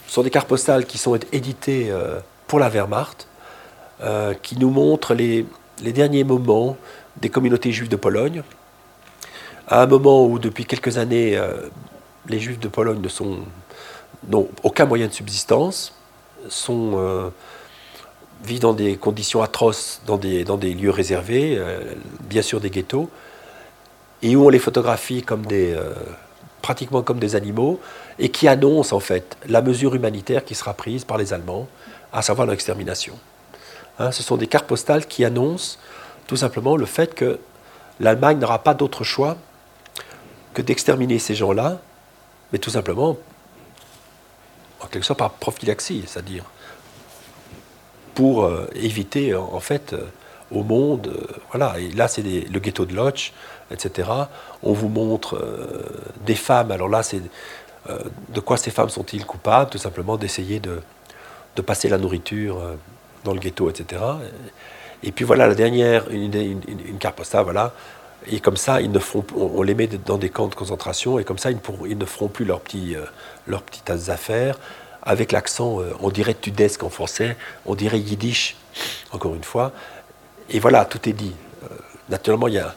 ce 0.07 0.15
sont 0.15 0.23
des 0.23 0.31
cartes 0.31 0.49
postales 0.49 0.87
qui 0.87 0.99
sont 0.99 1.17
éditées 1.33 1.91
euh, 1.91 2.21
pour 2.47 2.59
la 2.59 2.69
Wehrmacht, 2.69 3.27
euh, 4.03 4.35
qui 4.35 4.59
nous 4.59 4.71
montrent 4.71 5.15
les, 5.15 5.47
derniers 5.83 6.25
moments 6.25 6.77
des 7.17 7.29
communautés 7.29 7.73
juives 7.73 7.89
de 7.89 7.97
Pologne, 7.97 8.43
à 9.69 9.83
un 9.83 9.87
moment 9.87 10.27
où 10.27 10.39
depuis 10.39 10.65
quelques 10.65 10.97
années, 10.99 11.41
les 12.29 12.39
juifs 12.39 12.61
de 12.61 12.69
Pologne 12.69 13.03
n'ont 14.29 14.49
aucun 14.63 14.85
moyen 14.85 15.09
de 15.09 15.13
subsistance, 15.13 15.93
sont 16.49 17.33
vit 18.45 18.59
dans 18.59 18.73
des 18.73 18.97
conditions 18.97 19.43
atroces, 19.43 20.01
dans 20.07 20.17
des, 20.19 20.75
lieux 20.75 20.91
réservés, 20.91 21.57
euh, 21.59 21.95
bien 22.21 22.43
sûr 22.43 22.61
des 22.61 22.71
ghettos, 22.71 23.09
et 24.23 24.37
où 24.37 24.47
on 24.47 24.49
les 24.49 24.59
photographie 24.59 25.25
euh, 25.31 25.93
pratiquement 26.63 27.03
comme 27.03 27.19
des 27.19 27.37
animaux, 27.37 27.81
et 28.19 28.31
qui 28.31 28.49
annonce 28.49 28.93
en 28.93 29.01
fait 29.01 29.37
la 29.47 29.63
mesure 29.63 29.95
humanitaire 29.95 30.45
qui 30.45 30.55
sera 30.55 30.75
prise 30.75 31.05
par 31.05 31.19
les 31.19 31.33
Allemands, 31.33 31.69
à 32.13 32.23
savoir 32.23 32.47
l'extermination. 32.47 33.19
Hein, 33.99 34.11
ce 34.13 34.23
sont 34.23 34.37
des 34.37 34.47
cartes 34.47 34.67
postales 34.67 35.07
qui 35.07 35.25
annoncent 35.25 35.79
tout 36.27 36.37
simplement 36.37 36.77
le 36.77 36.87
fait 36.87 37.15
que 37.15 37.39
l'Allemagne 38.01 38.39
n'aura 38.39 38.59
pas 38.63 38.75
d'autre 38.75 39.05
choix 39.05 39.37
que 40.55 40.63
d'exterminer 40.63 41.19
ces 41.19 41.35
gens-là, 41.35 41.81
mais 42.53 42.59
tout 42.59 42.71
simplement, 42.71 43.17
en 44.81 44.87
quelque 44.87 45.05
sorte 45.05 45.19
par 45.19 45.33
prophylaxie, 45.33 46.05
c'est-à-dire 46.07 46.45
pour 48.15 48.45
euh, 48.45 48.67
éviter 48.75 49.35
en, 49.35 49.61
fait 49.61 49.93
euh, 49.93 50.07
au 50.51 50.63
monde, 50.63 51.09
euh, 51.09 51.27
voilà, 51.51 51.79
et 51.79 51.91
là 51.91 52.09
c'est 52.09 52.23
le 52.23 52.59
ghetto 52.61 52.87
de 52.87 52.95
Lodz, 52.95 53.33
etc. 53.71 54.09
On 54.63 54.73
vous 54.73 54.89
montre 54.89 55.39
des 56.25 56.35
femmes, 56.37 56.71
alors 56.71 56.89
là 56.89 57.03
c'est 57.03 57.21
de 58.29 58.41
quoi 58.41 58.57
ces 58.57 58.71
femmes 58.71 58.89
sont-ils 58.89 59.25
coupables? 59.25 59.71
Tout 59.71 59.79
simplement 59.79 60.17
d'essayer 60.17 60.61
de, 60.61 60.81
passer 61.63 61.89
la 61.89 61.99
nourriture 61.99 62.61
dans 63.25 63.33
le 63.33 63.41
ghetto, 63.41 63.71
etc. 63.71 64.03
Et 65.03 65.13
puis 65.13 65.25
voilà 65.25 65.47
la 65.47 65.55
dernière, 65.55 66.11
une, 66.11 66.35
une, 66.35 66.99
carte 66.99 67.17
postale, 67.17 67.45
voilà. 67.45 67.73
Et 68.31 68.41
comme 68.41 68.57
ça, 68.57 68.81
ils 68.81 68.91
ne 68.91 68.99
on, 69.37 69.63
les 69.63 69.75
met 69.75 69.87
dans 69.87 70.19
des 70.19 70.31
camps 70.31 70.49
de 70.49 70.55
concentration, 70.55 71.19
et 71.19 71.25
comme 71.25 71.39
ça, 71.39 71.51
ils 71.51 71.59
ne, 71.99 72.05
feront 72.05 72.29
plus 72.29 72.45
leurs, 72.45 72.61
petits, 72.61 72.97
leurs 73.47 73.63
petites 73.63 73.91
affaires 74.09 74.59
avec 75.07 75.31
l'accent, 75.31 75.81
euh, 75.81 75.95
on 76.01 76.11
dirait 76.11 76.35
tudesque 76.35 76.83
en 76.83 76.91
français, 76.91 77.37
on 77.65 77.77
dirait 77.77 78.01
yiddish, 78.01 78.57
encore 79.13 79.35
une 79.37 79.45
fois. 79.45 79.73
Et 80.51 80.59
voilà, 80.59 80.85
tout 80.85 81.09
est 81.09 81.13
dit. 81.13 81.33
Euh, 81.63 81.69
naturellement, 82.11 82.49
il 82.49 82.55
y 82.55 82.59
a, 82.59 82.75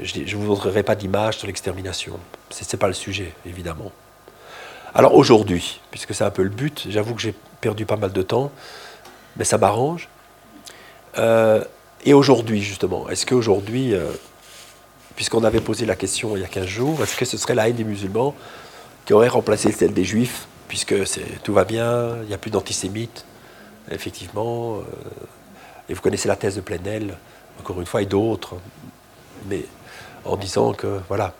je 0.00 0.20
ne 0.20 0.36
vous 0.36 0.46
montrerai 0.46 0.84
pas 0.84 0.94
d'image 0.94 1.38
sur 1.38 1.48
l'extermination. 1.48 2.18
Ce 2.50 2.64
n'est 2.64 2.78
pas 2.78 2.86
le 2.86 2.94
sujet, 2.94 3.34
évidemment. 3.44 3.90
Alors 4.94 5.14
aujourd'hui, 5.14 5.80
puisque 5.90 6.14
c'est 6.14 6.24
un 6.24 6.30
peu 6.30 6.42
le 6.42 6.48
but, 6.48 6.86
j'avoue 6.88 7.14
que 7.14 7.20
j'ai 7.20 7.34
perdu 7.60 7.84
pas 7.86 7.96
mal 7.96 8.12
de 8.12 8.22
temps, 8.22 8.50
mais 9.36 9.44
ça 9.44 9.58
m'arrange. 9.58 10.08
Euh, 11.18 11.62
et 12.04 12.14
aujourd'hui, 12.14 12.62
justement, 12.62 13.08
est-ce 13.08 13.26
qu'aujourd'hui, 13.26 13.94
puisqu'on 15.16 15.44
avait 15.44 15.60
posé 15.60 15.86
la 15.86 15.96
question 15.96 16.36
il 16.36 16.42
y 16.42 16.44
a 16.44 16.48
15 16.48 16.66
jours, 16.66 17.02
est-ce 17.02 17.16
que 17.16 17.24
ce 17.24 17.36
serait 17.36 17.54
la 17.54 17.68
haine 17.68 17.76
des 17.76 17.84
musulmans 17.84 18.34
qui 19.04 19.12
aurait 19.12 19.28
remplacé 19.28 19.72
celle 19.72 19.92
des 19.92 20.04
juifs 20.04 20.46
puisque 20.68 20.94
tout 21.42 21.52
va 21.52 21.64
bien, 21.64 22.16
il 22.22 22.28
n'y 22.28 22.34
a 22.34 22.38
plus 22.38 22.50
d'antisémites, 22.50 23.24
effectivement. 23.90 24.76
Euh, 24.76 24.80
et 25.88 25.94
vous 25.94 26.00
connaissez 26.00 26.28
la 26.28 26.36
thèse 26.36 26.56
de 26.56 26.60
Plenel, 26.60 27.16
encore 27.60 27.80
une 27.80 27.86
fois, 27.86 28.02
et 28.02 28.06
d'autres, 28.06 28.56
mais 29.48 29.64
en 30.24 30.36
disant 30.36 30.72
que, 30.72 31.00
voilà. 31.08 31.32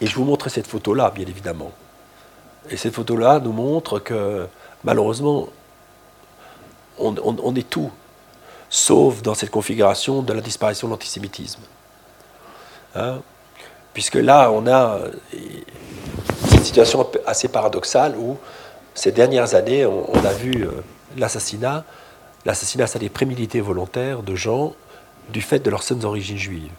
Et 0.00 0.06
je 0.06 0.14
vous 0.14 0.24
montre 0.24 0.48
cette 0.48 0.66
photo-là, 0.66 1.10
bien 1.10 1.26
évidemment. 1.26 1.72
Et 2.70 2.76
cette 2.76 2.94
photo-là 2.94 3.40
nous 3.40 3.52
montre 3.52 3.98
que, 3.98 4.46
malheureusement, 4.84 5.48
on, 6.98 7.54
est 7.54 7.68
tout, 7.68 7.90
sauf 8.70 9.22
dans 9.22 9.34
cette 9.34 9.50
configuration 9.50 10.22
de 10.22 10.32
la 10.32 10.40
disparition 10.40 10.88
de 10.88 10.92
l'antisémitisme. 10.92 11.62
Hein? 12.94 13.20
Puisque 13.92 14.14
là, 14.14 14.50
on 14.50 14.66
a 14.66 15.00
situation 16.64 17.06
assez 17.26 17.48
paradoxale 17.48 18.16
où 18.16 18.36
ces 18.94 19.12
dernières 19.12 19.54
années, 19.54 19.86
on, 19.86 20.24
a 20.24 20.32
vu 20.32 20.64
euh, 20.64 20.70
l'assassinat. 21.16 21.84
L'assassinat, 22.44 22.86
c'est 22.86 22.98
des 22.98 23.08
prémédités 23.08 23.60
volontaires 23.60 24.22
de 24.22 24.34
gens 24.34 24.74
du 25.28 25.40
fait 25.40 25.58
de 25.58 25.70
leurs 25.70 25.82
seules 25.82 26.04
origines 26.04 26.38
juives. 26.38 26.70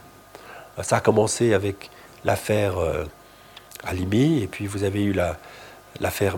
Ça 0.81 0.97
a 0.97 0.99
commencé 0.99 1.53
avec 1.53 1.89
l'affaire 2.23 2.77
euh, 2.77 3.05
Alimi, 3.83 4.43
et 4.43 4.47
puis 4.47 4.67
vous 4.67 4.83
avez 4.83 5.03
eu 5.03 5.13
l'affaire 5.99 6.37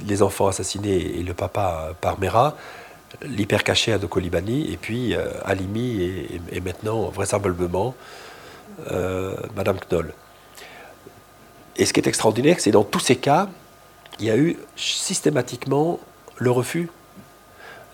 des 0.00 0.22
enfants 0.22 0.48
assassinés 0.48 1.18
et 1.18 1.22
le 1.22 1.32
papa 1.32 1.94
Parmera, 2.00 2.56
l'hypercachère 3.22 3.98
de 3.98 4.06
Kolibani, 4.06 4.70
et 4.70 4.76
puis 4.76 5.14
euh, 5.14 5.28
Alimi 5.44 6.02
et, 6.52 6.60
maintenant, 6.60 7.08
vraisemblablement, 7.08 7.94
Madame 9.56 9.78
Knoll. 9.88 10.14
Et 11.76 11.86
ce 11.86 11.92
qui 11.92 12.00
est 12.00 12.06
extraordinaire, 12.06 12.56
c'est 12.58 12.70
dans 12.70 12.84
tous 12.84 13.00
ces 13.00 13.16
cas, 13.16 13.48
il 14.18 14.26
y 14.26 14.30
a 14.30 14.36
eu 14.36 14.56
systématiquement 14.76 15.98
le 16.36 16.50
refus 16.50 16.90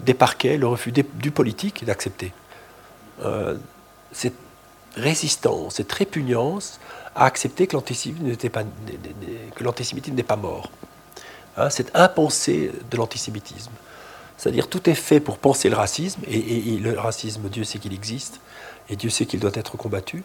des 0.00 0.14
parquets, 0.14 0.56
le 0.56 0.66
refus 0.66 0.92
du 0.92 1.30
politique 1.30 1.84
d'accepter. 1.84 2.32
Euh, 3.24 3.56
cette 4.12 4.34
résistance, 4.96 5.76
cette 5.76 5.92
répugnance 5.92 6.80
à 7.16 7.24
accepter 7.24 7.66
que 7.66 7.74
l'antisémitisme 7.74 10.14
n'est 10.14 10.22
pas 10.22 10.36
mort. 10.36 10.70
Hein, 11.56 11.70
cette 11.70 11.96
impensée 11.96 12.70
de 12.90 12.96
l'antisémitisme. 12.96 13.72
C'est-à-dire 14.36 14.68
tout 14.68 14.90
est 14.90 14.94
fait 14.94 15.20
pour 15.20 15.38
penser 15.38 15.70
le 15.70 15.76
racisme, 15.76 16.20
et 16.28 16.78
le 16.78 16.98
racisme, 16.98 17.48
Dieu 17.48 17.64
sait 17.64 17.78
qu'il 17.78 17.94
existe, 17.94 18.40
et 18.90 18.96
Dieu 18.96 19.08
sait 19.08 19.24
qu'il 19.24 19.40
doit 19.40 19.52
être 19.54 19.78
combattu. 19.78 20.22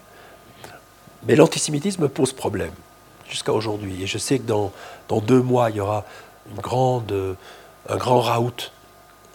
Mais 1.26 1.34
l'antisémitisme 1.34 2.08
pose 2.08 2.32
problème 2.32 2.72
jusqu'à 3.28 3.52
aujourd'hui. 3.52 4.02
Et 4.02 4.06
je 4.06 4.18
sais 4.18 4.38
que 4.38 4.44
dans, 4.44 4.72
deux 5.22 5.40
mois, 5.40 5.70
il 5.70 5.76
y 5.76 5.80
aura 5.80 6.04
un 6.56 6.60
grand 6.60 8.20
raout 8.20 8.70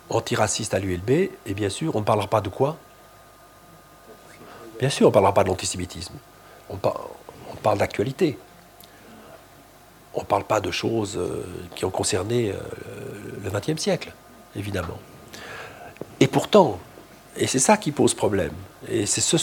antiraciste 0.10 0.76
à 0.76 0.80
l'ULB. 0.80 1.10
Et 1.10 1.54
bien 1.56 1.70
sûr, 1.70 1.96
on 1.96 2.02
ne 2.02 2.06
parlera 2.06 2.28
pas 2.28 2.42
de 2.42 2.50
quoi? 2.50 2.78
Bien 4.80 4.90
sûr, 4.90 5.08
on 5.08 5.10
ne 5.10 5.14
parlera 5.14 5.34
pas 5.34 5.44
de 5.44 5.50
l'antisémitisme. 5.50 6.14
Parle 7.68 7.80
d'actualité. 7.80 8.38
On 10.14 10.22
ne 10.22 10.26
parle 10.26 10.46
pas 10.46 10.62
de 10.62 10.72
choses 10.72 11.18
euh, 11.18 11.44
qui 11.76 11.84
ont 11.84 11.90
concerné 11.90 12.52
euh, 12.52 12.56
le 13.44 13.50
XXe 13.50 13.82
siècle, 13.82 14.14
évidemment. 14.56 15.00
Et 16.22 16.28
pourtant, 16.28 16.80
et 17.36 17.46
c'est 17.46 17.60
ça 17.60 17.76
qui 17.76 17.92
pose 17.92 18.14
problème, 18.14 18.54
et 18.88 19.06
c'est 19.06 19.20
ce, 19.20 19.36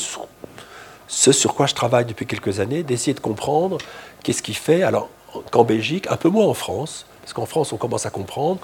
ce 1.07 1.33
sur 1.33 1.55
quoi 1.55 1.67
je 1.67 1.75
travaille 1.75 2.07
depuis 2.07 2.25
quelques 2.25 2.61
années, 2.61 2.83
d'essayer 2.83 3.13
de 3.13 3.21
comprendre 3.21 3.77
Qu'est-ce 4.23 4.43
qui 4.43 4.55
fait 4.55 4.83
Alors 4.83 5.11
qu'en 5.51 5.65
Belgique, 5.65 6.07
un 6.09 6.17
peu 6.17 6.31
moins 6.31 6.47
en 6.47 6.55
France, 6.55 7.05
parce 7.21 7.35
qu'en 7.35 7.45
France 7.45 7.75
on 7.75 7.77
commence 7.77 8.07
à 8.07 8.11
comprendre, 8.11 8.59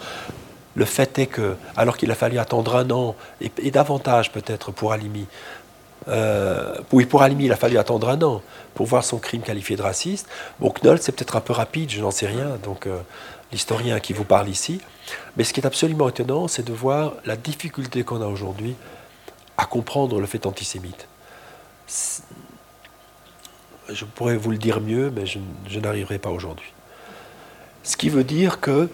le 0.75 0.85
fait 0.87 1.19
est 1.19 1.27
que, 1.27 1.57
alors 1.77 1.99
qu'il 1.99 2.11
a 2.11 2.15
fallu 2.15 2.39
attendre 2.39 2.77
un 2.77 2.91
an, 2.91 3.15
et, 3.43 3.71
davantage 3.71 4.33
peut-être 4.33 4.73
pour 4.73 4.93
Alimi, 4.93 5.27
euh, 6.09 6.77
oui, 6.93 7.07
pour 7.07 7.23
Alimi, 7.23 7.45
il 7.45 7.53
a 7.53 7.57
fallu 7.57 7.79
attendre 7.79 8.09
un 8.09 8.21
an 8.23 8.43
pour 8.75 8.87
voir 8.87 9.05
son 9.05 9.19
crime 9.19 9.43
qualifié 9.43 9.77
de 9.77 9.83
raciste. 9.83 10.29
Bon, 10.59 10.73
Knoll, 10.83 10.99
c'est 11.01 11.13
peut-être 11.13 11.37
un 11.37 11.41
peu 11.41 11.53
rapide, 11.53 11.91
je 11.91 12.01
n'en 12.01 12.11
sais 12.11 12.27
rien, 12.27 12.59
donc 12.63 12.87
euh, 12.87 12.99
l'historien 13.53 14.01
qui 14.01 14.13
vous 14.13 14.25
parle 14.25 14.49
ici. 14.49 14.81
Mais 15.37 15.45
ce 15.45 15.53
qui 15.53 15.61
est 15.61 15.67
absolument 15.67 16.09
étonnant, 16.09 16.49
c'est 16.49 16.65
de 16.65 16.73
voir 16.73 17.15
la 17.25 17.37
difficulté 17.37 18.03
qu'on 18.05 18.23
a 18.23 18.27
aujourd'hui 18.27 18.77
à 19.59 19.67
comprendre 19.67 20.21
le 20.21 20.27
fait 20.27 20.47
antisémite 20.47 21.07
je 23.93 24.05
pourrais 24.05 24.37
vous 24.37 24.51
le 24.51 24.59
dire 24.59 24.81
mieux, 24.81 25.11
mais 25.11 25.27
je, 25.27 25.81
n'arriverai 25.81 26.19
pas 26.19 26.31
aujourd'hui. 26.31 26.73
Ce 27.83 27.97
qui 27.97 28.09
veut 28.09 28.25
dire 28.25 28.61
que 28.61 28.89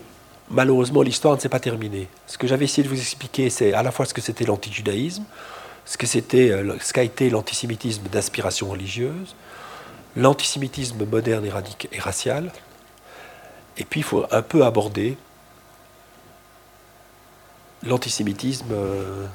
malheureusement 0.50 1.02
l'histoire 1.02 1.34
ne 1.34 1.40
s'est 1.40 1.48
pas 1.48 1.60
terminée. 1.60 2.08
Ce 2.26 2.38
que 2.38 2.46
j'avais 2.46 2.64
essayé 2.64 2.82
de 2.84 2.88
vous 2.88 3.00
expliquer, 3.00 3.50
c'est 3.50 3.72
à 3.72 3.82
la 3.82 3.90
fois 3.90 4.06
ce 4.06 4.14
que 4.14 4.20
c'était 4.20 4.44
l'antijudaïsme, 4.44 5.24
ce 5.86 5.96
que 5.96 6.06
c'était, 6.06 6.50
euh, 6.50 6.76
ce 6.80 6.92
qu'a 6.92 7.04
été 7.04 7.30
l'antisémitisme 7.30 8.02
d'inspiration 8.08 8.68
religieuse, 8.68 9.34
l'antisémitisme 10.16 11.06
moderne 11.06 11.46
et, 11.46 11.52
et 11.96 12.00
racial, 12.00 12.52
et 13.78 13.84
puis 13.84 14.00
il 14.00 14.04
faut 14.04 14.24
un 14.30 14.42
peu 14.42 14.64
aborder 14.64 15.16
l'antisémitisme. 17.82 18.72
Euh, 18.72 19.26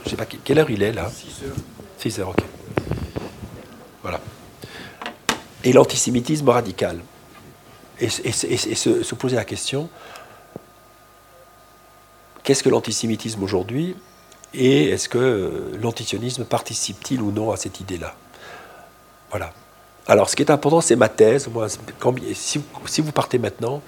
je 0.00 0.04
ne 0.04 0.10
sais 0.10 0.16
pas 0.16 0.26
quelle 0.26 0.58
heure 0.58 0.70
il 0.70 0.82
est 0.82 0.92
là. 0.92 1.10
6 1.10 1.46
heures. 1.46 1.56
6 1.98 2.20
heures, 2.20 2.28
ok. 2.30 2.44
Voilà. 4.02 4.20
Et 5.64 5.72
l'antisémitisme 5.72 6.48
radical. 6.48 7.00
Et, 8.00 8.08
se, 8.08 9.14
poser 9.14 9.36
la 9.36 9.44
question, 9.44 9.88
qu'est-ce 12.42 12.62
que 12.62 12.68
l'antisémitisme 12.68 13.42
aujourd'hui 13.42 13.96
et 14.54 14.90
est-ce 14.90 15.08
que 15.08 15.72
l'antisionisme 15.80 16.44
participe-t-il 16.44 17.22
ou 17.22 17.32
non 17.32 17.52
à 17.52 17.56
cette 17.56 17.80
idée-là? 17.80 18.14
Voilà. 19.30 19.52
Alors, 20.06 20.28
ce 20.28 20.36
qui 20.36 20.42
est 20.42 20.50
important, 20.50 20.80
c'est 20.80 20.96
ma 20.96 21.08
thèse. 21.08 21.48
Moi, 21.48 21.68
si, 22.34 22.60
vous 23.00 23.12
partez 23.12 23.38
maintenant, 23.38 23.80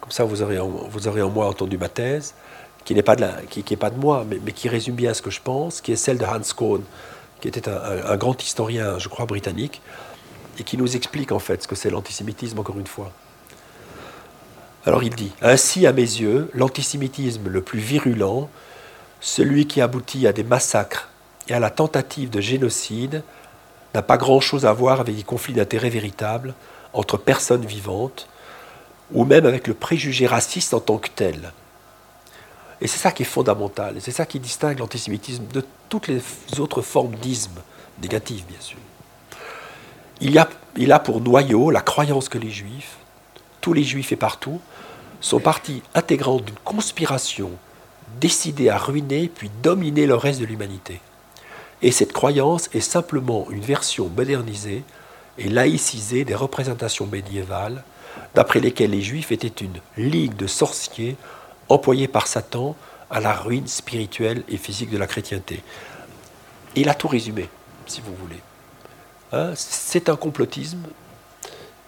comme 0.00 0.10
ça, 0.10 0.24
vous 0.24 0.42
aurez, 0.42 0.58
en 0.58 1.30
moi 1.30 1.48
entendu 1.48 1.76
ma 1.76 1.88
thèse, 1.88 2.34
qui 2.84 2.94
n'est 2.94 3.02
pas, 3.02 3.16
de 3.16 3.98
moi, 3.98 4.24
mais, 4.28 4.38
mais, 4.42 4.52
qui 4.52 4.68
résume 4.68 4.94
bien 4.94 5.12
ce 5.12 5.20
que 5.20 5.30
je 5.30 5.40
pense, 5.40 5.80
qui 5.80 5.92
est 5.92 5.96
celle 5.96 6.18
de 6.18 6.24
Hans 6.24 6.40
Kohn, 6.56 6.82
qui 7.40 7.48
était 7.48 7.68
un, 7.68 8.16
grand 8.16 8.42
historien, 8.42 8.98
je 8.98 9.08
crois, 9.08 9.26
britannique, 9.26 9.82
et 10.58 10.62
qui 10.62 10.78
nous 10.78 10.96
explique 10.96 11.32
en 11.32 11.40
fait 11.40 11.62
ce 11.62 11.68
que 11.68 11.74
c'est 11.74 11.90
l'antisémitisme, 11.90 12.58
encore 12.58 12.78
une 12.78 12.86
fois. 12.86 13.12
Alors 14.86 15.02
il 15.02 15.14
dit, 15.14 15.32
Ainsi 15.40 15.86
à 15.86 15.92
mes 15.92 16.02
yeux, 16.02 16.50
l'antisémitisme 16.54 17.48
le 17.48 17.62
plus 17.62 17.78
virulent, 17.78 18.50
celui 19.20 19.66
qui 19.66 19.80
aboutit 19.80 20.26
à 20.26 20.32
des 20.32 20.44
massacres 20.44 21.08
et 21.48 21.54
à 21.54 21.60
la 21.60 21.70
tentative 21.70 22.30
de 22.30 22.40
génocide, 22.40 23.22
n'a 23.94 24.02
pas 24.02 24.16
grand-chose 24.16 24.66
à 24.66 24.72
voir 24.72 25.00
avec 25.00 25.16
des 25.16 25.22
conflits 25.22 25.54
d'intérêts 25.54 25.88
véritables 25.88 26.54
entre 26.92 27.16
personnes 27.16 27.64
vivantes 27.64 28.28
ou 29.12 29.24
même 29.24 29.46
avec 29.46 29.66
le 29.66 29.74
préjugé 29.74 30.26
raciste 30.26 30.74
en 30.74 30.80
tant 30.80 30.98
que 30.98 31.08
tel. 31.08 31.52
Et 32.80 32.86
c'est 32.86 32.98
ça 32.98 33.12
qui 33.12 33.22
est 33.22 33.26
fondamental, 33.26 33.96
et 33.96 34.00
c'est 34.00 34.10
ça 34.10 34.26
qui 34.26 34.40
distingue 34.40 34.80
l'antisémitisme 34.80 35.44
de 35.52 35.64
toutes 35.88 36.08
les 36.08 36.20
autres 36.58 36.82
formes 36.82 37.14
d'isme, 37.16 37.60
négatives 38.02 38.44
bien 38.46 38.60
sûr. 38.60 38.78
Il, 40.20 40.34
y 40.34 40.40
il 40.76 40.92
a 40.92 40.98
pour 40.98 41.20
noyau 41.20 41.70
la 41.70 41.80
croyance 41.80 42.28
que 42.28 42.38
les 42.38 42.50
juifs, 42.50 42.96
tous 43.60 43.72
les 43.72 43.84
juifs 43.84 44.12
et 44.12 44.16
partout, 44.16 44.60
sont 45.24 45.40
partie 45.40 45.82
intégrante 45.94 46.44
d'une 46.44 46.54
conspiration 46.64 47.50
décidée 48.20 48.68
à 48.68 48.76
ruiner 48.76 49.28
puis 49.34 49.50
dominer 49.62 50.04
le 50.06 50.16
reste 50.16 50.38
de 50.38 50.44
l'humanité. 50.44 51.00
Et 51.80 51.92
cette 51.92 52.12
croyance 52.12 52.68
est 52.74 52.80
simplement 52.80 53.46
une 53.50 53.62
version 53.62 54.10
modernisée 54.10 54.84
et 55.38 55.48
laïcisée 55.48 56.26
des 56.26 56.34
représentations 56.34 57.06
médiévales, 57.06 57.84
d'après 58.34 58.60
lesquelles 58.60 58.90
les 58.90 59.00
Juifs 59.00 59.32
étaient 59.32 59.64
une 59.64 59.80
ligue 59.96 60.36
de 60.36 60.46
sorciers 60.46 61.16
employés 61.70 62.06
par 62.06 62.26
Satan 62.26 62.76
à 63.10 63.20
la 63.20 63.32
ruine 63.32 63.66
spirituelle 63.66 64.44
et 64.50 64.58
physique 64.58 64.90
de 64.90 64.98
la 64.98 65.06
chrétienté. 65.06 65.62
Il 66.76 66.90
a 66.90 66.94
tout 66.94 67.08
résumé, 67.08 67.48
si 67.86 68.02
vous 68.02 68.14
voulez. 68.14 68.40
Hein, 69.32 69.52
c'est 69.56 70.10
un 70.10 70.16
complotisme 70.16 70.82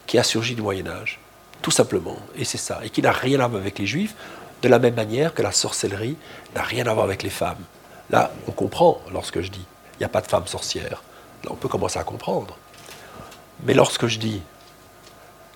qui 0.07 0.17
a 0.17 0.23
surgi 0.23 0.55
du 0.55 0.63
Moyen 0.63 0.87
Âge, 0.87 1.21
tout 1.67 1.73
simplement, 1.73 2.17
et 2.37 2.45
c'est 2.45 2.59
ça, 2.59 2.79
et 2.85 2.91
qui 2.91 3.03
n'a 3.03 3.11
rien 3.11 3.41
à 3.41 3.49
voir 3.49 3.61
avec 3.61 3.81
les 3.81 3.87
Juifs, 3.87 4.15
de 4.63 4.69
la 4.69 4.79
même 4.79 4.95
manière 4.95 5.35
que 5.35 5.43
la 5.43 5.51
sorcellerie 5.51 6.17
n'a 6.55 6.63
rien 6.63 6.87
à 6.87 6.95
voir 6.95 7.05
avec 7.05 7.25
les 7.25 7.29
femmes. 7.29 7.59
Là, 8.09 8.31
on 8.47 8.53
comprend 8.53 9.01
lorsque 9.13 9.41
je 9.41 9.51
dis 9.51 9.67
il 9.95 9.99
n'y 9.99 10.05
a 10.05 10.09
pas 10.09 10.21
de 10.21 10.29
femmes 10.29 10.47
sorcières. 10.47 11.03
Là, 11.43 11.51
on 11.51 11.57
peut 11.57 11.67
commencer 11.67 11.99
à 11.99 12.05
comprendre. 12.05 12.57
Mais 13.65 13.75
lorsque 13.75 14.07
je 14.07 14.21
dis 14.21 14.41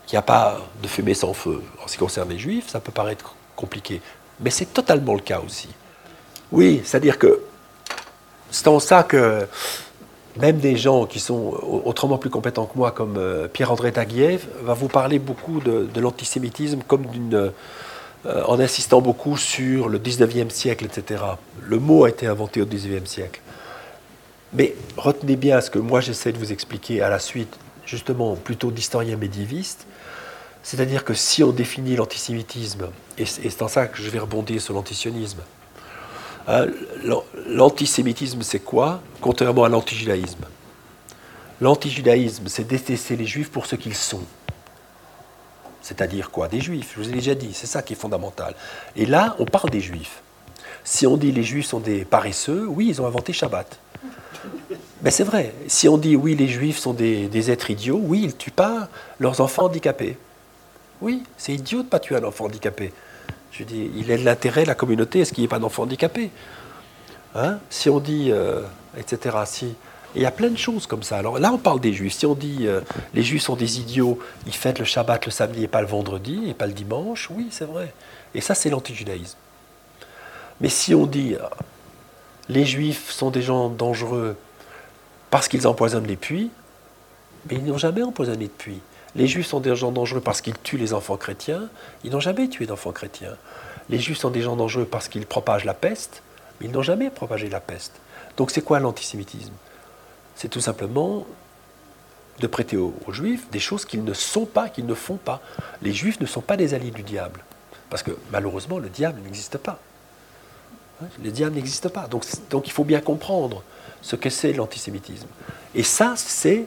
qu'il 0.04 0.16
n'y 0.16 0.18
a 0.18 0.22
pas 0.22 0.58
de 0.82 0.88
fumée 0.88 1.14
sans 1.14 1.32
feu 1.32 1.62
en 1.80 1.86
ce 1.86 1.92
qui 1.92 1.98
concerne 1.98 2.28
les 2.28 2.40
juifs, 2.40 2.68
ça 2.70 2.80
peut 2.80 2.90
paraître 2.90 3.36
compliqué. 3.54 4.02
Mais 4.40 4.50
c'est 4.50 4.72
totalement 4.74 5.14
le 5.14 5.20
cas 5.20 5.38
aussi. 5.38 5.68
Oui, 6.50 6.82
c'est-à-dire 6.84 7.20
que 7.20 7.40
c'est 8.50 8.66
en 8.66 8.80
ça 8.80 9.04
que 9.04 9.46
même 10.40 10.58
des 10.58 10.76
gens 10.76 11.06
qui 11.06 11.20
sont 11.20 11.54
autrement 11.84 12.18
plus 12.18 12.30
compétents 12.30 12.66
que 12.66 12.76
moi, 12.76 12.90
comme 12.90 13.16
euh, 13.16 13.48
Pierre-André 13.48 13.92
Taguieff, 13.92 14.46
va 14.62 14.74
vous 14.74 14.88
parler 14.88 15.18
beaucoup 15.18 15.60
de, 15.60 15.88
l'antisémitisme 16.00 16.80
comme 16.86 17.06
d'une. 17.06 17.34
Euh, 18.26 18.44
en 18.44 18.60
insistant 18.60 19.00
beaucoup 19.00 19.38
sur 19.38 19.88
le 19.88 19.98
19e 19.98 20.50
siècle, 20.50 20.84
etc. 20.84 21.22
Le 21.62 21.78
mot 21.78 22.04
a 22.04 22.10
été 22.10 22.26
inventé 22.26 22.60
au 22.60 22.66
19e 22.66 23.06
siècle. 23.06 23.40
Mais 24.52 24.74
retenez 24.98 25.36
bien 25.36 25.62
ce 25.62 25.70
que 25.70 25.78
moi 25.78 26.02
j'essaie 26.02 26.30
de 26.30 26.36
vous 26.36 26.52
expliquer 26.52 27.00
à 27.00 27.08
la 27.08 27.18
suite, 27.18 27.56
justement, 27.86 28.36
plutôt 28.36 28.70
d'historien 28.70 29.16
médiéviste. 29.16 29.86
C'est-à-dire 30.62 31.04
que 31.04 31.14
si 31.14 31.42
on 31.42 31.50
définit 31.50 31.96
l'antisémitisme, 31.96 32.88
et 33.16 33.24
c'est 33.24 33.62
en 33.62 33.68
ça 33.68 33.86
que 33.86 34.02
je 34.02 34.10
vais 34.10 34.18
rebondir 34.18 34.60
sur 34.60 34.74
l'antisionisme, 34.74 35.40
l'antisémitisme 37.46 38.42
c'est 38.42 38.60
quoi 38.60 39.00
Contrairement 39.20 39.64
à 39.64 39.68
l'antijudaïsme? 39.68 40.44
L'antijudaïsme, 41.60 42.48
c'est 42.48 42.66
détester 42.66 43.16
les 43.16 43.26
juifs 43.26 43.50
pour 43.50 43.66
ce 43.66 43.76
qu'ils 43.76 43.94
sont. 43.94 44.22
C'est-à-dire 45.82 46.30
quoi? 46.30 46.48
Des 46.48 46.60
juifs, 46.60 46.92
je 46.96 47.02
vous 47.02 47.08
ai 47.08 47.12
déjà 47.12 47.34
dit, 47.34 47.50
c'est 47.52 47.66
ça 47.66 47.82
qui 47.82 47.92
est 47.92 47.96
fondamental. 47.96 48.54
Et 48.96 49.06
là, 49.06 49.36
on 49.38 49.44
parle 49.44 49.70
des 49.70 49.80
juifs. 49.80 50.22
Si 50.84 51.06
on 51.06 51.16
dit 51.16 51.32
les 51.32 51.42
juifs 51.42 51.66
sont 51.66 51.80
des 51.80 52.04
paresseux, 52.04 52.66
oui, 52.66 52.88
ils 52.88 53.02
ont 53.02 53.06
inventé 53.06 53.32
Shabbat. 53.32 53.78
Mais 55.02 55.10
c'est 55.10 55.24
vrai. 55.24 55.54
Si 55.66 55.88
on 55.88 55.98
dit 55.98 56.16
oui, 56.16 56.34
les 56.34 56.48
juifs 56.48 56.78
sont 56.78 56.94
des, 56.94 57.50
êtres 57.50 57.70
idiots, 57.70 58.00
oui, 58.02 58.20
ils 58.22 58.26
ne 58.28 58.32
tuent 58.32 58.50
pas 58.50 58.88
leurs 59.18 59.40
enfants 59.40 59.64
handicapés. 59.64 60.16
Oui, 61.00 61.22
c'est 61.36 61.54
idiot 61.54 61.78
de 61.78 61.84
ne 61.84 61.88
pas 61.88 62.00
tuer 62.00 62.16
un 62.16 62.24
enfant 62.24 62.44
handicapé. 62.44 62.92
Je 63.52 63.64
dis, 63.64 63.90
il 63.96 64.10
est 64.10 64.18
de 64.18 64.24
l'intérêt 64.24 64.64
la 64.64 64.74
communauté, 64.74 65.20
est-ce 65.20 65.32
qu'il 65.32 65.42
n'y 65.42 65.46
ait 65.46 65.48
pas 65.48 65.58
d'enfant 65.58 65.82
handicapé 65.82 66.30
hein 67.34 67.58
Si 67.68 67.88
on 67.90 67.98
dit, 67.98 68.30
euh, 68.30 68.62
etc., 68.96 69.36
il 70.14 70.22
y 70.22 70.26
a 70.26 70.30
plein 70.30 70.48
de 70.48 70.58
choses 70.58 70.86
comme 70.86 71.02
ça. 71.04 71.18
Alors 71.18 71.38
là, 71.38 71.52
on 71.52 71.58
parle 71.58 71.80
des 71.80 71.92
juifs. 71.92 72.14
Si 72.14 72.26
on 72.26 72.34
dit 72.34 72.66
euh, 72.66 72.80
les 73.14 73.22
juifs 73.22 73.42
sont 73.42 73.54
des 73.54 73.78
idiots, 73.78 74.18
ils 74.46 74.54
fêtent 74.54 74.80
le 74.80 74.84
Shabbat 74.84 75.24
le 75.26 75.30
samedi 75.30 75.64
et 75.64 75.68
pas 75.68 75.80
le 75.80 75.86
vendredi 75.86 76.48
et 76.48 76.54
pas 76.54 76.66
le 76.66 76.72
dimanche, 76.72 77.28
oui, 77.30 77.48
c'est 77.50 77.64
vrai. 77.64 77.94
Et 78.34 78.40
ça, 78.40 78.54
c'est 78.54 78.70
l'antijudaïsme. 78.70 79.36
Mais 80.60 80.68
si 80.68 80.94
on 80.94 81.06
dit 81.06 81.36
les 82.50 82.64
juifs 82.64 83.10
sont 83.10 83.30
des 83.30 83.42
gens 83.42 83.68
dangereux 83.68 84.36
parce 85.30 85.46
qu'ils 85.46 85.66
empoisonnent 85.66 86.06
les 86.06 86.16
puits, 86.16 86.50
mais 87.48 87.56
ils 87.56 87.64
n'ont 87.64 87.78
jamais 87.78 88.02
empoisonné 88.02 88.46
de 88.46 88.50
puits. 88.50 88.80
Les 89.16 89.26
juifs 89.26 89.46
sont 89.46 89.60
des 89.60 89.74
gens 89.74 89.90
dangereux 89.90 90.20
parce 90.20 90.40
qu'ils 90.40 90.58
tuent 90.58 90.78
les 90.78 90.94
enfants 90.94 91.16
chrétiens, 91.16 91.68
ils 92.04 92.10
n'ont 92.10 92.20
jamais 92.20 92.48
tué 92.48 92.66
d'enfants 92.66 92.92
chrétiens. 92.92 93.36
Les 93.88 93.98
juifs 93.98 94.18
sont 94.18 94.30
des 94.30 94.42
gens 94.42 94.56
dangereux 94.56 94.84
parce 94.84 95.08
qu'ils 95.08 95.26
propagent 95.26 95.64
la 95.64 95.74
peste, 95.74 96.22
mais 96.60 96.66
ils 96.66 96.72
n'ont 96.72 96.82
jamais 96.82 97.10
propagé 97.10 97.48
la 97.48 97.60
peste. 97.60 97.92
Donc 98.36 98.50
c'est 98.50 98.62
quoi 98.62 98.78
l'antisémitisme? 98.78 99.52
C'est 100.36 100.48
tout 100.48 100.60
simplement 100.60 101.26
de 102.38 102.46
prêter 102.46 102.76
aux, 102.76 102.94
juifs 103.08 103.50
des 103.50 103.58
choses 103.58 103.84
qu'ils 103.84 104.04
ne 104.04 104.14
sont 104.14 104.46
pas, 104.46 104.68
qu'ils 104.68 104.86
ne 104.86 104.94
font 104.94 105.16
pas. 105.16 105.40
Les 105.82 105.92
juifs 105.92 106.20
ne 106.20 106.26
sont 106.26 106.40
pas 106.40 106.56
des 106.56 106.72
alliés 106.72 106.92
du 106.92 107.02
diable, 107.02 107.40
parce 107.90 108.02
que 108.02 108.12
malheureusement 108.30 108.78
le 108.78 108.88
diable 108.88 109.20
n'existe 109.22 109.58
pas. 109.58 109.80
Le 111.22 111.30
diable 111.30 111.56
n'existe 111.56 111.88
pas. 111.88 112.06
Donc, 112.06 112.24
donc 112.50 112.68
il 112.68 112.72
faut 112.72 112.84
bien 112.84 113.00
comprendre 113.00 113.62
ce 114.02 114.16
que 114.16 114.30
c'est 114.30 114.52
l'antisémitisme. 114.52 115.26
Et 115.74 115.82
ça, 115.82 116.14
c'est 116.16 116.66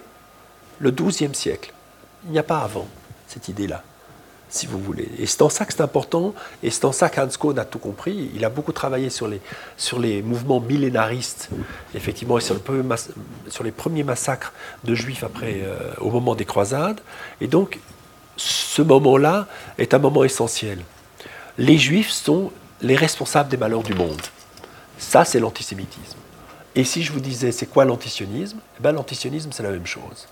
le 0.80 0.92
XIIe 0.92 1.34
siècle. 1.34 1.72
Il 2.26 2.32
n'y 2.32 2.40
a 2.40 2.44
pas 2.44 2.60
avant 2.60 2.88
cette 3.28 3.48
idée-là, 3.48 3.84
si 4.50 4.68
vous 4.68 4.80
voulez. 4.80 5.10
Et 5.20 5.26
c'est 5.26 5.42
en 5.42 5.50
ça 5.50 5.66
que 5.66 5.74
c'est 5.74 5.82
important, 5.82 6.34
et 6.62 6.70
c'est 6.70 6.86
en 6.86 6.92
ça 6.92 7.10
qu'Hans 7.10 7.28
Kohn 7.28 7.60
a 7.60 7.66
tout 7.66 7.80
compris. 7.80 8.32
Il 8.36 8.46
a 8.46 8.50
beaucoup 8.50 8.72
travaillé 8.72 9.10
sur 9.10 9.28
les, 9.28 9.42
sur 9.78 10.00
les 10.00 10.22
mouvements 10.22 10.60
millénaristes, 10.60 11.50
effectivement, 11.96 12.38
et 12.38 12.42
sur, 12.42 12.56
le 12.56 12.96
sur 13.50 13.64
les 13.64 13.72
premiers 13.72 14.04
massacres 14.04 14.54
de 14.84 14.96
juifs 14.96 15.24
après, 15.24 15.62
euh, 15.64 15.78
au 16.00 16.12
moment 16.12 16.36
des 16.36 16.46
croisades. 16.46 17.02
Et 17.42 17.48
donc, 17.48 17.80
ce 18.38 18.82
moment-là 18.82 19.48
est 19.78 19.94
un 19.94 20.00
moment 20.00 20.24
essentiel. 20.24 20.80
Les 21.58 21.78
juifs 21.78 22.10
sont 22.10 22.52
les 22.82 22.96
responsables 22.96 23.50
des 23.50 23.58
malheurs 23.58 23.84
du 23.84 23.94
monde. 23.94 24.22
Ça, 24.98 25.26
c'est 25.26 25.40
l'antisémitisme. 25.40 26.18
Et 26.76 26.84
si 26.84 27.04
je 27.04 27.12
vous 27.12 27.20
disais, 27.20 27.52
c'est 27.52 27.68
quoi 27.68 27.86
l'antisionisme? 27.86 28.58
Eh 28.80 28.82
ben, 28.82 28.92
L'antisionisme, 28.92 29.52
c'est 29.52 29.64
la 29.64 29.70
même 29.70 29.86
chose. 29.86 30.28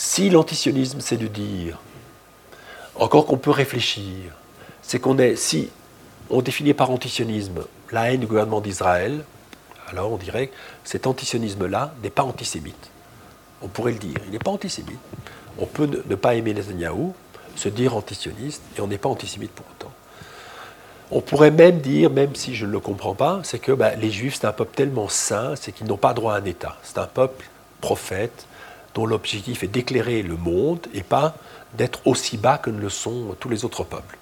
Si 0.00 0.30
l'antisionisme, 0.30 1.00
c'est 1.00 1.16
de 1.16 1.26
dire, 1.26 1.80
encore 2.94 3.26
qu'on 3.26 3.36
peut 3.36 3.50
réfléchir, 3.50 4.32
c'est 4.80 5.00
qu'on 5.00 5.18
est, 5.18 5.34
si 5.34 5.70
on 6.30 6.40
définit 6.40 6.72
par 6.72 6.92
antisionisme 6.92 7.64
la 7.90 8.12
haine 8.12 8.20
du 8.20 8.28
gouvernement 8.28 8.60
d'Israël, 8.60 9.24
alors 9.88 10.12
on 10.12 10.16
dirait 10.16 10.46
que 10.46 10.54
cet 10.84 11.08
antisionisme-là 11.08 11.94
n'est 12.00 12.10
pas 12.10 12.22
antisémite. 12.22 12.92
On 13.60 13.66
pourrait 13.66 13.90
le 13.90 13.98
dire, 13.98 14.18
il 14.26 14.30
n'est 14.30 14.38
pas 14.38 14.52
antisémite. 14.52 15.00
On 15.58 15.66
peut 15.66 15.86
ne, 15.86 16.14
pas 16.14 16.36
aimer 16.36 16.54
Netanyahou, 16.54 17.12
se 17.56 17.68
dire 17.68 17.96
antisioniste, 17.96 18.62
et 18.76 18.80
on 18.80 18.86
n'est 18.86 18.98
pas 18.98 19.08
antisémite 19.08 19.50
pour 19.50 19.66
autant. 19.66 19.92
On 21.10 21.20
pourrait 21.20 21.50
même 21.50 21.80
dire, 21.80 22.08
même 22.08 22.36
si 22.36 22.54
je 22.54 22.66
ne 22.66 22.70
le 22.70 22.78
comprends 22.78 23.16
pas, 23.16 23.40
c'est 23.42 23.58
que 23.58 23.72
ben, 23.72 23.98
les 23.98 24.12
Juifs, 24.12 24.38
c'est 24.40 24.46
un 24.46 24.52
peuple 24.52 24.76
tellement 24.76 25.08
saint, 25.08 25.56
c'est 25.56 25.72
qu'ils 25.72 25.88
n'ont 25.88 25.96
pas 25.96 26.14
droit 26.14 26.34
à 26.34 26.36
un 26.36 26.44
État. 26.44 26.76
C'est 26.84 26.98
un 26.98 27.06
peuple 27.06 27.46
prophète 27.80 28.46
dont 28.98 29.06
l'objectif 29.06 29.62
est 29.62 29.68
d'éclairer 29.68 30.22
le 30.24 30.36
monde 30.36 30.80
et 30.92 31.04
pas 31.04 31.36
d'être 31.74 32.04
aussi 32.04 32.36
bas 32.36 32.58
que 32.58 32.68
ne 32.68 32.80
le 32.80 32.88
sont 32.88 33.36
tous 33.38 33.48
les 33.48 33.64
autres 33.64 33.84
peuples. 33.84 34.18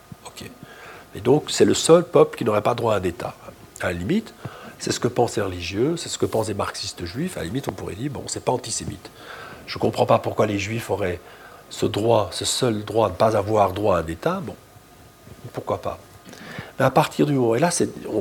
Et 1.14 1.20
donc, 1.20 1.44
c'est 1.48 1.64
le 1.64 1.72
seul 1.72 2.04
peuple 2.04 2.36
qui 2.36 2.44
n'aurait 2.44 2.60
pas 2.60 2.74
droit 2.74 2.92
à 2.92 2.98
un 2.98 3.02
État. 3.02 3.34
À 3.80 3.86
la 3.86 3.94
limite, 3.94 4.34
c'est 4.78 4.92
ce 4.92 5.00
que 5.00 5.08
pensent 5.08 5.36
les 5.36 5.42
religieux, 5.42 5.96
c'est 5.96 6.10
ce 6.10 6.18
que 6.18 6.26
pensent 6.26 6.48
les 6.48 6.54
marxistes 6.54 7.06
juifs. 7.06 7.38
À 7.38 7.40
la 7.40 7.46
limite, 7.46 7.68
on 7.68 7.72
pourrait 7.72 7.94
dire, 7.94 8.10
bon, 8.10 8.22
c'est 8.26 8.44
pas 8.44 8.52
antisémite. 8.52 9.10
Je 9.66 9.78
ne 9.78 9.80
comprends 9.80 10.04
pas 10.04 10.18
pourquoi 10.18 10.44
les 10.46 10.58
Juifs 10.58 10.90
auraient 10.90 11.20
ce 11.70 11.86
droit, 11.86 12.28
ce 12.32 12.44
seul 12.44 12.84
droit 12.84 13.08
de 13.08 13.14
ne 13.14 13.16
pas 13.16 13.34
avoir 13.34 13.72
droit 13.72 13.96
à 13.96 14.00
un 14.00 14.06
État. 14.06 14.42
Bon, 14.44 14.54
pourquoi 15.54 15.80
pas 15.80 15.98
mais 16.78 16.84
à 16.84 16.90
partir 16.90 17.24
du 17.24 17.32
moment, 17.32 17.54
et 17.54 17.58
là 17.58 17.70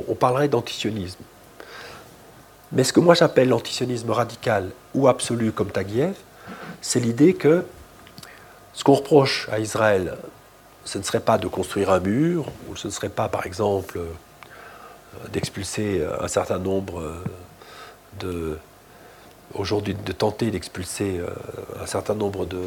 on, 0.08 0.14
parlerait 0.14 0.48
d'antisionisme. 0.48 1.20
Mais 2.72 2.84
ce 2.84 2.92
que 2.92 3.00
moi 3.00 3.14
j'appelle 3.14 3.48
l'antisionisme 3.48 4.10
radical 4.10 4.70
ou 4.94 5.08
absolu 5.08 5.52
comme 5.52 5.70
Taguieff, 5.70 6.16
c'est 6.86 7.00
l'idée 7.00 7.34
que 7.34 7.64
ce 8.72 8.84
qu'on 8.84 8.94
reproche 8.94 9.48
à 9.50 9.58
Israël, 9.58 10.16
ce 10.84 10.98
ne 10.98 11.02
serait 11.02 11.18
pas 11.18 11.36
de 11.36 11.48
construire 11.48 11.90
un 11.90 11.98
mur, 11.98 12.46
ou 12.68 12.76
ce 12.76 12.86
ne 12.86 12.92
serait 12.92 13.08
pas 13.08 13.28
par 13.28 13.44
exemple 13.44 13.98
euh, 13.98 15.28
d'expulser 15.32 16.06
un 16.20 16.28
certain 16.28 16.60
nombre 16.60 17.00
euh, 17.00 17.24
de. 18.20 18.58
aujourd'hui 19.54 19.94
de 19.94 20.12
tenter 20.12 20.52
d'expulser 20.52 21.18
euh, 21.18 21.26
un 21.82 21.86
certain 21.86 22.14
nombre 22.14 22.46
de, 22.46 22.62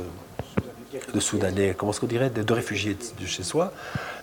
de 1.14 1.20
Soudanais, 1.22 1.74
comment 1.78 1.94
est-ce 1.94 2.02
qu'on 2.02 2.08
dirait, 2.08 2.30
de, 2.30 2.54
réfugiés 2.54 2.98
de, 3.22 3.26
chez 3.26 3.44
soi. 3.44 3.72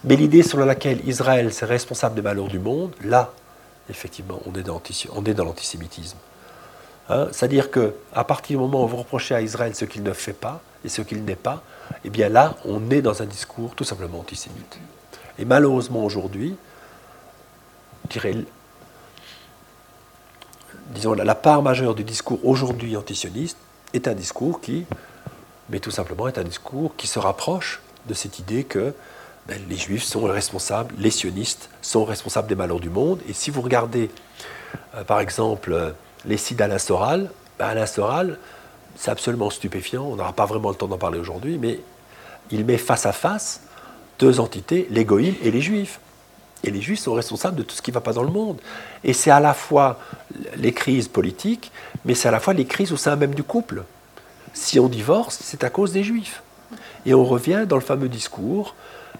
Mais 0.04 0.16
l'idée 0.16 0.42
sur 0.42 0.58
laquelle 0.58 1.00
Israël 1.08 1.50
c'est 1.54 1.64
responsable 1.64 2.16
des 2.16 2.22
malheurs 2.22 2.48
du 2.48 2.58
monde, 2.58 2.92
là, 3.02 3.32
effectivement, 3.88 4.42
on 4.44 4.52
est 4.58 4.62
dans, 4.62 5.44
l'antisémitisme. 5.44 6.18
Hein, 7.08 7.28
c'est-à-dire 7.30 7.70
qu'à 7.70 8.24
partir 8.24 8.58
du 8.58 8.62
moment 8.64 8.84
où 8.84 8.88
vous 8.88 8.96
reprochez 8.96 9.34
à 9.34 9.40
Israël 9.40 9.74
ce 9.74 9.84
qu'il 9.84 10.02
ne 10.02 10.12
fait 10.12 10.32
pas 10.32 10.60
et 10.84 10.88
ce 10.88 11.02
qu'il 11.02 11.24
n'est 11.24 11.36
pas, 11.36 11.62
eh 12.04 12.10
bien 12.10 12.28
là, 12.28 12.56
on 12.64 12.90
est 12.90 13.02
dans 13.02 13.22
un 13.22 13.26
discours 13.26 13.74
tout 13.74 13.84
simplement 13.84 14.20
antisémite. 14.20 14.78
Et 15.38 15.44
malheureusement 15.44 16.04
aujourd'hui, 16.04 16.56
disons, 20.90 21.12
la 21.12 21.34
part 21.34 21.62
majeure 21.62 21.94
du 21.94 22.04
discours 22.04 22.40
aujourd'hui 22.44 22.96
antisioniste 22.96 23.58
est 23.92 24.08
un 24.08 24.14
discours 24.14 24.60
qui, 24.60 24.86
mais 25.68 25.78
tout 25.80 25.90
simplement, 25.90 26.26
est 26.26 26.38
un 26.38 26.44
discours 26.44 26.96
qui 26.96 27.06
se 27.06 27.18
rapproche 27.18 27.80
de 28.06 28.14
cette 28.14 28.38
idée 28.38 28.64
que 28.64 28.94
ben, 29.46 29.60
les 29.68 29.76
juifs 29.76 30.02
sont 30.02 30.22
responsables, 30.22 30.94
les 30.98 31.10
sionistes 31.10 31.70
sont 31.82 32.04
responsables 32.04 32.48
des 32.48 32.56
malheurs 32.56 32.80
du 32.80 32.90
monde. 32.90 33.20
Et 33.28 33.32
si 33.32 33.50
vous 33.50 33.60
regardez, 33.60 34.10
euh, 34.94 35.04
par 35.04 35.20
exemple, 35.20 35.72
euh, 35.72 35.92
les 36.26 36.36
sites 36.36 36.58
d'Alain 36.58 36.78
Soral, 36.78 37.30
ben, 37.58 37.66
Alain 37.66 37.86
Soral, 37.86 38.38
c'est 38.96 39.10
absolument 39.10 39.50
stupéfiant, 39.50 40.04
on 40.04 40.16
n'aura 40.16 40.32
pas 40.32 40.46
vraiment 40.46 40.70
le 40.70 40.74
temps 40.74 40.88
d'en 40.88 40.98
parler 40.98 41.18
aujourd'hui, 41.18 41.58
mais 41.58 41.80
il 42.50 42.64
met 42.64 42.78
face 42.78 43.06
à 43.06 43.12
face 43.12 43.62
deux 44.18 44.40
entités, 44.40 44.86
les 44.90 45.06
et 45.42 45.50
les 45.50 45.60
juifs. 45.60 46.00
Et 46.64 46.70
les 46.70 46.80
juifs 46.80 47.00
sont 47.00 47.12
responsables 47.12 47.56
de 47.56 47.62
tout 47.62 47.76
ce 47.76 47.82
qui 47.82 47.90
ne 47.90 47.94
va 47.94 48.00
pas 48.00 48.12
dans 48.12 48.22
le 48.22 48.30
monde. 48.30 48.58
Et 49.04 49.12
c'est 49.12 49.30
à 49.30 49.40
la 49.40 49.54
fois 49.54 49.98
les 50.56 50.72
crises 50.72 51.06
politiques, 51.06 51.70
mais 52.04 52.14
c'est 52.14 52.28
à 52.28 52.30
la 52.30 52.40
fois 52.40 52.54
les 52.54 52.64
crises 52.64 52.92
au 52.92 52.96
sein 52.96 53.14
même 53.16 53.34
du 53.34 53.42
couple. 53.42 53.84
Si 54.54 54.80
on 54.80 54.88
divorce, 54.88 55.38
c'est 55.42 55.64
à 55.64 55.70
cause 55.70 55.92
des 55.92 56.02
juifs. 56.02 56.42
Et 57.04 57.14
on 57.14 57.24
revient 57.24 57.66
dans 57.68 57.76
le 57.76 57.82
fameux 57.82 58.08
discours 58.08 58.74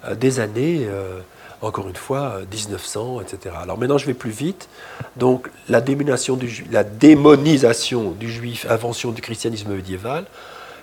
euh, 0.05 0.15
des 0.15 0.41
années, 0.41 0.87
euh, 0.89 1.21
encore 1.63 1.89
une 1.89 1.97
fois, 1.97 2.41
1900, 2.51 3.21
etc. 3.23 3.55
Alors 3.61 3.79
maintenant, 3.79 3.99
je 3.99 4.07
vais 4.07 4.15
plus 4.15 4.31
vite. 4.31 4.69
Donc, 5.17 5.49
la 5.69 5.81
du, 5.81 6.67
la 6.71 6.85
démonisation 6.85 8.11
du 8.11 8.31
juif, 8.31 8.67
invention 8.69 9.11
du 9.11 9.23
christianisme 9.23 9.73
médiéval, 9.73 10.27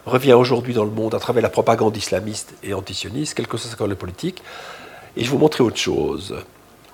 revient 0.05 0.33
aujourd'hui 0.33 0.73
dans 0.73 0.83
le 0.83 0.91
monde 0.91 1.15
à 1.15 1.19
travers 1.19 1.43
la 1.43 1.49
propagande 1.49 1.95
islamiste 1.95 2.53
et 2.63 2.73
antisioniste, 2.73 3.35
quel 3.35 3.47
que 3.47 3.57
soit 3.57 3.87
le 3.87 3.95
politique. 3.95 4.41
Et 5.15 5.21
je 5.21 5.25
vais 5.25 5.31
vous 5.31 5.37
montrer 5.37 5.63
autre 5.63 5.77
chose. 5.77 6.35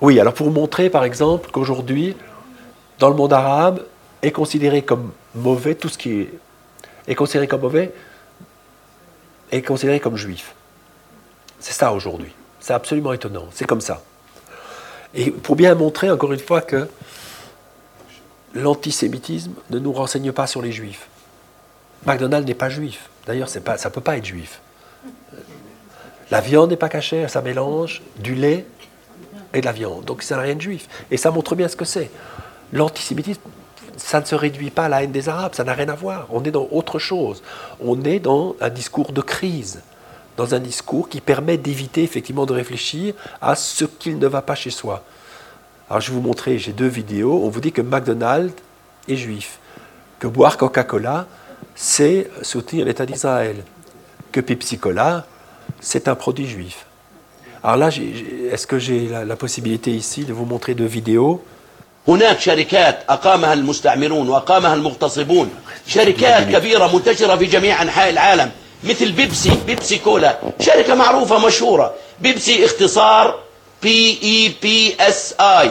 Oui, 0.00 0.20
alors 0.20 0.34
pour 0.34 0.46
vous 0.46 0.52
montrer, 0.52 0.90
par 0.90 1.04
exemple, 1.04 1.50
qu'aujourd'hui, 1.50 2.16
dans 2.98 3.08
le 3.08 3.16
monde 3.16 3.32
arabe, 3.32 3.84
est 4.22 4.30
considéré 4.30 4.82
comme 4.82 5.12
mauvais, 5.34 5.74
tout 5.74 5.88
ce 5.88 5.96
qui 5.96 6.12
est, 6.12 6.34
est 7.08 7.14
considéré 7.14 7.48
comme 7.48 7.62
mauvais, 7.62 7.92
est 9.50 9.62
considéré 9.62 9.98
comme 10.00 10.16
juif. 10.16 10.54
C'est 11.58 11.72
ça 11.72 11.92
aujourd'hui. 11.92 12.32
C'est 12.60 12.74
absolument 12.74 13.12
étonnant. 13.12 13.46
C'est 13.52 13.64
comme 13.64 13.80
ça. 13.80 14.02
Et 15.14 15.30
pour 15.30 15.56
bien 15.56 15.74
montrer, 15.74 16.10
encore 16.10 16.32
une 16.32 16.40
fois, 16.40 16.60
que 16.60 16.88
l'antisémitisme 18.54 19.52
ne 19.70 19.78
nous 19.78 19.92
renseigne 19.92 20.32
pas 20.32 20.46
sur 20.46 20.62
les 20.62 20.72
juifs. 20.72 21.08
McDonald's 22.06 22.46
n'est 22.46 22.54
pas 22.54 22.68
juif. 22.68 23.08
D'ailleurs, 23.26 23.48
ça 23.48 23.60
ne 23.60 23.88
peut 23.90 24.00
pas 24.00 24.16
être 24.16 24.24
juif. 24.24 24.60
La 26.30 26.40
viande 26.40 26.70
n'est 26.70 26.76
pas 26.76 26.88
cachée, 26.88 27.26
ça 27.28 27.42
mélange 27.42 28.02
du 28.18 28.34
lait 28.34 28.64
et 29.52 29.60
de 29.60 29.66
la 29.66 29.72
viande. 29.72 30.04
Donc 30.04 30.22
ça 30.22 30.36
n'a 30.36 30.42
rien 30.42 30.54
de 30.54 30.60
juif. 30.60 30.88
Et 31.10 31.16
ça 31.16 31.30
montre 31.30 31.56
bien 31.56 31.66
ce 31.68 31.76
que 31.76 31.84
c'est. 31.84 32.10
L'antisémitisme, 32.72 33.40
ça 33.96 34.20
ne 34.20 34.24
se 34.24 34.36
réduit 34.36 34.70
pas 34.70 34.84
à 34.84 34.88
la 34.88 35.02
haine 35.02 35.10
des 35.10 35.28
Arabes, 35.28 35.54
ça 35.54 35.64
n'a 35.64 35.74
rien 35.74 35.88
à 35.88 35.94
voir. 35.94 36.28
On 36.30 36.44
est 36.44 36.52
dans 36.52 36.68
autre 36.70 36.98
chose. 36.98 37.42
On 37.80 38.00
est 38.04 38.20
dans 38.20 38.54
un 38.60 38.70
discours 38.70 39.12
de 39.12 39.20
crise 39.20 39.82
dans 40.39 40.53
un 40.53 40.59
discours 40.59 41.09
qui 41.09 41.21
permet 41.21 41.57
d'éviter 41.57 42.03
effectivement 42.03 42.45
de 42.45 42.53
réfléchir 42.53 43.13
à 43.41 43.55
ce 43.55 43.85
qu'il 43.85 44.17
ne 44.19 44.27
va 44.27 44.41
pas 44.41 44.55
chez 44.55 44.69
soi. 44.69 45.03
Alors 45.89 46.01
je 46.01 46.09
vais 46.09 46.15
vous 46.15 46.21
montrer, 46.21 46.57
j'ai 46.57 46.73
deux 46.73 46.87
vidéos. 46.87 47.41
On 47.43 47.49
vous 47.49 47.61
dit 47.61 47.71
que 47.71 47.81
McDonald's 47.81 48.53
est 49.07 49.15
juif, 49.15 49.59
que 50.19 50.27
boire 50.27 50.57
Coca-Cola, 50.57 51.27
c'est 51.75 52.29
soutenir 52.41 52.85
l'État 52.85 53.05
d'Israël, 53.05 53.63
que 54.31 54.41
Pepsi 54.41 54.77
Cola, 54.77 55.25
c'est 55.79 56.07
un 56.07 56.15
produit 56.15 56.47
juif. 56.47 56.85
Alors 57.63 57.77
là, 57.77 57.89
est-ce 58.51 58.67
que 58.67 58.77
j'ai 58.77 59.07
la, 59.07 59.25
la, 59.25 59.35
possibilité 59.35 59.91
ici 59.91 60.23
de 60.25 60.33
vous 60.33 60.45
montrer 60.45 60.75
deux 60.75 60.85
vidéos 60.85 61.41
هناك 62.07 62.39
شركات 62.39 63.03
أقامها 63.09 63.53
المستعمرون 63.53 64.29
وأقامها 64.29 64.73
المغتصبون 64.73 65.49
شركات 65.87 66.43
كبيرة 66.51 66.95
منتشرة 66.95 67.35
في 67.35 67.45
جميع 67.45 67.81
أنحاء 67.81 68.09
العالم 68.09 68.51
مثل 68.84 69.12
بيبسي 69.12 69.50
بيبسي 69.66 69.98
كولا. 69.98 70.38
شركة 70.60 70.94
معروفة 70.94 71.38
مشهورة. 71.46 71.94
بيبسي 72.20 72.64
اختصار 72.64 73.38
بي 73.82 74.18
اي 74.22 74.52
بي 74.62 74.94
اس 75.00 75.34
اي 75.40 75.70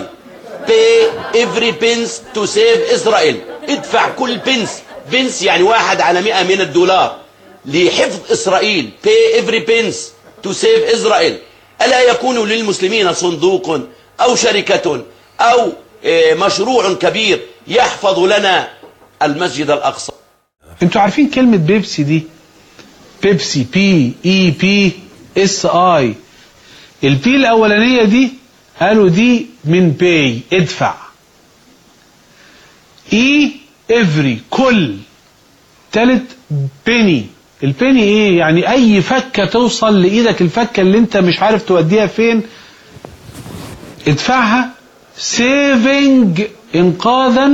pay 0.67 1.35
every 1.35 1.71
pence 1.83 2.11
to 2.35 2.47
save 2.55 2.93
إسرائيل 2.93 3.41
ادفع 3.69 4.09
كل 4.09 4.37
بنس 4.37 4.81
بنس 5.11 5.41
يعني 5.41 5.63
واحد 5.63 6.01
على 6.01 6.21
مئة 6.21 6.43
من 6.43 6.61
الدولار. 6.61 7.17
لحفظ 7.65 8.31
إسرائيل. 8.31 8.89
Pay 9.05 9.39
every 9.41 9.61
pence 9.69 9.95
to 10.43 10.53
save 10.53 10.93
إسرائيل 10.93 11.37
ألا 11.81 12.01
يكون 12.01 12.49
للمسلمين 12.49 13.13
صندوق 13.13 13.79
أو 14.21 14.35
شركة 14.35 15.03
أو 15.39 15.71
مشروع 16.33 16.93
كبير 16.93 17.39
يحفظ 17.67 18.19
لنا 18.19 18.69
المسجد 19.21 19.69
الأقصى. 19.69 20.11
أنتوا 20.83 21.01
عارفين 21.01 21.29
كلمة 21.29 21.57
بيبسي 21.57 22.03
دي؟ 22.03 22.23
بيبسي 23.23 23.65
بي 23.73 24.13
اي 24.25 24.51
بي 24.51 24.91
اس 25.37 25.65
اي. 25.65 26.13
البي 27.03 27.35
الأولانية 27.35 28.03
دي 28.03 28.29
قالوا 28.81 29.09
دي 29.09 29.45
من 29.65 29.91
باي 29.91 30.39
ادفع. 30.53 30.93
اي 33.13 33.51
افري 33.91 34.39
كل. 34.49 34.95
تالت 35.91 36.23
بيني. 36.85 37.25
البيني 37.63 38.03
إيه؟ 38.03 38.37
يعني 38.37 38.71
أي 38.71 39.01
فكة 39.01 39.45
توصل 39.45 40.01
لإيدك 40.01 40.41
الفكة 40.41 40.81
اللي 40.81 40.97
انت 40.97 41.17
مش 41.17 41.39
عارف 41.39 41.63
توديها 41.63 42.07
فين. 42.07 42.41
ادفعها. 44.07 44.69
سيفنج 45.17 46.41
انقاذا 46.75 47.51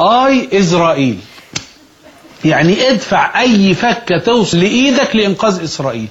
اي 0.00 0.48
إسرائيل. 0.60 1.18
يعني 2.44 2.90
ادفع 2.90 3.40
أي 3.40 3.74
فكة 3.74 4.18
توصل 4.18 4.58
لإيدك 4.60 5.16
لإنقاذ 5.16 5.62
إسرائيل. 5.64 6.06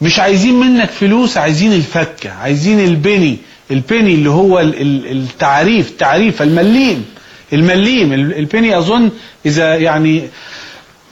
مش 0.00 0.18
عايزين 0.18 0.54
منك 0.60 0.90
فلوس 0.90 1.36
عايزين 1.36 1.72
الفكة 1.72 2.30
عايزين 2.32 2.80
البني 2.80 3.36
البني 3.70 4.14
اللي 4.14 4.30
هو 4.30 4.60
التعريف 4.60 5.90
تعريف 5.98 6.42
المليم 6.42 7.04
المليم 7.52 8.12
البني 8.12 8.78
أظن 8.78 9.10
إذا 9.46 9.74
يعني 9.76 10.22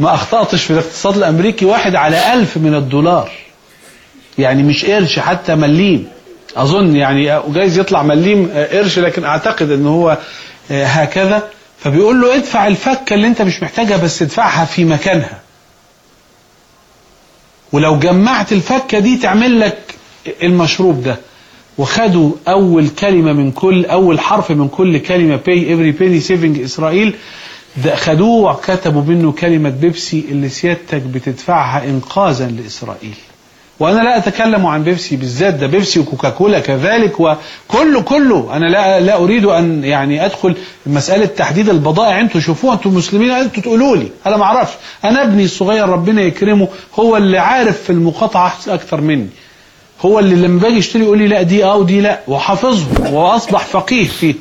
ما 0.00 0.14
أخطأتش 0.14 0.62
في 0.64 0.70
الاقتصاد 0.70 1.16
الأمريكي 1.16 1.64
واحد 1.64 1.94
على 1.94 2.34
ألف 2.34 2.56
من 2.56 2.74
الدولار. 2.74 3.30
يعني 4.38 4.62
مش 4.62 4.84
قرش 4.84 5.18
حتى 5.18 5.54
مليم. 5.54 6.06
أظن 6.56 6.96
يعني 6.96 7.40
جايز 7.48 7.78
يطلع 7.78 8.02
مليم 8.02 8.50
قرش 8.72 8.98
لكن 8.98 9.24
أعتقد 9.24 9.70
إن 9.70 9.86
هو 9.86 10.18
هكذا. 10.70 11.42
فبيقول 11.84 12.20
له 12.20 12.34
ادفع 12.36 12.66
الفكة 12.66 13.14
اللي 13.14 13.26
انت 13.26 13.42
مش 13.42 13.62
محتاجها 13.62 13.96
بس 13.96 14.22
ادفعها 14.22 14.64
في 14.64 14.84
مكانها. 14.84 15.40
ولو 17.72 17.98
جمعت 17.98 18.52
الفكة 18.52 18.98
دي 18.98 19.16
تعمل 19.16 19.60
لك 19.60 19.94
المشروب 20.42 21.02
ده. 21.02 21.16
وخدوا 21.78 22.32
أول 22.48 22.88
كلمة 22.88 23.32
من 23.32 23.52
كل 23.52 23.84
أول 23.86 24.20
حرف 24.20 24.50
من 24.50 24.68
كل 24.68 24.98
كلمة 24.98 25.36
pay 25.36 25.60
every 25.70 25.98
penny 26.00 26.28
saving 26.28 26.64
اسرائيل 26.64 27.14
ده 27.84 27.96
خدوه 27.96 28.52
وكتبوا 28.52 29.02
منه 29.02 29.32
كلمة 29.32 29.68
بيبسي 29.70 30.24
اللي 30.28 30.48
سيادتك 30.48 31.02
بتدفعها 31.02 31.84
انقاذا 31.84 32.46
لإسرائيل. 32.48 33.14
وأنا 33.80 34.00
لا 34.00 34.16
أتكلم 34.16 34.66
عن 34.66 34.82
بيبسي 34.84 35.16
بالذات 35.16 35.54
ده 35.54 35.66
بيبسي 35.66 36.00
وكوكاكولا 36.00 36.60
كذلك 36.60 37.20
وكله 37.20 38.00
كله. 38.00 38.56
أنا 38.56 38.66
لا 38.66 39.00
لا 39.00 39.16
أريد 39.16 39.44
أن 39.44 39.84
يعني 39.84 40.24
أدخل 40.26 40.56
مسألة 40.86 41.26
تحديد 41.26 41.68
البضائع. 41.68 42.20
أنتوا 42.20 42.40
شوفوها 42.40 42.74
أنتوا 42.74 42.90
مسلمين 42.90 43.30
أنتوا 43.30 43.62
تقولوا 43.62 43.96
لي. 43.96 44.08
أنا 44.26 44.36
ما 44.36 44.44
أعرفش. 44.44 44.74
أنا 45.04 45.22
ابني 45.22 45.44
الصغير 45.44 45.88
ربنا 45.88 46.22
يكرمه 46.22 46.68
هو 46.98 47.16
اللي 47.16 47.38
عارف 47.38 47.82
في 47.82 47.90
المقاطعة 47.90 48.56
أكتر 48.68 49.00
مني. 49.00 49.28
هو 50.00 50.18
اللي 50.18 50.34
لما 50.34 50.60
باجي 50.60 50.78
اشتري 50.78 51.02
يقول 51.02 51.18
لي 51.18 51.28
لا 51.28 51.42
دي 51.42 51.64
آه 51.64 51.76
ودي 51.76 52.00
لا. 52.00 52.20
وحافظهم 52.28 53.14
وأصبح 53.14 53.64
فقيه 53.64 54.08
فيه. 54.08 54.34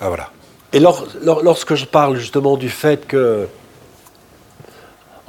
Ah, 0.00 0.08
voilà. 0.14 0.28
Et 0.72 0.80
lors, 0.86 1.00
lors, 1.28 1.42
lorsque 1.42 1.74
je 1.74 1.84
parle 1.84 2.14
justement 2.24 2.56
du 2.56 2.70
fait 2.82 3.00
que 3.12 3.48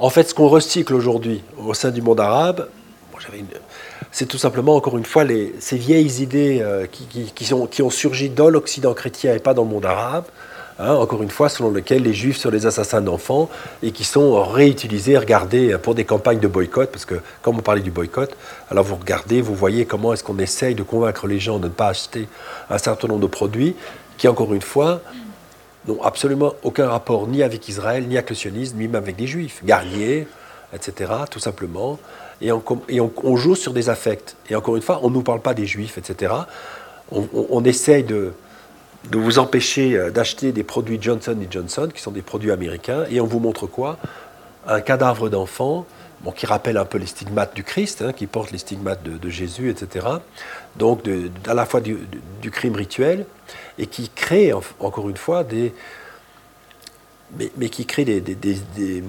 En 0.00 0.08
fait, 0.08 0.30
ce 0.30 0.34
qu'on 0.34 0.48
recycle 0.48 0.94
aujourd'hui 0.94 1.42
au 1.58 1.74
sein 1.74 1.90
du 1.90 2.00
monde 2.00 2.20
arabe, 2.20 2.68
c'est 4.10 4.24
tout 4.24 4.38
simplement, 4.38 4.74
encore 4.74 4.96
une 4.96 5.04
fois, 5.04 5.24
ces 5.58 5.76
vieilles 5.76 6.22
idées 6.22 6.60
euh, 6.62 6.86
qui, 6.86 7.04
qui, 7.34 7.82
ont 7.82 7.90
surgi 7.90 8.30
dans 8.30 8.48
l'Occident 8.48 8.94
chrétien 8.94 9.34
et 9.34 9.40
pas 9.40 9.52
dans 9.52 9.64
le 9.64 9.68
monde 9.68 9.84
arabe, 9.84 10.24
hein, 10.78 10.94
encore 10.94 11.22
une 11.22 11.28
fois, 11.28 11.50
selon 11.50 11.70
lequel 11.70 12.02
les 12.02 12.14
juifs 12.14 12.38
sont 12.38 12.48
les 12.48 12.64
assassins 12.64 13.02
d'enfants 13.02 13.50
et 13.82 13.90
qui 13.90 14.04
sont 14.04 14.42
réutilisés, 14.42 15.18
regardés 15.18 15.76
pour 15.76 15.94
des 15.94 16.06
campagnes 16.06 16.40
de 16.40 16.48
boycott, 16.48 16.90
parce 16.90 17.04
que 17.04 17.16
comme 17.42 17.58
on 17.58 17.62
parlait 17.62 17.82
du 17.82 17.90
boycott, 17.90 18.34
alors 18.70 18.84
vous 18.84 18.96
regardez, 18.96 19.42
vous 19.42 19.54
voyez 19.54 19.84
comment 19.84 20.14
est-ce 20.14 20.24
qu'on 20.24 20.38
essaye 20.38 20.74
de 20.74 20.82
convaincre 20.82 21.26
les 21.26 21.38
gens 21.38 21.58
de 21.58 21.66
ne 21.66 21.72
pas 21.72 21.88
acheter 21.88 22.26
un 22.70 22.78
certain 22.78 23.06
nombre 23.06 23.20
de 23.20 23.26
produits 23.26 23.76
qui, 24.16 24.28
encore 24.28 24.54
une 24.54 24.62
fois, 24.62 25.02
n'ont 25.88 26.02
absolument 26.02 26.54
aucun 26.62 26.88
rapport 26.88 27.26
ni 27.26 27.42
avec 27.42 27.68
Israël, 27.68 28.06
ni 28.06 28.16
avec 28.16 28.30
le 28.30 28.36
sionisme, 28.36 28.76
ni 28.76 28.88
même 28.88 29.02
avec 29.02 29.16
des 29.16 29.26
juifs, 29.26 29.62
guerriers, 29.64 30.26
etc., 30.74 31.12
tout 31.30 31.38
simplement. 31.38 31.98
Et 32.40 32.50
on, 32.52 33.36
joue 33.36 33.54
sur 33.54 33.72
des 33.72 33.90
affects. 33.90 34.36
Et 34.48 34.56
encore 34.56 34.76
une 34.76 34.82
fois, 34.82 35.00
on 35.02 35.10
ne 35.10 35.14
nous 35.14 35.22
parle 35.22 35.40
pas 35.40 35.52
des 35.52 35.66
juifs, 35.66 35.98
etc. 35.98 36.32
On, 37.12 37.64
essaye 37.64 38.04
de, 38.04 38.32
de 39.10 39.18
vous 39.18 39.38
empêcher 39.38 39.96
euh, 39.96 40.10
d'acheter 40.10 40.52
des 40.52 40.62
produits 40.62 40.98
Johnson 41.00 41.36
Johnson, 41.50 41.88
qui 41.92 42.00
sont 42.00 42.12
des 42.12 42.22
produits 42.22 42.52
américains, 42.52 43.04
et 43.10 43.20
on 43.20 43.26
vous 43.26 43.40
montre 43.40 43.66
quoi? 43.66 43.98
Un 44.66 44.80
cadavre 44.80 45.28
d'enfant, 45.28 45.86
bon, 46.22 46.30
qui 46.30 46.46
rappelle 46.46 46.76
un 46.76 46.84
peu 46.84 46.98
les 46.98 47.06
stigmates 47.06 47.54
du 47.54 47.64
Christ, 47.64 48.00
hein, 48.00 48.12
qui 48.12 48.26
porte 48.26 48.52
les 48.52 48.58
stigmates 48.58 49.02
de, 49.02 49.28
Jésus, 49.28 49.68
etc. 49.68 50.06
Donc, 50.76 51.02
à 51.46 51.54
la 51.54 51.66
fois 51.66 51.80
du 51.80 52.50
crime 52.50 52.76
rituel, 52.76 53.26
et 53.78 53.86
qui 53.86 54.08
crée, 54.08 54.52
en- 54.52 54.62
encore 54.80 55.08
une 55.08 55.16
fois, 55.16 55.44
des. 55.44 55.72
Mais, 57.38 57.50
mais 57.56 57.68
qui 57.68 57.86
crée 57.86 58.04
des. 58.04 58.20
des- 58.20 58.34
des- 58.34 58.60
des- 58.76 59.04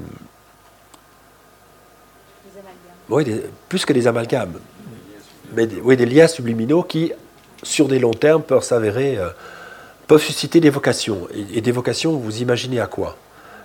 Oui, 3.10 3.26
plus 3.68 3.84
que 3.86 3.92
des 3.94 4.08
amalgames, 4.08 4.54
mais 5.54 5.68
des, 5.68 5.82
oui, 5.82 5.98
des 5.98 6.06
liens 6.06 6.28
subliminaux 6.28 6.84
qui, 6.84 7.12
sur 7.62 7.88
des 7.88 8.00
longs 8.00 8.14
termes, 8.14 8.42
peuvent 8.42 8.64
s'avérer, 8.64 9.18
euh, 9.18 9.30
peuvent 10.08 10.22
susciter 10.22 10.60
des 10.62 10.70
vocations. 10.70 11.28
Et, 11.34 11.58
et 11.58 11.62
des 11.62 11.72
vocations, 11.74 12.14
vous 12.14 12.42
imaginez 12.42 12.80
à 12.80 12.88
quoi 12.88 13.18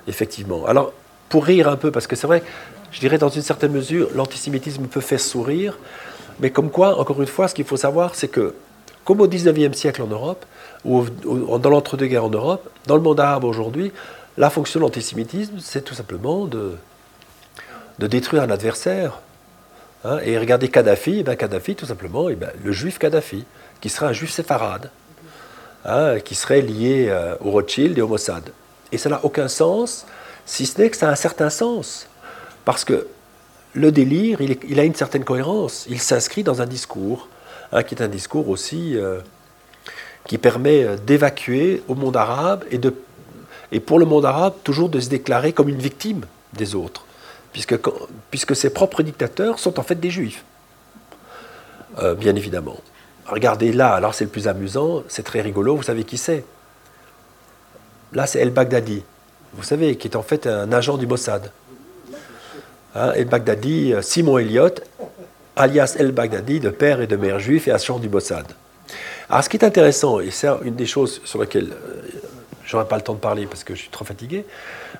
Effectivement. 0.09 0.67
Alors, 0.67 0.93
pour 1.29 1.45
rire 1.45 1.69
un 1.69 1.77
peu, 1.77 1.93
parce 1.93 2.07
que 2.09 2.17
c'est 2.17 2.27
vrai, 2.27 2.43
je 2.91 2.99
dirais 2.99 3.19
dans 3.19 3.29
une 3.29 3.43
certaine 3.43 3.73
mesure, 3.73 4.09
l'antisémitisme 4.17 4.87
peut 4.87 5.01
faire 5.01 5.21
sourire, 5.21 5.79
mais 6.41 6.51
comme 6.51 6.71
quoi, 6.71 6.99
encore 6.99 7.21
une 7.21 7.29
fois, 7.29 7.47
ce 7.47 7.55
qu'il 7.55 7.65
faut 7.65 7.77
savoir, 7.77 8.15
c'est 8.17 8.29
que, 8.29 8.55
comme 9.05 9.21
au 9.21 9.29
19e 9.29 9.75
siècle 9.75 10.03
en 10.03 10.07
Europe, 10.09 10.45
ou 10.87 11.59
dans 11.59 11.71
l'entre-deux-guerres 11.71 12.25
en 12.25 12.31
Europe, 12.31 12.69
dans 12.87 12.97
le 12.97 13.03
monde 13.03 13.21
arabe 13.21 13.45
aujourd'hui, 13.45 13.93
la 14.37 14.51
fonction 14.51 14.81
de 14.81 14.85
l'antisémitisme, 14.85 15.59
c'est 15.59 15.83
tout 15.83 15.95
simplement 15.95 16.47
de, 16.47 16.77
de 17.99 18.07
détruire 18.07 18.43
un 18.43 18.51
adversaire. 18.51 19.21
Hein, 20.05 20.19
et 20.25 20.39
regardez 20.39 20.69
Kadhafi, 20.69 21.21
eh 21.21 21.23
ben 21.23 21.37
Kadhafi, 21.37 21.75
tout 21.75 21.87
simplement, 21.87 22.29
eh 22.29 22.37
ben, 22.37 22.51
le 22.63 22.73
juif 22.73 22.99
Kadhafi, 22.99 23.45
qui 23.81 23.89
serait 23.89 24.07
un 24.07 24.13
juif 24.13 24.31
séfarade, 24.31 24.91
hein, 25.85 26.21
qui 26.21 26.35
serait 26.35 26.61
lié 26.61 27.07
euh, 27.09 27.35
au 27.41 27.51
Rothschild 27.51 27.99
et 27.99 28.03
au 28.03 28.09
Mossad. 28.09 28.53
Et 28.93 28.99
ça 28.99 29.09
n'a 29.09 29.25
aucun 29.25 29.49
sens, 29.49 30.07
si 30.45 30.67
ce 30.67 30.81
n'est 30.81 30.91
que 30.91 30.97
ça 30.97 31.09
a 31.09 31.13
un 31.13 31.17
certain 31.17 31.51
sens. 31.51 32.07
Parce 32.65 32.85
que 32.85 33.09
le 33.73 33.93
délire, 33.93 34.41
il 34.41 34.81
a 34.81 34.85
une 34.85 34.95
certaine 34.95 35.25
cohérence. 35.25 35.87
Il 35.89 36.01
s'inscrit 36.01 36.43
dans 36.43 36.63
un 36.63 36.67
discours, 36.67 37.29
hein, 37.73 37.83
qui 37.83 37.95
est 37.95 38.03
un 38.03 38.09
discours 38.09 38.49
aussi 38.49 38.97
euh, 38.97 39.21
qui 40.27 40.39
permet 40.39 40.85
euh, 40.85 40.97
d'évacuer 40.97 41.83
au 41.89 41.95
monde 41.95 42.17
arabe 42.17 42.65
et, 42.71 43.81
pour 43.81 43.99
le 43.99 44.05
monde 44.05 44.25
arabe 44.25 44.55
toujours 44.65 44.89
de 44.89 45.01
se 45.01 45.09
déclarer 45.09 45.53
comme 45.53 45.69
une 45.69 45.79
victime 45.79 46.25
des 46.53 46.75
autres, 46.75 47.05
puisque 47.53 48.57
ses 48.57 48.71
propres 48.71 49.03
dictateurs 49.03 49.59
sont 49.59 49.79
en 49.79 49.83
fait 49.83 49.97
des 49.97 50.11
juifs, 50.11 50.45
Euh, 51.99 52.15
bien 52.15 52.37
évidemment. 52.37 52.77
Regardez 53.27 53.73
là, 53.73 53.95
alors 53.95 54.13
c'est 54.15 54.25
le 54.25 54.31
plus 54.31 54.49
amusant, 54.49 55.03
c'est 55.09 55.23
très 55.23 55.41
rigolo, 55.41 55.75
vous 55.77 55.83
savez 55.83 56.05
qui 56.05 56.19
c'est? 56.19 56.45
Là 58.13 58.27
c'est 58.27 58.41
El-Baghdadi, 58.41 59.03
vous 59.55 59.63
savez, 59.63 59.97
qui 59.97 60.09
est 60.09 60.17
en 60.17 60.23
fait 60.23 60.47
un 60.47 60.71
agent 60.73 60.99
du 60.99 61.07
Mossad. 61.07 61.51
Hein, 62.95 63.13
El-Baghdadi, 63.15 63.95
euh, 63.95 64.03
Simon 64.03 64.39
Elliott, 64.39 64.83
alias 65.57 65.97
El-Baghdadi, 65.99 66.61
de 66.61 66.71
père 66.71 67.01
et 67.01 67.07
de 67.07 67.17
mère 67.17 67.39
juif 67.39 67.67
et 67.69 67.73
agent 67.73 67.99
du 67.99 68.09
Mossad. 68.09 68.47
Alors 69.29 69.43
ce 69.43 69.49
qui 69.49 69.57
est 69.57 69.65
intéressant, 69.65 70.21
et 70.21 70.31
c'est 70.31 70.49
une 70.65 70.77
des 70.77 70.87
choses 70.87 71.21
sur 71.25 71.41
lesquelles 71.41 71.73
euh, 71.73 72.03
j'aurais 72.65 72.87
pas 72.87 72.97
le 72.97 73.03
temps 73.03 73.15
de 73.15 73.19
parler 73.19 73.47
parce 73.47 73.65
que 73.65 73.75
je 73.75 73.81
suis 73.81 73.91
trop 73.91 74.05
fatigué, 74.05 74.45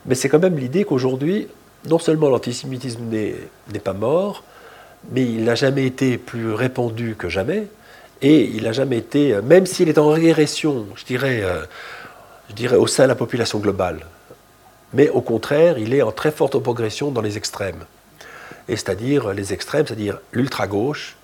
mais 0.05 0.17
c'est 0.17 0.29
quand 0.29 0.41
même 0.41 0.59
l'idée 0.59 0.85
qu'aujourd'hui, 0.85 1.47
non 1.89 2.01
seulement 2.01 2.29
l'antisémitisme 2.29 3.05
n'est 3.05 3.37
n'est 3.73 3.79
pas 3.79 3.93
mort, 3.93 4.43
mais 5.13 5.23
il 5.23 5.45
n'a 5.45 5.55
jamais 5.55 5.87
été 5.87 6.19
plus 6.19 6.53
répandu 6.53 7.15
que 7.17 7.29
jamais, 7.29 7.69
et 8.21 8.45
il 8.47 8.65
n'a 8.65 8.73
jamais 8.73 8.99
été, 8.99 9.35
euh, 9.35 9.43
même 9.43 9.65
s'il 9.65 9.89
est 9.89 9.99
en 9.99 10.09
régression, 10.09 10.87
je 10.97 11.05
dirais, 11.05 11.43
euh, 11.45 11.63
je 12.49 12.55
dirais 12.55 12.77
au 12.77 12.89
sein 12.89 13.05
de 13.05 13.09
la 13.09 13.15
population 13.15 13.61
globale, 13.61 14.07
mais 14.93 15.09
au 15.09 15.21
contraire, 15.21 15.79
il 15.79 15.95
est 15.95 16.03
en 16.03 16.11
très 16.11 16.33
forte 16.33 16.59
progression 16.59 17.13
dans 17.13 17.23
les 17.23 17.37
extrêmes. 17.37 17.85
Et 18.69 18.75
c'est-à-dire 18.75 19.33
les 19.33 19.53
extrêmes, 19.53 19.87
c'est-à-dire 19.87 20.19
l'ultra-gauche, 20.33 21.17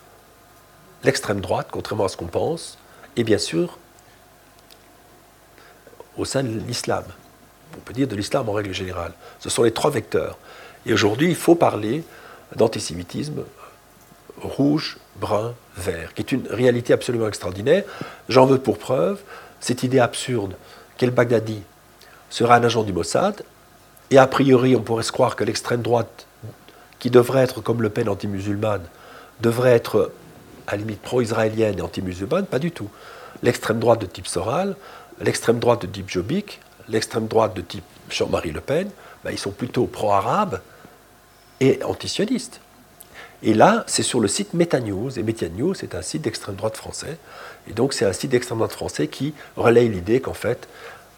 l'extrême 1.02 1.40
droite, 1.40 1.66
contrairement 1.72 2.04
à 2.04 2.08
ce 2.08 2.16
qu'on 2.16 2.26
pense, 2.26 2.78
et 3.16 3.24
bien 3.24 3.38
sûr 3.38 3.78
au 6.16 6.24
sein 6.24 6.42
de 6.42 6.48
l'islam. 6.66 7.04
On 7.76 7.80
peut 7.80 7.94
dire 7.94 8.06
de 8.06 8.16
l'islam 8.16 8.48
en 8.48 8.52
règle 8.52 8.72
générale. 8.72 9.12
Ce 9.40 9.48
sont 9.48 9.62
les 9.62 9.72
trois 9.72 9.90
vecteurs. 9.90 10.36
Et 10.84 10.92
aujourd'hui, 10.92 11.28
il 11.28 11.36
faut 11.36 11.54
parler 11.54 12.04
d'antisémitisme 12.54 13.44
rouge, 14.40 14.98
brun, 15.16 15.54
vert, 15.76 16.14
qui 16.14 16.22
est 16.22 16.32
une 16.32 16.46
réalité 16.48 16.92
absolument 16.92 17.28
extraordinaire. 17.28 17.84
J'en 18.28 18.46
veux 18.46 18.58
pour 18.58 18.78
preuve 18.78 19.20
cette 19.60 19.82
idée 19.82 20.00
absurde 20.00 20.56
qu'El 20.96 21.10
Baghdadi 21.10 21.62
sera 22.28 22.56
un 22.56 22.64
agent 22.64 22.82
du 22.82 22.92
Mossad, 22.92 23.42
et 24.10 24.18
a 24.18 24.26
priori, 24.26 24.76
on 24.76 24.82
pourrait 24.82 25.04
se 25.04 25.12
croire 25.12 25.36
que 25.36 25.44
l'extrême 25.44 25.80
droite, 25.80 26.26
qui 26.98 27.10
devrait 27.10 27.42
être 27.42 27.60
comme 27.60 27.82
Le 27.82 27.88
Pen 27.88 28.08
anti-musulmane, 28.08 28.82
devrait 29.40 29.72
être 29.72 30.12
à 30.66 30.72
la 30.72 30.78
limite 30.78 31.00
pro-israélienne 31.00 31.78
et 31.78 31.82
anti-musulmane, 31.82 32.46
pas 32.46 32.58
du 32.58 32.70
tout. 32.70 32.88
L'extrême 33.42 33.78
droite 33.78 34.00
de 34.00 34.06
type 34.06 34.26
Soral, 34.26 34.76
l'extrême 35.20 35.58
droite 35.58 35.82
de 35.82 35.86
type 35.86 36.08
Jobbik, 36.08 36.60
l'extrême 36.88 37.26
droite 37.26 37.54
de 37.54 37.62
type 37.62 37.84
Jean-Marie 38.10 38.52
Le 38.52 38.60
Pen, 38.60 38.90
ben, 39.24 39.30
ils 39.30 39.38
sont 39.38 39.50
plutôt 39.50 39.86
pro-arabes 39.86 40.60
et 41.60 41.82
antisionistes. 41.84 42.60
Et 43.42 43.54
là, 43.54 43.84
c'est 43.88 44.04
sur 44.04 44.20
le 44.20 44.28
site 44.28 44.54
MetaNews, 44.54 45.18
et 45.18 45.22
MetaNews, 45.22 45.74
c'est 45.74 45.94
un 45.94 46.02
site 46.02 46.22
d'extrême 46.22 46.54
droite 46.54 46.76
français. 46.76 47.18
Et 47.68 47.72
donc, 47.72 47.92
c'est 47.92 48.04
un 48.04 48.12
site 48.12 48.30
d'extrême 48.30 48.58
droite 48.58 48.72
français 48.72 49.08
qui 49.08 49.34
relaye 49.56 49.88
l'idée 49.88 50.20
qu'en 50.20 50.34
fait, 50.34 50.68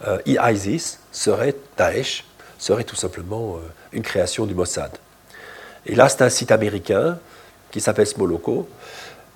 euh, 0.07 0.19
ISIS 0.27 0.99
serait, 1.13 1.55
Daesh, 1.77 2.25
serait 2.59 2.85
tout 2.85 2.97
simplement 2.97 3.57
euh, 3.57 3.61
une 3.93 4.03
création 4.03 4.47
du 4.47 4.55
Mossad. 4.55 4.91
Et 5.87 5.95
là, 5.95 6.09
c'est 6.09 6.23
un 6.23 6.31
site 6.31 6.51
américain 6.51 7.19
qui 7.71 7.81
s'appelle 7.81 8.07
Smoloko. 8.07 8.69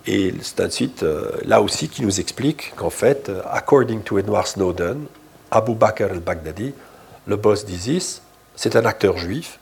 Et 0.07 0.33
c'est 0.41 0.61
un 0.61 0.69
site, 0.69 1.03
euh, 1.03 1.31
là 1.45 1.61
aussi, 1.61 1.89
qui 1.89 2.01
nous 2.01 2.19
explique 2.19 2.73
qu'en 2.75 2.89
fait, 2.89 3.29
euh, 3.29 3.41
according 3.51 4.01
to 4.01 4.17
Edward 4.17 4.47
Snowden, 4.47 5.05
Abu 5.51 5.75
Bakr 5.75 6.11
al-Baghdadi, 6.11 6.73
le 7.27 7.35
boss 7.35 7.65
d'ISIS, 7.65 8.21
c'est 8.55 8.75
un 8.75 8.85
acteur 8.85 9.17
juif 9.17 9.59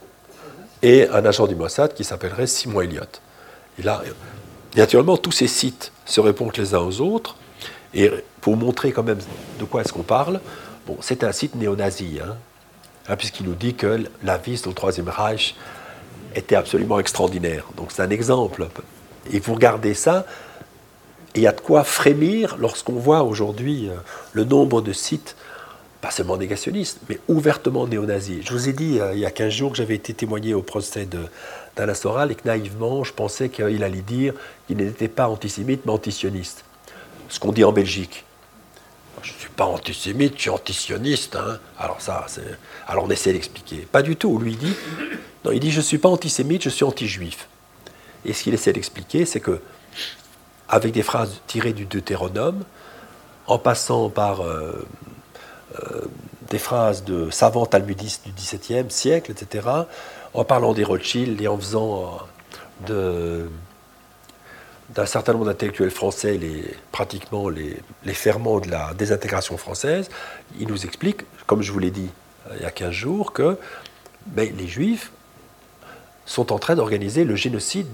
et 0.81 1.07
un 1.09 1.25
agent 1.25 1.47
du 1.47 1.55
Mossad 1.55 1.93
qui 1.93 2.03
s'appellerait 2.03 2.47
Simon 2.47 2.81
Elliott. 2.81 3.21
Et 3.79 3.81
là, 3.81 4.01
euh, 4.05 4.11
naturellement, 4.75 5.17
tous 5.17 5.31
ces 5.31 5.47
sites 5.47 5.91
se 6.05 6.21
répondent 6.21 6.55
les 6.57 6.73
uns 6.75 6.79
aux 6.79 7.01
autres. 7.01 7.35
Et 7.93 8.11
pour 8.41 8.57
montrer 8.57 8.91
quand 8.91 9.03
même 9.03 9.19
de 9.59 9.65
quoi 9.65 9.81
est-ce 9.81 9.93
qu'on 9.93 10.03
parle, 10.03 10.39
bon, 10.85 10.97
c'est 11.01 11.23
un 11.23 11.31
site 11.31 11.55
néo-nazi, 11.55 12.19
hein, 12.23 12.35
hein, 13.07 13.15
puisqu'il 13.15 13.47
nous 13.47 13.55
dit 13.55 13.73
que 13.73 14.03
la 14.23 14.37
vis 14.37 14.67
au 14.67 14.73
Troisième 14.73 15.09
Reich 15.09 15.55
était 16.35 16.55
absolument 16.55 16.99
extraordinaire. 16.99 17.65
Donc 17.75 17.91
c'est 17.91 18.03
un 18.03 18.09
exemple. 18.09 18.67
Et 19.31 19.39
vous 19.39 19.53
regardez 19.53 19.93
ça, 19.93 20.25
il 21.35 21.41
y 21.41 21.47
a 21.47 21.51
de 21.51 21.61
quoi 21.61 21.83
frémir 21.83 22.57
lorsqu'on 22.57 22.93
voit 22.93 23.23
aujourd'hui 23.23 23.89
euh, 23.89 23.93
le 24.33 24.43
nombre 24.43 24.81
de 24.81 24.93
sites, 24.93 25.35
pas 26.01 26.11
seulement 26.11 26.37
négationnistes, 26.37 26.99
mais 27.09 27.19
ouvertement 27.27 27.87
néo-nazis. 27.87 28.45
Je 28.45 28.51
vous 28.53 28.69
ai 28.69 28.73
dit 28.73 28.99
euh, 28.99 29.13
il 29.13 29.19
y 29.19 29.25
a 29.25 29.31
15 29.31 29.49
jours 29.53 29.71
que 29.71 29.77
j'avais 29.77 29.95
été 29.95 30.13
témoigné 30.13 30.53
au 30.53 30.61
procès 30.61 31.07
d'Alain 31.75 31.93
Soral 31.93 32.31
et 32.31 32.35
que 32.35 32.47
naïvement, 32.47 33.03
je 33.03 33.13
pensais 33.13 33.49
qu'il 33.49 33.83
allait 33.83 34.01
dire 34.01 34.33
qu'il 34.67 34.77
n'était 34.77 35.07
pas 35.07 35.27
antisémite, 35.27 35.85
mais 35.85 35.91
antisioniste. 35.91 36.63
Ce 37.29 37.39
qu'on 37.39 37.51
dit 37.51 37.63
en 37.63 37.71
Belgique. 37.71 38.23
Je 39.23 39.33
ne 39.33 39.37
suis 39.37 39.49
pas 39.49 39.65
antisémite, 39.65 40.35
je 40.37 40.41
suis 40.41 40.49
antisioniste. 40.49 41.35
hein. 41.35 41.59
Alors 41.77 41.99
ça. 41.99 42.25
Alors 42.87 43.05
on 43.05 43.09
essaie 43.09 43.33
d'expliquer. 43.33 43.87
Pas 43.91 44.01
du 44.03 44.15
tout. 44.15 44.37
Lui 44.37 44.55
dit, 44.55 44.73
non, 45.43 45.51
il 45.51 45.59
dit 45.59 45.71
je 45.71 45.77
ne 45.77 45.83
suis 45.83 45.97
pas 45.97 46.07
antisémite, 46.09 46.63
je 46.63 46.69
suis 46.69 46.85
anti-juif. 46.85 47.47
Et 48.25 48.33
ce 48.33 48.43
qu'il 48.43 48.53
essaie 48.53 48.73
d'expliquer, 48.73 49.25
c'est 49.25 49.39
que, 49.39 49.61
avec 50.69 50.91
des 50.91 51.03
phrases 51.03 51.41
tirées 51.47 51.73
du 51.73 51.85
Deutéronome, 51.85 52.63
en 53.47 53.57
passant 53.57 54.09
par 54.09 54.41
euh, 54.41 54.85
euh, 55.79 56.01
des 56.49 56.59
phrases 56.59 57.03
de 57.03 57.29
savants 57.29 57.65
talmudistes 57.65 58.25
du 58.25 58.33
XVIIe 58.33 58.89
siècle, 58.89 59.31
etc., 59.31 59.67
en 60.33 60.43
parlant 60.43 60.73
des 60.73 60.83
Rothschild 60.83 61.41
et 61.41 61.47
en 61.47 61.57
faisant 61.57 62.19
euh, 62.89 63.47
d'un 64.89 65.05
certain 65.05 65.33
nombre 65.33 65.45
d'intellectuels 65.45 65.91
français 65.91 66.37
les, 66.37 66.63
pratiquement 66.91 67.49
les, 67.49 68.13
ferments 68.13 68.59
de 68.59 68.69
la 68.69 68.93
désintégration 68.93 69.57
française, 69.57 70.09
il 70.59 70.67
nous 70.67 70.85
explique, 70.85 71.21
comme 71.45 71.61
je 71.61 71.71
vous 71.71 71.79
l'ai 71.79 71.91
dit 71.91 72.09
il 72.55 72.61
y 72.61 72.65
a 72.65 72.71
15 72.71 72.91
jours, 72.91 73.33
que 73.33 73.57
ben, 74.25 74.53
les 74.57 74.67
Juifs 74.67 75.11
sont 76.27 76.51
en 76.53 76.59
train 76.59 76.75
d'organiser 76.75 77.23
le 77.23 77.35
génocide 77.35 77.87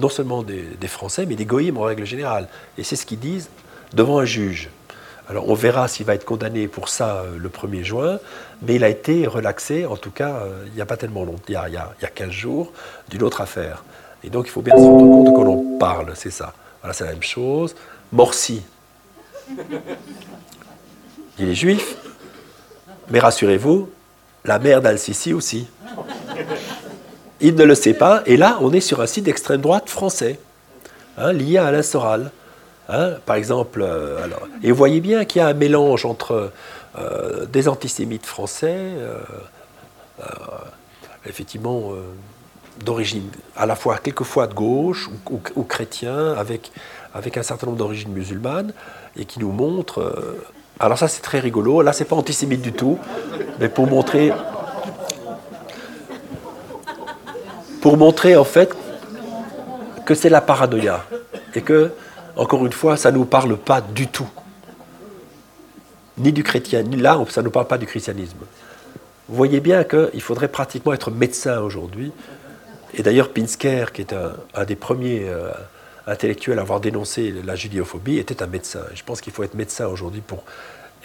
non 0.00 0.08
seulement 0.08 0.42
des, 0.42 0.64
Français, 0.88 1.26
mais 1.26 1.34
des 1.34 1.44
goïms 1.44 1.76
en 1.76 1.82
règle 1.82 2.06
générale. 2.06 2.48
Et 2.78 2.84
c'est 2.84 2.96
ce 2.96 3.04
qu'ils 3.04 3.18
disent 3.18 3.50
devant 3.92 4.18
un 4.20 4.24
juge. 4.24 4.70
Alors 5.28 5.48
on 5.50 5.54
verra 5.54 5.86
s'il 5.88 6.06
va 6.06 6.14
être 6.14 6.24
condamné 6.24 6.66
pour 6.68 6.88
ça 6.88 7.18
euh, 7.18 7.36
le 7.36 7.48
1er 7.48 7.82
juin, 7.82 8.18
mais 8.62 8.76
il 8.76 8.84
a 8.84 8.88
été 8.88 9.26
relaxé, 9.26 9.84
en 9.86 9.96
tout 9.96 10.10
cas, 10.10 10.36
euh, 10.36 10.64
il 10.68 10.72
n'y 10.74 10.80
a 10.80 10.86
pas 10.86 10.96
tellement 10.96 11.24
longtemps, 11.24 11.42
il 11.48 11.52
y 11.52 11.56
a, 11.56 11.68
il 11.68 11.74
y 11.74 11.76
a- 11.76 11.92
il 11.98 12.02
y 12.02 12.06
a 12.06 12.08
15 12.08 12.30
jours, 12.30 12.72
d'une 13.10 13.22
autre 13.22 13.40
affaire. 13.40 13.84
Et 14.24 14.30
donc 14.30 14.46
il 14.46 14.50
faut 14.50 14.62
bien 14.62 14.76
se 14.76 14.80
rendre 14.82 15.04
compte 15.24 15.36
que 15.36 15.42
l'on 15.44 15.78
parle, 15.78 16.12
c'est 16.14 16.30
ça. 16.30 16.52
Voilà, 16.80 16.94
c'est 16.94 17.04
la 17.04 17.10
même 17.12 17.22
chose. 17.22 17.74
Morsi, 18.12 18.62
il 21.38 21.48
est 21.48 21.54
juif, 21.54 21.96
mais 23.10 23.18
rassurez-vous, 23.20 23.88
la 24.44 24.58
mère 24.58 24.80
d'Al-Sisi 24.80 25.32
aussi. 25.32 25.68
Il 27.40 27.54
ne 27.54 27.64
le 27.64 27.74
sait 27.74 27.94
pas, 27.94 28.22
et 28.26 28.36
là, 28.36 28.58
on 28.60 28.72
est 28.72 28.80
sur 28.80 29.00
un 29.00 29.06
site 29.06 29.24
d'extrême 29.24 29.60
droite 29.60 29.88
français, 29.88 30.38
hein, 31.16 31.32
lié 31.32 31.58
à 31.58 31.66
Alain 31.66 31.82
Soral. 31.82 32.30
Hein, 32.88 33.14
par 33.24 33.36
exemple, 33.36 33.82
euh, 33.82 34.18
et 34.64 34.70
vous 34.70 34.76
voyez 34.76 35.00
bien 35.00 35.24
qu'il 35.24 35.40
y 35.40 35.42
a 35.42 35.46
un 35.46 35.54
mélange 35.54 36.04
entre 36.04 36.50
euh, 36.98 37.46
des 37.46 37.68
antisémites 37.68 38.26
français, 38.26 38.76
euh, 38.76 39.14
effectivement, 41.24 41.92
d'origine 42.84 43.28
à 43.56 43.66
la 43.66 43.76
fois 43.76 43.98
quelquefois 43.98 44.46
de 44.46 44.54
gauche 44.54 45.08
ou, 45.56 45.62
chrétien, 45.64 46.32
avec, 46.34 46.70
un 47.14 47.42
certain 47.42 47.66
nombre 47.66 47.78
d'origines 47.78 48.12
musulmanes, 48.12 48.72
et 49.16 49.24
qui 49.24 49.38
nous 49.40 49.52
montrent. 49.52 50.00
euh, 50.00 50.44
alors 50.78 50.96
ça, 50.98 51.08
c'est 51.08 51.20
très 51.20 51.40
rigolo. 51.40 51.82
Là, 51.82 51.92
c'est 51.92 52.06
pas 52.06 52.16
antisémite 52.16 52.62
du 52.62 52.72
tout, 52.72 52.98
mais 53.58 53.68
pour 53.68 53.86
montrer, 53.86 54.32
pour 57.80 57.96
montrer 57.96 58.36
en 58.36 58.44
fait 58.44 58.74
que 60.04 60.14
c'est 60.14 60.28
la 60.28 60.40
paranoïa 60.40 61.04
et 61.54 61.62
que, 61.62 61.90
encore 62.36 62.64
une 62.64 62.72
fois, 62.72 62.96
ça 62.96 63.10
ne 63.10 63.18
nous 63.18 63.24
parle 63.24 63.56
pas 63.56 63.80
du 63.80 64.06
tout, 64.08 64.28
ni 66.18 66.32
du 66.32 66.42
chrétien, 66.42 66.82
ni 66.82 66.96
là, 66.96 67.18
ça 67.28 67.40
ne 67.40 67.46
nous 67.46 67.50
parle 67.50 67.66
pas 67.66 67.78
du 67.78 67.86
christianisme. 67.86 68.38
Vous 69.28 69.36
voyez 69.36 69.60
bien 69.60 69.84
qu'il 69.84 70.20
faudrait 70.20 70.48
pratiquement 70.48 70.92
être 70.92 71.10
médecin 71.10 71.60
aujourd'hui. 71.60 72.12
Et 72.94 73.02
d'ailleurs, 73.02 73.30
Pinsker, 73.30 73.86
qui 73.92 74.02
est 74.02 74.12
un, 74.12 74.64
des 74.64 74.74
premiers 74.74 75.28
euh, 75.28 75.50
intellectuels 76.06 76.58
à 76.58 76.62
avoir 76.62 76.80
dénoncé 76.80 77.32
la 77.44 77.54
judéophobie, 77.54 78.18
était 78.18 78.42
un 78.42 78.48
médecin. 78.48 78.80
Je 78.94 79.04
pense 79.04 79.20
qu'il 79.20 79.32
faut 79.32 79.44
être 79.44 79.54
médecin 79.54 79.86
aujourd'hui 79.86 80.20
pour 80.20 80.42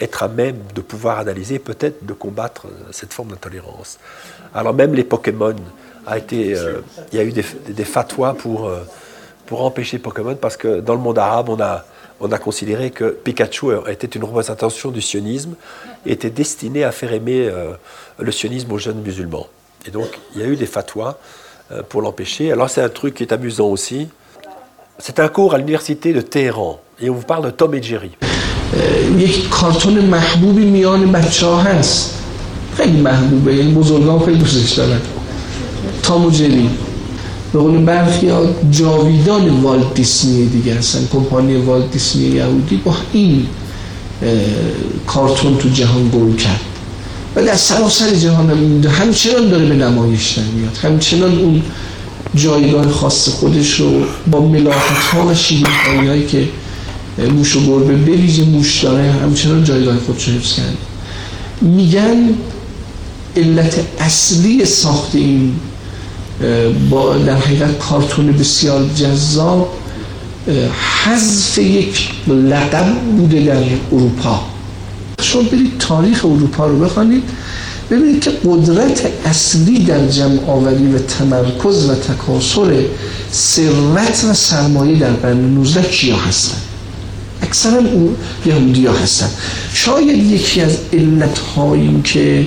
être 0.00 0.24
à 0.24 0.28
même 0.28 0.58
de 0.74 0.80
pouvoir 0.80 1.20
analyser, 1.20 1.60
peut-être 1.60 2.04
de 2.04 2.12
combattre 2.12 2.66
euh, 2.66 2.88
cette 2.90 3.12
forme 3.12 3.28
d'intolérance. 3.28 3.98
Alors 4.52 4.74
même 4.74 4.94
les 4.94 5.04
Pokémon, 5.04 5.54
a 6.06 6.18
été, 6.18 6.56
euh, 6.56 6.80
il 7.12 7.18
y 7.18 7.20
a 7.20 7.24
eu 7.24 7.32
des, 7.32 7.44
des 7.68 7.84
fatwas 7.84 8.34
pour, 8.34 8.66
euh, 8.66 8.80
pour 9.46 9.64
empêcher 9.64 9.98
Pokémon 9.98 10.36
parce 10.36 10.56
que 10.56 10.80
dans 10.80 10.94
le 10.94 11.00
monde 11.00 11.18
arabe, 11.18 11.48
on 11.48 11.60
a, 11.60 11.84
on 12.20 12.32
a 12.32 12.38
considéré 12.38 12.90
que 12.90 13.10
Pikachu 13.10 13.66
était 13.88 14.06
une 14.06 14.24
représentation 14.24 14.90
du 14.90 15.00
sionisme 15.00 15.54
était 16.06 16.30
destiné 16.30 16.84
à 16.84 16.92
faire 16.92 17.12
aimer 17.12 17.48
euh, 17.48 17.72
le 18.18 18.32
sionisme 18.32 18.72
aux 18.72 18.78
jeunes 18.78 19.02
musulmans. 19.02 19.46
Et 19.86 19.90
donc, 19.90 20.08
il 20.34 20.40
y 20.40 20.44
a 20.44 20.46
eu 20.46 20.56
des 20.56 20.66
fatwas 20.66 21.18
euh, 21.72 21.82
pour 21.88 22.02
l'empêcher. 22.02 22.52
Alors, 22.52 22.70
c'est 22.70 22.82
un 22.82 22.88
truc 22.88 23.14
qui 23.14 23.22
est 23.22 23.32
amusant 23.32 23.68
aussi. 23.68 24.08
C'est 24.98 25.20
un 25.20 25.28
cours 25.28 25.54
à 25.54 25.58
l'université 25.58 26.12
de 26.12 26.20
Téhéran 26.20 26.80
et 27.00 27.10
on 27.10 27.14
vous 27.14 27.26
parle 27.26 27.44
de 27.44 27.50
Tom 27.50 27.74
et 27.74 27.82
Jerry. 27.82 28.12
و 36.26 36.30
جری 36.30 36.70
به 37.52 37.58
قول 37.58 37.84
برخی 37.84 38.30
جاویدان 38.70 39.48
والت 39.48 39.94
دیسنی 39.94 40.46
دیگه 40.46 40.74
هستن. 40.74 41.08
کمپانی 41.12 41.56
والت 41.56 41.90
دیسنی 41.90 42.22
یهودی 42.22 42.76
با 42.76 42.94
این 43.12 43.46
کارتون 45.06 45.56
تو 45.56 45.68
جهان 45.68 46.08
گل 46.08 46.36
کرد. 46.36 46.60
ولی 47.36 47.48
از 47.48 47.60
سراسر 47.60 48.14
جهان 48.14 48.50
هم 48.50 48.90
همچنان 48.90 49.48
داره 49.48 49.66
به 49.66 49.74
نمایش 49.74 50.30
در 50.30 50.42
میاد. 50.42 50.76
همچنان 50.82 51.38
اون 51.38 51.62
جایگاه 52.34 52.90
خاص 52.90 53.28
خودش 53.28 53.80
رو 53.80 53.90
با 54.30 54.40
ملاحت 54.40 54.98
ها 55.12 55.26
و 55.26 55.34
شیرین 55.34 55.66
هایی 56.06 56.26
که 56.26 56.48
موش 57.34 57.56
و 57.56 57.66
گربه 57.66 57.94
به 57.94 58.12
ویژه 58.12 58.44
موش 58.44 58.84
داره 58.84 59.12
همچنان 59.12 59.64
جایگاه 59.64 59.96
خودش 60.06 60.28
رو 60.28 60.34
حفظ 60.34 60.52
کرده. 60.54 60.76
میگن 61.60 62.28
علت 63.36 63.74
اصلی 63.98 64.64
ساخت 64.64 65.14
این 65.14 65.52
با 66.90 67.16
در 67.16 67.36
حقیقت 67.36 67.78
کارتون 67.78 68.32
بسیار 68.32 68.84
جذاب 68.96 69.72
حذف 71.04 71.58
یک 71.58 72.08
لقب 72.28 72.94
بوده 73.16 73.40
در 73.40 73.62
اروپا. 73.92 74.40
شما 75.22 75.42
برید 75.42 75.78
تاریخ 75.78 76.24
اروپا 76.24 76.66
رو 76.66 76.78
بخوانید 76.78 77.22
ببینید 77.90 78.24
که 78.24 78.30
قدرت 78.44 79.06
اصلی 79.24 79.78
در 79.78 80.06
جمع 80.08 80.46
آوری 80.46 80.92
و 80.92 80.98
تمرکز 80.98 81.90
و 81.90 81.94
تکاسر 81.94 82.84
ثروت 83.32 84.24
و 84.30 84.34
سرمایه 84.34 84.98
در 84.98 85.12
قرن 85.12 85.40
19 85.40 85.82
کیا 85.82 86.16
هستن؟ 86.16 86.58
اکثرا 87.42 87.78
اون 87.78 88.16
یهودی 88.46 88.86
ها 88.86 88.94
هستن. 88.94 89.28
شاید 89.72 90.32
یکی 90.32 90.60
از 90.60 90.76
علت 90.92 91.38
این 91.56 92.02
که 92.02 92.46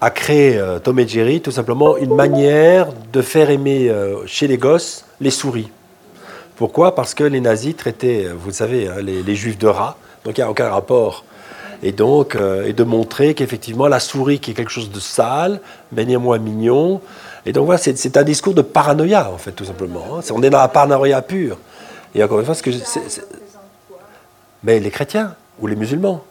a 0.00 0.10
créé 0.10 0.56
euh, 0.58 0.78
Tom 0.78 0.98
et 0.98 1.08
Jerry, 1.08 1.40
tout 1.40 1.50
simplement 1.50 1.96
une 1.96 2.14
manière 2.14 2.88
de 3.12 3.22
faire 3.22 3.50
aimer 3.50 3.88
euh, 3.88 4.26
chez 4.26 4.46
les 4.46 4.58
gosses 4.58 5.04
les 5.20 5.30
souris. 5.30 5.70
Pourquoi? 6.56 6.94
Parce 6.94 7.14
que 7.14 7.24
les 7.24 7.40
nazis 7.40 7.76
traitaient, 7.76 8.26
euh, 8.26 8.34
vous 8.38 8.48
le 8.48 8.54
savez, 8.54 8.88
hein, 8.88 9.00
les, 9.00 9.34
juifs 9.34 9.58
de 9.58 9.66
rats, 9.66 9.96
donc 10.24 10.36
il 10.36 10.40
n'y 10.40 10.46
a 10.46 10.50
aucun 10.50 10.68
rapport. 10.68 11.24
Et 11.82 11.92
donc, 11.92 12.38
et 12.64 12.72
de 12.72 12.84
montrer 12.84 13.34
qu'effectivement, 13.34 13.86
la 13.86 14.00
souris 14.00 14.40
qui 14.40 14.52
est 14.52 14.54
quelque 14.54 14.72
chose 14.72 14.90
de 14.90 14.98
sale, 14.98 15.60
mais 15.92 16.06
néanmoins 16.06 16.38
mignon. 16.38 17.02
Et 17.44 17.52
donc 17.52 17.66
voilà, 17.66 17.78
c'est 17.78 18.16
un 18.16 18.22
discours 18.22 18.54
de 18.54 18.62
paranoïa, 18.62 19.30
en 19.30 19.36
fait, 19.36 19.52
tout 19.52 19.66
simplement. 19.66 20.16
hein. 20.16 20.20
On 20.32 20.42
est 20.42 20.48
dans 20.48 20.58
la 20.58 20.68
paranoïa 20.68 21.20
pure. 21.20 21.58
Et 22.14 22.24
encore 22.24 22.40
une 22.40 22.46
fois, 22.46 22.54
ce 22.54 22.62
que 22.62 22.70
Mais 24.62 24.80
les 24.80 24.90
chrétiens 24.90 25.34
ou 25.60 25.66
les 25.66 25.76
musulmans? 25.76 26.24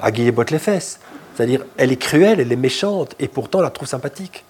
À 0.00 0.10
qui 0.10 0.24
ils 0.24 0.34
les 0.50 0.58
fesses. 0.58 0.98
C'est-à-dire, 1.40 1.64
elle 1.78 1.90
est 1.90 1.96
cruelle, 1.96 2.38
elle 2.38 2.52
est 2.52 2.56
méchante, 2.56 3.14
et 3.18 3.26
pourtant 3.26 3.60
on 3.60 3.62
la 3.62 3.70
trouve 3.70 3.88
sympathique. 3.88 4.44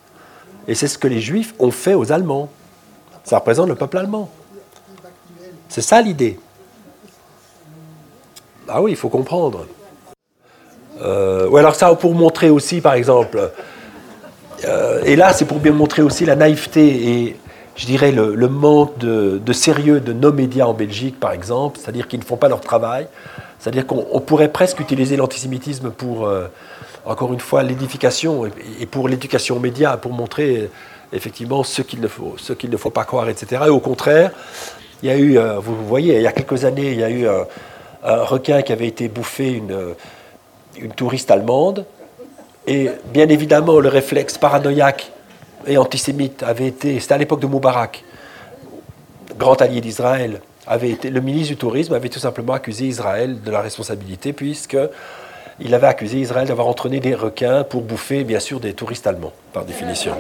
Et 0.67 0.75
c'est 0.75 0.89
ce 0.89 0.99
que 0.99 1.07
les 1.07 1.21
juifs 1.21 1.55
ont 1.61 1.71
fait 1.71 1.95
aux 1.95 2.11
Allemands. 2.11 2.49
Ça 3.23 3.39
représente 3.39 3.69
le 3.69 3.77
peuple 3.77 3.99
allemand. 3.99 4.29
C'est 5.69 5.83
ça 5.83 6.03
l'idée. 6.03 6.41
Ah 8.67 8.83
oui, 8.83 8.91
il 8.91 8.97
faut 8.97 9.09
comprendre. 9.09 9.67
Euh, 11.01 11.49
ou 11.49 11.59
alors 11.59 11.77
ça 11.77 11.95
pour 11.95 12.13
montrer 12.13 12.51
aussi, 12.51 12.81
par 12.81 12.95
exemple, 12.95 13.53
euh, 14.65 15.01
et 15.05 15.15
là 15.15 15.33
c'est 15.33 15.45
pour 15.45 15.61
bien 15.61 15.71
montrer 15.71 16.03
aussi 16.03 16.25
la 16.25 16.35
naïveté 16.35 17.09
et 17.09 17.37
je 17.77 17.87
dirais 17.87 18.11
le, 18.11 18.49
manque 18.49 18.99
de, 18.99 19.53
sérieux 19.53 20.01
de 20.01 20.13
nos 20.13 20.33
médias 20.33 20.67
en 20.67 20.75
Belgique, 20.75 21.21
par 21.21 21.31
exemple, 21.31 21.79
c'est-à-dire 21.79 22.09
qu'ils 22.09 22.19
ne 22.19 22.25
font 22.25 22.37
pas 22.37 22.49
leur 22.49 22.61
travail, 22.61 23.07
c'est-à-dire 23.61 23.87
qu'on 23.87 24.09
on 24.11 24.19
pourrait 24.19 24.51
presque 24.51 24.81
utiliser 24.81 25.17
l'antisémitisme 25.17 25.91
pour, 25.91 26.27
euh, 26.27 26.49
encore 27.05 27.33
une 27.33 27.41
fois, 27.41 27.63
l'édification 27.63 28.47
et, 28.47 28.87
pour 28.87 29.09
l'éducation 29.09 29.57
aux 29.57 29.61
médias, 29.61 29.97
pour 29.97 30.13
montrer 30.13 30.57
euh, 30.57 30.71
effectivement 31.13 31.63
ce 31.65 31.83
qu'il 31.83 32.01
ne 32.01 32.09
faut, 32.09 32.35
ce 32.37 32.53
qu'il 32.53 32.71
ne 32.71 32.77
faut 32.77 32.91
pas 32.91 33.05
croire, 33.05 33.29
etc. 33.29 33.63
Et 33.67 33.71
au 33.71 33.81
contraire, 33.81 34.31
il 35.03 35.09
y 35.09 35.13
a 35.13 35.17
eu, 35.17 35.39
euh, 35.39 35.59
vous 35.59 35.77
voyez, 35.87 36.17
il 36.17 36.23
y 36.23 36.27
a 36.27 36.33
quelques 36.33 36.65
années, 36.65 36.93
il 36.93 36.99
y 36.99 37.05
a 37.05 37.11
eu 37.11 37.27
un, 37.27 37.47
un 38.05 38.23
requin 38.25 38.63
qui 38.63 38.73
avait 38.73 38.89
été 38.89 39.09
bouffé 39.09 39.53
une, 39.53 39.95
une 40.77 40.93
touriste 40.93 41.31
allemande. 41.31 41.85
Et 42.67 42.91
bien 43.13 43.29
évidemment, 43.29 43.81
le 43.81 43.89
réflexe 43.89 44.39
paranoïaque 44.39 45.11
et 45.67 45.79
antisémite 45.79 46.43
avait 46.43 46.69
été, 46.69 47.01
c'était 47.01 47.15
à 47.15 47.19
l'époque 47.19 47.41
de 47.41 47.47
Moubarak, 47.47 48.05
grand 49.39 49.61
allié 49.61 49.81
d'Israël, 49.81 50.41
avait 50.67 50.91
été, 50.91 51.11
le 51.11 51.21
ministre 51.21 51.49
du 51.49 51.57
Tourisme 51.57 51.95
avait 51.95 52.09
tout 52.09 52.19
simplement 52.19 52.53
accusé 52.53 52.85
Israël 52.85 53.43
de 53.43 53.51
la 53.51 53.61
responsabilité, 53.61 54.33
puisque 54.33 54.77
il 55.61 55.75
avait 55.75 55.87
accusé 55.87 56.19
Israël 56.19 56.49
d'avoir 56.49 56.67
entraîné 56.67 57.01
des 57.01 57.15
requins 57.15 57.65
pour 57.65 57.83
bouffer, 57.83 58.25
bien 58.25 58.41
sûr, 58.41 58.61
des 58.61 58.73
touristes 58.73 59.07
allemands, 59.07 59.33
par 59.53 59.65
définition. 59.65 60.13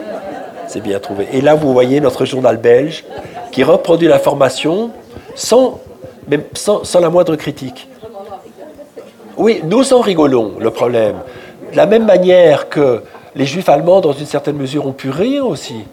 C'est 0.66 0.80
bien 0.80 1.01
trouvé. 1.01 1.28
Et 1.32 1.41
là, 1.41 1.55
vous 1.55 1.72
voyez 1.72 2.01
notre 2.01 2.24
journal 2.24 2.57
belge 2.57 3.05
qui 3.51 3.64
reproduit 3.64 4.09
l'information 4.09 4.91
sans, 5.34 5.80
sans, 6.53 6.84
sans 6.84 7.01
la 7.01 7.11
moindre 7.11 7.36
critique. 7.36 7.88
Oui, 9.36 9.61
nous 9.64 9.93
en 9.93 10.01
rigolons, 10.01 10.53
le 10.59 10.70
problème. 10.70 11.16
de 11.72 11.76
la 11.76 11.86
même 11.86 12.05
manière 12.05 12.68
que 12.68 13.03
les 13.34 13.47
juifs 13.47 13.68
allemands, 13.68 14.01
dans 14.01 14.12
une 14.12 14.26
certaine 14.26 14.57
mesure, 14.57 14.86
ont 14.86 14.93
pu 14.93 15.11
rire 15.11 15.47
aussi. 15.47 15.84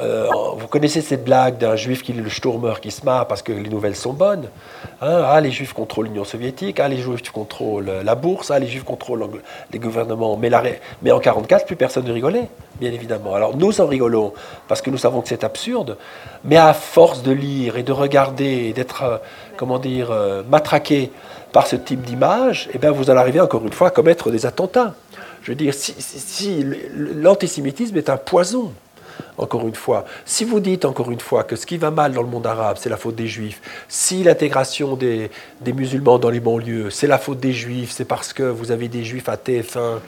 Euh, 0.00 0.28
vous 0.56 0.66
connaissez 0.66 1.00
cette 1.00 1.24
blague 1.24 1.58
d'un 1.58 1.76
juif 1.76 2.02
qui 2.02 2.12
est 2.12 2.14
le 2.14 2.28
Sturmer 2.28 2.74
qui 2.80 2.90
se 2.90 3.04
marre 3.04 3.26
parce 3.26 3.42
que 3.42 3.52
les 3.52 3.68
nouvelles 3.68 3.96
sont 3.96 4.12
bonnes. 4.12 4.48
Hein, 5.00 5.22
ah, 5.24 5.40
les 5.40 5.50
juifs 5.50 5.72
contrôlent 5.72 6.06
l'Union 6.06 6.24
soviétique, 6.24 6.80
ah, 6.80 6.88
les 6.88 6.96
juifs 6.96 7.30
contrôlent 7.30 7.90
la 8.04 8.14
bourse, 8.14 8.50
ah, 8.50 8.58
les 8.58 8.66
juifs 8.66 8.84
contrôlent 8.84 9.24
les 9.72 9.78
gouvernements. 9.78 10.36
Mais, 10.36 10.52
en 10.54 10.62
1944, 10.62 11.66
plus 11.66 11.76
personne 11.76 12.04
ne 12.04 12.12
rigolait, 12.12 12.48
bien 12.80 12.92
évidemment. 12.92 13.34
Alors 13.34 13.56
nous 13.56 13.80
en 13.80 13.86
rigolons 13.86 14.32
parce 14.68 14.82
que 14.82 14.90
nous 14.90 14.98
savons 14.98 15.20
que 15.20 15.28
c'est 15.28 15.44
absurde, 15.44 15.96
mais 16.44 16.56
à 16.56 16.74
force 16.74 17.22
de 17.22 17.32
lire 17.32 17.76
et 17.76 17.82
de 17.82 17.92
regarder 17.92 18.68
et 18.68 18.72
d'être, 18.72 19.02
euh, 19.02 19.16
comment 19.56 19.78
dire, 19.78 20.10
euh, 20.10 20.42
matraqué 20.48 21.12
par 21.52 21.66
ce 21.66 21.76
type 21.76 22.02
d'image, 22.02 22.68
eh 22.74 22.78
bien, 22.78 22.90
vous 22.90 23.10
allez 23.10 23.20
arriver 23.20 23.40
encore 23.40 23.64
une 23.64 23.72
fois 23.72 23.88
à 23.88 23.90
commettre 23.90 24.30
des 24.30 24.44
attentats. 24.44 24.94
Je 25.42 25.52
veux 25.52 25.56
dire, 25.56 25.74
si 25.74 26.64
l'antisémitisme 26.94 27.96
est 27.96 28.08
un 28.08 28.16
poison, 28.16 28.72
encore 29.38 29.66
une 29.66 29.74
fois. 29.74 30.04
Si 30.24 30.44
vous 30.44 30.60
dites 30.60 30.84
encore 30.84 31.10
une 31.10 31.20
fois 31.20 31.44
que 31.44 31.56
ce 31.56 31.66
qui 31.66 31.76
va 31.76 31.90
mal 31.90 32.12
dans 32.12 32.22
le 32.22 32.28
monde 32.28 32.46
arabe, 32.46 32.76
c'est 32.80 32.88
la 32.88 32.96
faute 32.96 33.16
des 33.16 33.26
juifs, 33.26 33.60
si 33.88 34.22
l'intégration 34.22 34.96
des, 34.96 35.30
musulmans 35.66 36.18
dans 36.18 36.30
les 36.30 36.40
banlieues, 36.40 36.90
c'est 36.90 37.06
la 37.06 37.18
faute 37.18 37.40
des 37.40 37.52
juifs, 37.52 37.92
c'est 37.92 38.04
parce 38.04 38.32
que 38.32 38.42
vous 38.42 38.70
avez 38.70 38.88
des 38.88 39.04
juifs 39.04 39.28
à 39.28 39.36
TF1, 39.36 39.98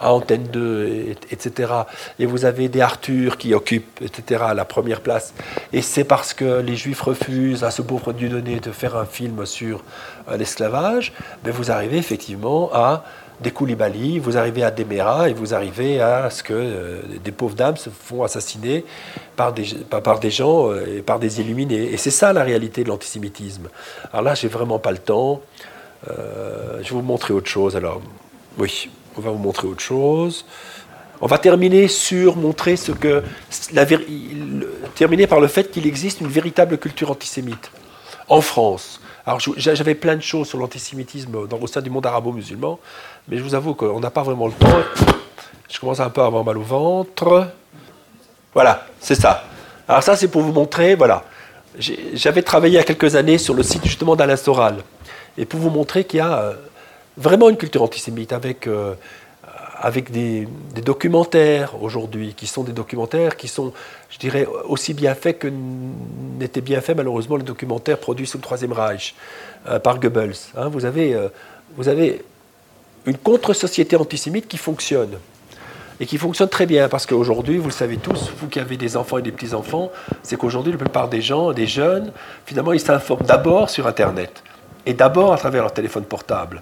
à 0.00 0.12
Antenne 0.12 0.44
2, 0.44 1.14
etc. 1.30 1.72
Et 2.18 2.26
vous 2.26 2.44
avez 2.44 2.68
des 2.68 2.80
Arthur 2.80 3.38
qui 3.38 3.54
occupent, 3.54 4.00
etc., 4.02 4.44
la 4.54 4.64
première 4.64 5.00
place. 5.00 5.32
Et 5.72 5.82
c'est 5.82 6.04
parce 6.04 6.34
que 6.34 6.60
les 6.60 6.76
Juifs 6.76 7.00
refusent 7.00 7.64
à 7.64 7.70
ce 7.70 7.82
pauvre 7.82 8.12
Dieudonné 8.12 8.60
de 8.60 8.70
faire 8.72 8.96
un 8.96 9.06
film 9.06 9.46
sur 9.46 9.82
euh, 10.28 10.36
l'esclavage, 10.36 11.12
mais 11.44 11.50
ben, 11.50 11.56
vous 11.56 11.70
arrivez 11.70 11.96
effectivement 11.96 12.70
à 12.72 13.04
des 13.40 13.50
Koulibaly, 13.50 14.18
vous 14.18 14.38
arrivez 14.38 14.62
à 14.62 14.70
Demera 14.70 15.28
et 15.28 15.34
vous 15.34 15.52
arrivez 15.52 16.00
à 16.00 16.30
ce 16.30 16.42
que 16.42 16.54
euh, 16.54 17.02
des 17.22 17.32
pauvres 17.32 17.54
dames 17.54 17.76
se 17.76 17.90
font 17.90 18.22
assassiner 18.22 18.84
par 19.36 19.52
des, 19.52 19.66
par, 19.90 20.18
des 20.18 20.30
gens 20.30 20.70
euh, 20.70 20.98
et 20.98 21.02
par 21.02 21.18
des 21.18 21.40
illuminés. 21.40 21.92
Et 21.92 21.96
c'est 21.98 22.10
ça 22.10 22.32
la 22.32 22.42
réalité 22.42 22.82
de 22.82 22.88
l'antisémitisme. 22.88 23.68
Alors 24.12 24.22
là, 24.22 24.34
j'ai 24.34 24.48
vraiment 24.48 24.78
pas 24.78 24.90
le 24.90 24.98
temps. 24.98 25.42
Euh, 26.08 26.78
je 26.78 26.88
vais 26.88 26.94
vous 26.94 27.02
montrer 27.02 27.34
autre 27.34 27.48
chose. 27.48 27.76
Alors, 27.76 28.00
oui, 28.58 28.88
on 29.18 29.20
va 29.20 29.30
vous 29.30 29.38
montrer 29.38 29.68
autre 29.68 29.82
chose. 29.82 30.46
On 31.20 31.26
va 31.26 31.38
terminer 31.38 31.88
sur 31.88 32.36
montrer 32.36 32.76
ce 32.76 32.92
que 32.92 33.22
terminer 34.94 35.26
par 35.26 35.40
le 35.40 35.46
fait 35.46 35.70
qu'il 35.70 35.86
existe 35.86 36.20
une 36.20 36.28
véritable 36.28 36.76
culture 36.78 37.10
antisémite 37.10 37.70
en 38.28 38.40
France. 38.40 39.00
Alors 39.26 39.40
j'avais 39.56 39.96
plein 39.96 40.14
de 40.14 40.22
choses 40.22 40.46
sur 40.46 40.58
l'antisémitisme 40.58 41.34
au 41.34 41.66
sein 41.66 41.80
du 41.80 41.90
monde 41.90 42.06
arabo-musulman, 42.06 42.78
mais 43.26 43.36
je 43.36 43.42
vous 43.42 43.56
avoue 43.56 43.74
qu'on 43.74 43.98
n'a 43.98 44.10
pas 44.10 44.22
vraiment 44.22 44.46
le 44.46 44.52
temps. 44.52 44.78
Je 45.68 45.80
commence 45.80 45.98
un 45.98 46.10
peu 46.10 46.20
à 46.20 46.26
avoir 46.26 46.44
mal 46.44 46.56
au 46.56 46.62
ventre. 46.62 47.48
Voilà, 48.54 48.86
c'est 49.00 49.16
ça. 49.16 49.42
Alors 49.88 50.04
ça, 50.04 50.14
c'est 50.14 50.28
pour 50.28 50.42
vous 50.42 50.52
montrer, 50.52 50.94
voilà. 50.94 51.24
J'avais 52.14 52.42
travaillé 52.42 52.74
il 52.74 52.76
y 52.76 52.80
a 52.80 52.84
quelques 52.84 53.16
années 53.16 53.36
sur 53.36 53.54
le 53.54 53.64
site 53.64 53.84
justement 53.84 54.14
d'Alain 54.14 54.36
Soral. 54.36 54.76
Et 55.36 55.44
pour 55.44 55.58
vous 55.58 55.70
montrer 55.70 56.04
qu'il 56.04 56.18
y 56.18 56.22
a 56.22 56.38
euh, 56.38 56.54
vraiment 57.16 57.50
une 57.50 57.56
culture 57.56 57.82
antisémite 57.82 58.32
avec, 58.32 58.68
euh, 58.68 58.94
avec 59.78 60.10
des, 60.10 60.48
documentaires 60.84 61.82
aujourd'hui, 61.82 62.34
qui 62.34 62.46
sont 62.46 62.62
des 62.62 62.72
documentaires 62.72 63.36
qui 63.36 63.48
sont, 63.48 63.72
je 64.10 64.18
dirais, 64.18 64.46
aussi 64.66 64.94
bien 64.94 65.14
faits 65.14 65.38
que 65.38 65.48
n'étaient 66.38 66.60
bien 66.60 66.80
faits 66.80 66.96
malheureusement 66.96 67.36
les 67.36 67.44
documentaires 67.44 67.98
produits 67.98 68.26
sous 68.26 68.38
le 68.38 68.42
Troisième 68.42 68.72
Reich 68.72 69.14
euh, 69.68 69.78
par 69.78 69.98
Goebbels. 69.98 70.34
Hein. 70.56 70.68
vous, 70.68 70.84
avez, 70.84 71.16
vous 71.76 71.88
avez 71.88 72.22
une 73.06 73.16
contre-société 73.16 73.96
antisémite 73.96 74.48
qui 74.48 74.58
fonctionne. 74.58 75.18
Et 75.98 76.04
qui 76.04 76.18
fonctionne 76.18 76.50
très 76.50 76.66
bien, 76.66 76.88
parce 76.90 77.06
qu'aujourd'hui, 77.06 77.56
vous 77.56 77.68
le 77.68 77.72
savez 77.72 77.96
tous, 77.96 78.30
vous 78.38 78.48
qui 78.48 78.60
avez 78.60 78.76
des 78.76 78.98
enfants 78.98 79.16
et 79.16 79.22
des 79.22 79.32
petits-enfants, 79.32 79.90
c'est 80.22 80.36
qu'aujourd'hui, 80.36 80.72
la 80.72 80.78
plupart 80.78 81.08
des 81.08 81.22
gens, 81.22 81.52
des 81.52 81.66
jeunes, 81.66 82.12
finalement, 82.44 82.74
ils 82.74 82.80
s'informent 82.80 83.24
d'abord 83.24 83.70
sur 83.70 83.86
Internet, 83.86 84.42
et 84.84 84.92
d'abord 84.92 85.32
à 85.32 85.38
travers 85.38 85.62
leur 85.62 85.72
téléphone 85.72 86.04
portable. 86.04 86.60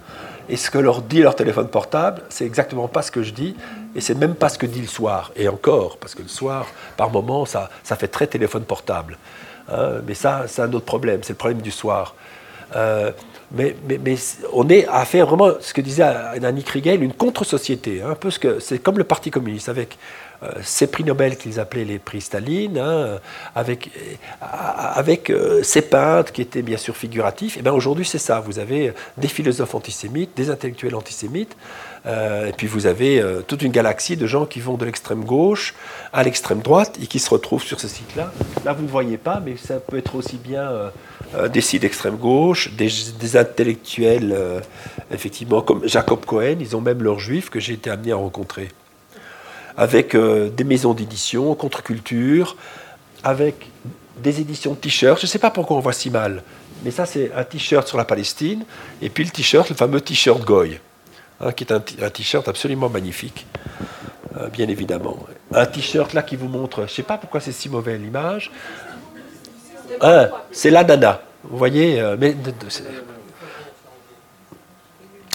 Et 0.48 0.56
ce 0.56 0.70
que 0.70 0.78
leur 0.78 1.02
dit 1.02 1.22
leur 1.22 1.36
téléphone 1.36 1.68
portable, 1.68 2.22
c'est 2.28 2.44
exactement 2.44 2.88
pas 2.88 3.02
ce 3.02 3.10
que 3.10 3.22
je 3.22 3.32
dis, 3.32 3.56
et 3.94 4.00
c'est 4.00 4.14
même 4.14 4.34
pas 4.34 4.48
ce 4.48 4.58
que 4.58 4.66
dit 4.66 4.80
le 4.80 4.86
soir. 4.86 5.32
Et 5.36 5.48
encore, 5.48 5.96
parce 5.98 6.14
que 6.14 6.22
le 6.22 6.28
soir, 6.28 6.66
par 6.96 7.10
moment, 7.10 7.46
ça, 7.46 7.70
ça 7.82 7.96
fait 7.96 8.08
très 8.08 8.26
téléphone 8.26 8.64
portable. 8.64 9.18
Hein, 9.70 10.00
mais 10.06 10.14
ça, 10.14 10.44
c'est 10.46 10.62
un 10.62 10.72
autre 10.72 10.84
problème, 10.84 11.20
c'est 11.22 11.32
le 11.32 11.38
problème 11.38 11.62
du 11.62 11.70
soir. 11.70 12.14
Euh, 12.76 13.12
mais, 13.52 13.76
on 14.52 14.68
est 14.68 14.86
à 14.88 15.04
faire 15.04 15.26
vraiment 15.26 15.52
ce 15.60 15.72
que 15.72 15.80
disait 15.80 16.02
Annie 16.02 16.64
Kriegel, 16.64 17.02
une 17.02 17.12
contre-société. 17.12 18.02
Hein, 18.02 18.10
un 18.10 18.14
peu 18.14 18.30
ce 18.30 18.38
que 18.38 18.58
c'est 18.58 18.78
comme 18.78 18.98
le 18.98 19.04
Parti 19.04 19.30
communiste 19.30 19.68
avec 19.68 19.96
ces 20.62 20.86
prix 20.86 21.04
Nobel 21.04 21.36
qu'ils 21.36 21.60
appelaient 21.60 21.84
les 21.84 21.98
prix 21.98 22.20
Staline, 22.20 22.78
hein, 22.78 23.18
avec, 23.54 23.90
avec 24.40 25.30
euh, 25.30 25.62
ces 25.62 25.82
peintres 25.82 26.32
qui 26.32 26.42
étaient 26.42 26.62
bien 26.62 26.76
sûr 26.76 26.96
figuratifs. 26.96 27.56
Et 27.56 27.62
bien 27.62 27.72
aujourd'hui 27.72 28.04
c'est 28.04 28.18
ça. 28.18 28.40
Vous 28.40 28.58
avez 28.58 28.92
des 29.16 29.28
philosophes 29.28 29.74
antisémites, 29.74 30.36
des 30.36 30.50
intellectuels 30.50 30.94
antisémites, 30.94 31.56
et 32.06 32.52
puis 32.54 32.66
vous 32.66 32.84
avez 32.84 33.24
toute 33.48 33.62
une 33.62 33.72
galaxie 33.72 34.18
de 34.18 34.26
gens 34.26 34.44
qui 34.44 34.60
vont 34.60 34.76
de 34.76 34.84
l'extrême 34.84 35.24
gauche 35.24 35.74
à 36.12 36.22
l'extrême 36.22 36.60
droite 36.60 36.98
et 37.02 37.06
qui 37.06 37.18
se 37.18 37.30
retrouvent 37.30 37.62
sur 37.62 37.80
ce 37.80 37.88
site-là. 37.88 38.30
Là 38.66 38.74
vous 38.74 38.82
ne 38.82 38.88
voyez 38.88 39.16
pas, 39.16 39.40
mais 39.42 39.56
ça 39.56 39.76
peut 39.76 39.96
être 39.96 40.14
aussi 40.14 40.36
bien 40.36 40.90
euh, 41.36 41.48
des 41.48 41.60
sites 41.60 41.82
d'extrême 41.82 42.16
gauche, 42.16 42.70
des, 42.74 43.36
intellectuels, 43.36 44.32
euh, 44.32 44.60
effectivement, 45.10 45.62
comme 45.62 45.86
Jacob 45.86 46.24
Cohen, 46.24 46.56
ils 46.60 46.76
ont 46.76 46.80
même 46.80 47.02
leurs 47.02 47.18
juifs 47.18 47.50
que 47.50 47.58
j'ai 47.60 47.72
été 47.72 47.90
amené 47.90 48.12
à 48.12 48.16
rencontrer, 48.16 48.68
avec 49.76 50.14
euh, 50.14 50.50
des 50.50 50.64
maisons 50.64 50.94
d'édition, 50.94 51.54
contre-culture, 51.54 52.56
avec 53.22 53.70
des 54.22 54.40
éditions 54.40 54.72
de 54.72 54.76
t-shirts. 54.76 55.20
Je 55.20 55.26
ne 55.26 55.28
sais 55.28 55.38
pas 55.38 55.50
pourquoi 55.50 55.76
on 55.76 55.80
voit 55.80 55.92
si 55.92 56.10
mal, 56.10 56.42
mais 56.84 56.90
ça 56.90 57.06
c'est 57.06 57.32
un 57.32 57.44
t-shirt 57.44 57.86
sur 57.86 57.98
la 57.98 58.04
Palestine, 58.04 58.64
et 59.02 59.08
puis 59.08 59.24
le 59.24 59.30
t-shirt, 59.30 59.68
le 59.68 59.76
fameux 59.76 60.00
t-shirt 60.00 60.42
Goy, 60.42 60.78
hein, 61.40 61.52
qui 61.52 61.64
est 61.64 61.72
un, 61.72 61.80
t-shirt 61.80 62.46
absolument 62.48 62.88
magnifique, 62.88 63.46
bien 64.52 64.68
évidemment. 64.68 65.18
Un 65.52 65.66
t-shirt 65.66 66.12
là 66.12 66.22
qui 66.22 66.36
vous 66.36 66.48
montre, 66.48 66.78
je 66.78 66.82
ne 66.82 66.88
sais 66.88 67.02
pas 67.02 67.18
pourquoi 67.18 67.40
c'est 67.40 67.52
si 67.52 67.68
mauvais 67.68 67.98
l'image, 67.98 68.50
c'est 70.52 70.70
la 70.70 70.84
nana. 70.84 71.22
Vous 71.44 71.58
voyez, 71.58 72.00
euh, 72.00 72.16
mais, 72.18 72.34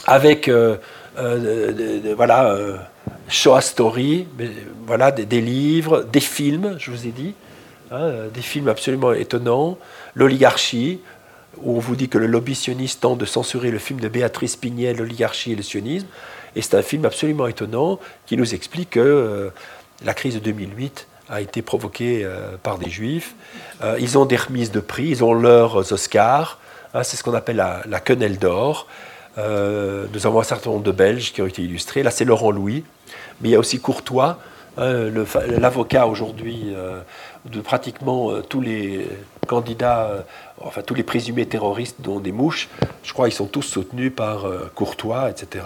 avec 0.08 0.48
euh, 0.48 0.78
euh, 1.20 2.14
voilà, 2.16 2.56
Shoah 3.28 3.62
Story, 3.62 4.28
voilà, 4.86 5.12
des, 5.12 5.42
livres, 5.42 6.04
des 6.04 6.20
films, 6.20 6.76
je 6.80 6.92
vous 6.92 7.08
ai 7.08 7.12
dit, 7.12 7.34
hein, 7.92 8.12
des 8.34 8.42
films 8.42 8.68
absolument 8.68 9.14
étonnants, 9.14 9.78
l'oligarchie, 10.16 11.00
où 11.62 11.78
on 11.78 11.80
vous 11.80 11.96
dit 11.96 12.10
que 12.10 12.18
le 12.18 12.28
lobby 12.28 12.56
sioniste 12.56 13.02
tente 13.02 13.18
de 13.18 13.26
censurer 13.26 13.72
le 13.72 13.80
film 13.80 14.00
de 14.00 14.08
Béatrice 14.08 14.56
Pignel, 14.56 14.98
l'oligarchie 14.98 15.52
et 15.52 15.56
le 15.56 15.64
sionisme. 15.64 16.08
Et 16.56 16.62
c'est 16.62 16.76
un 16.76 16.82
film 16.82 17.06
absolument 17.06 17.48
étonnant 17.48 18.00
qui 18.26 18.38
nous 18.38 18.56
explique 18.56 18.92
que 18.92 19.52
la 20.04 20.14
crise 20.14 20.36
de 20.36 20.40
2008 20.40 21.08
a 21.30 21.42
été 21.42 21.62
provoqué 21.62 22.22
euh, 22.24 22.58
par 22.62 22.78
des 22.78 22.90
juifs. 22.90 23.36
Euh, 23.84 23.98
ils 24.00 24.18
ont 24.18 24.26
des 24.26 24.36
remises 24.36 24.72
de 24.72 24.80
prix, 24.80 25.08
ils 25.10 25.24
ont 25.24 25.34
leurs 25.34 25.94
Oscars. 25.94 26.60
Hein, 26.94 27.04
c'est 27.04 27.18
ce 27.18 27.24
qu'on 27.24 27.36
appelle 27.36 27.58
la, 27.58 27.84
la 27.88 28.00
quenelle 28.00 28.40
d'or. 28.40 28.88
Euh, 29.40 30.06
nous 30.14 30.28
avons 30.28 30.40
un 30.40 30.44
certain 30.44 30.70
nombre 30.70 30.84
de 30.84 30.92
Belges 30.92 31.32
qui 31.34 31.42
ont 31.42 31.48
été 31.48 31.62
illustrés. 31.62 32.04
Là, 32.04 32.12
c'est 32.12 32.26
Laurent 32.26 32.52
Louis. 32.52 32.84
Mais 33.42 33.50
il 33.50 33.52
y 33.54 33.56
a 33.56 33.60
aussi 33.60 33.80
Courtois, 33.80 34.38
hein, 34.78 35.10
l'avocat 35.58 36.08
aujourd'hui 36.08 36.74
de 37.46 37.62
pratiquement 37.62 38.42
tous 38.42 38.60
les 38.60 39.08
candidats 39.48 40.26
enfin 40.62 40.82
tous 40.82 40.94
les 40.94 41.04
présumés 41.04 41.46
terroristes, 41.46 41.98
dont 42.00 42.20
des 42.20 42.32
mouches, 42.32 42.70
je 43.04 43.14
crois 43.14 43.28
qu'ils 43.28 43.36
sont 43.36 43.48
tous 43.48 43.62
soutenus 43.62 44.12
par 44.16 44.46
euh, 44.46 44.72
Courtois, 44.76 45.30
etc. 45.30 45.66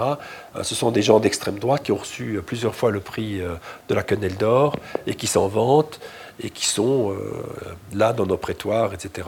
Euh, 0.56 0.64
ce 0.64 0.76
sont 0.76 0.92
des 0.92 1.02
gens 1.02 1.20
d'extrême 1.20 1.60
droite 1.60 1.84
qui 1.84 1.92
ont 1.92 1.98
reçu 1.98 2.36
euh, 2.36 2.42
plusieurs 2.42 2.76
fois 2.76 2.92
le 2.92 3.00
prix 3.00 3.42
de 3.90 3.96
la 3.96 4.04
quenelle 4.04 4.38
d'or 4.38 4.78
et 5.08 5.16
qui 5.16 5.28
s'en 5.28 5.48
vantent 5.48 6.00
et 6.42 6.50
qui 6.50 6.66
sont 6.66 7.16
là 7.94 8.14
dans 8.14 8.26
nos 8.26 8.38
prétoires, 8.38 8.94
etc. 8.94 9.28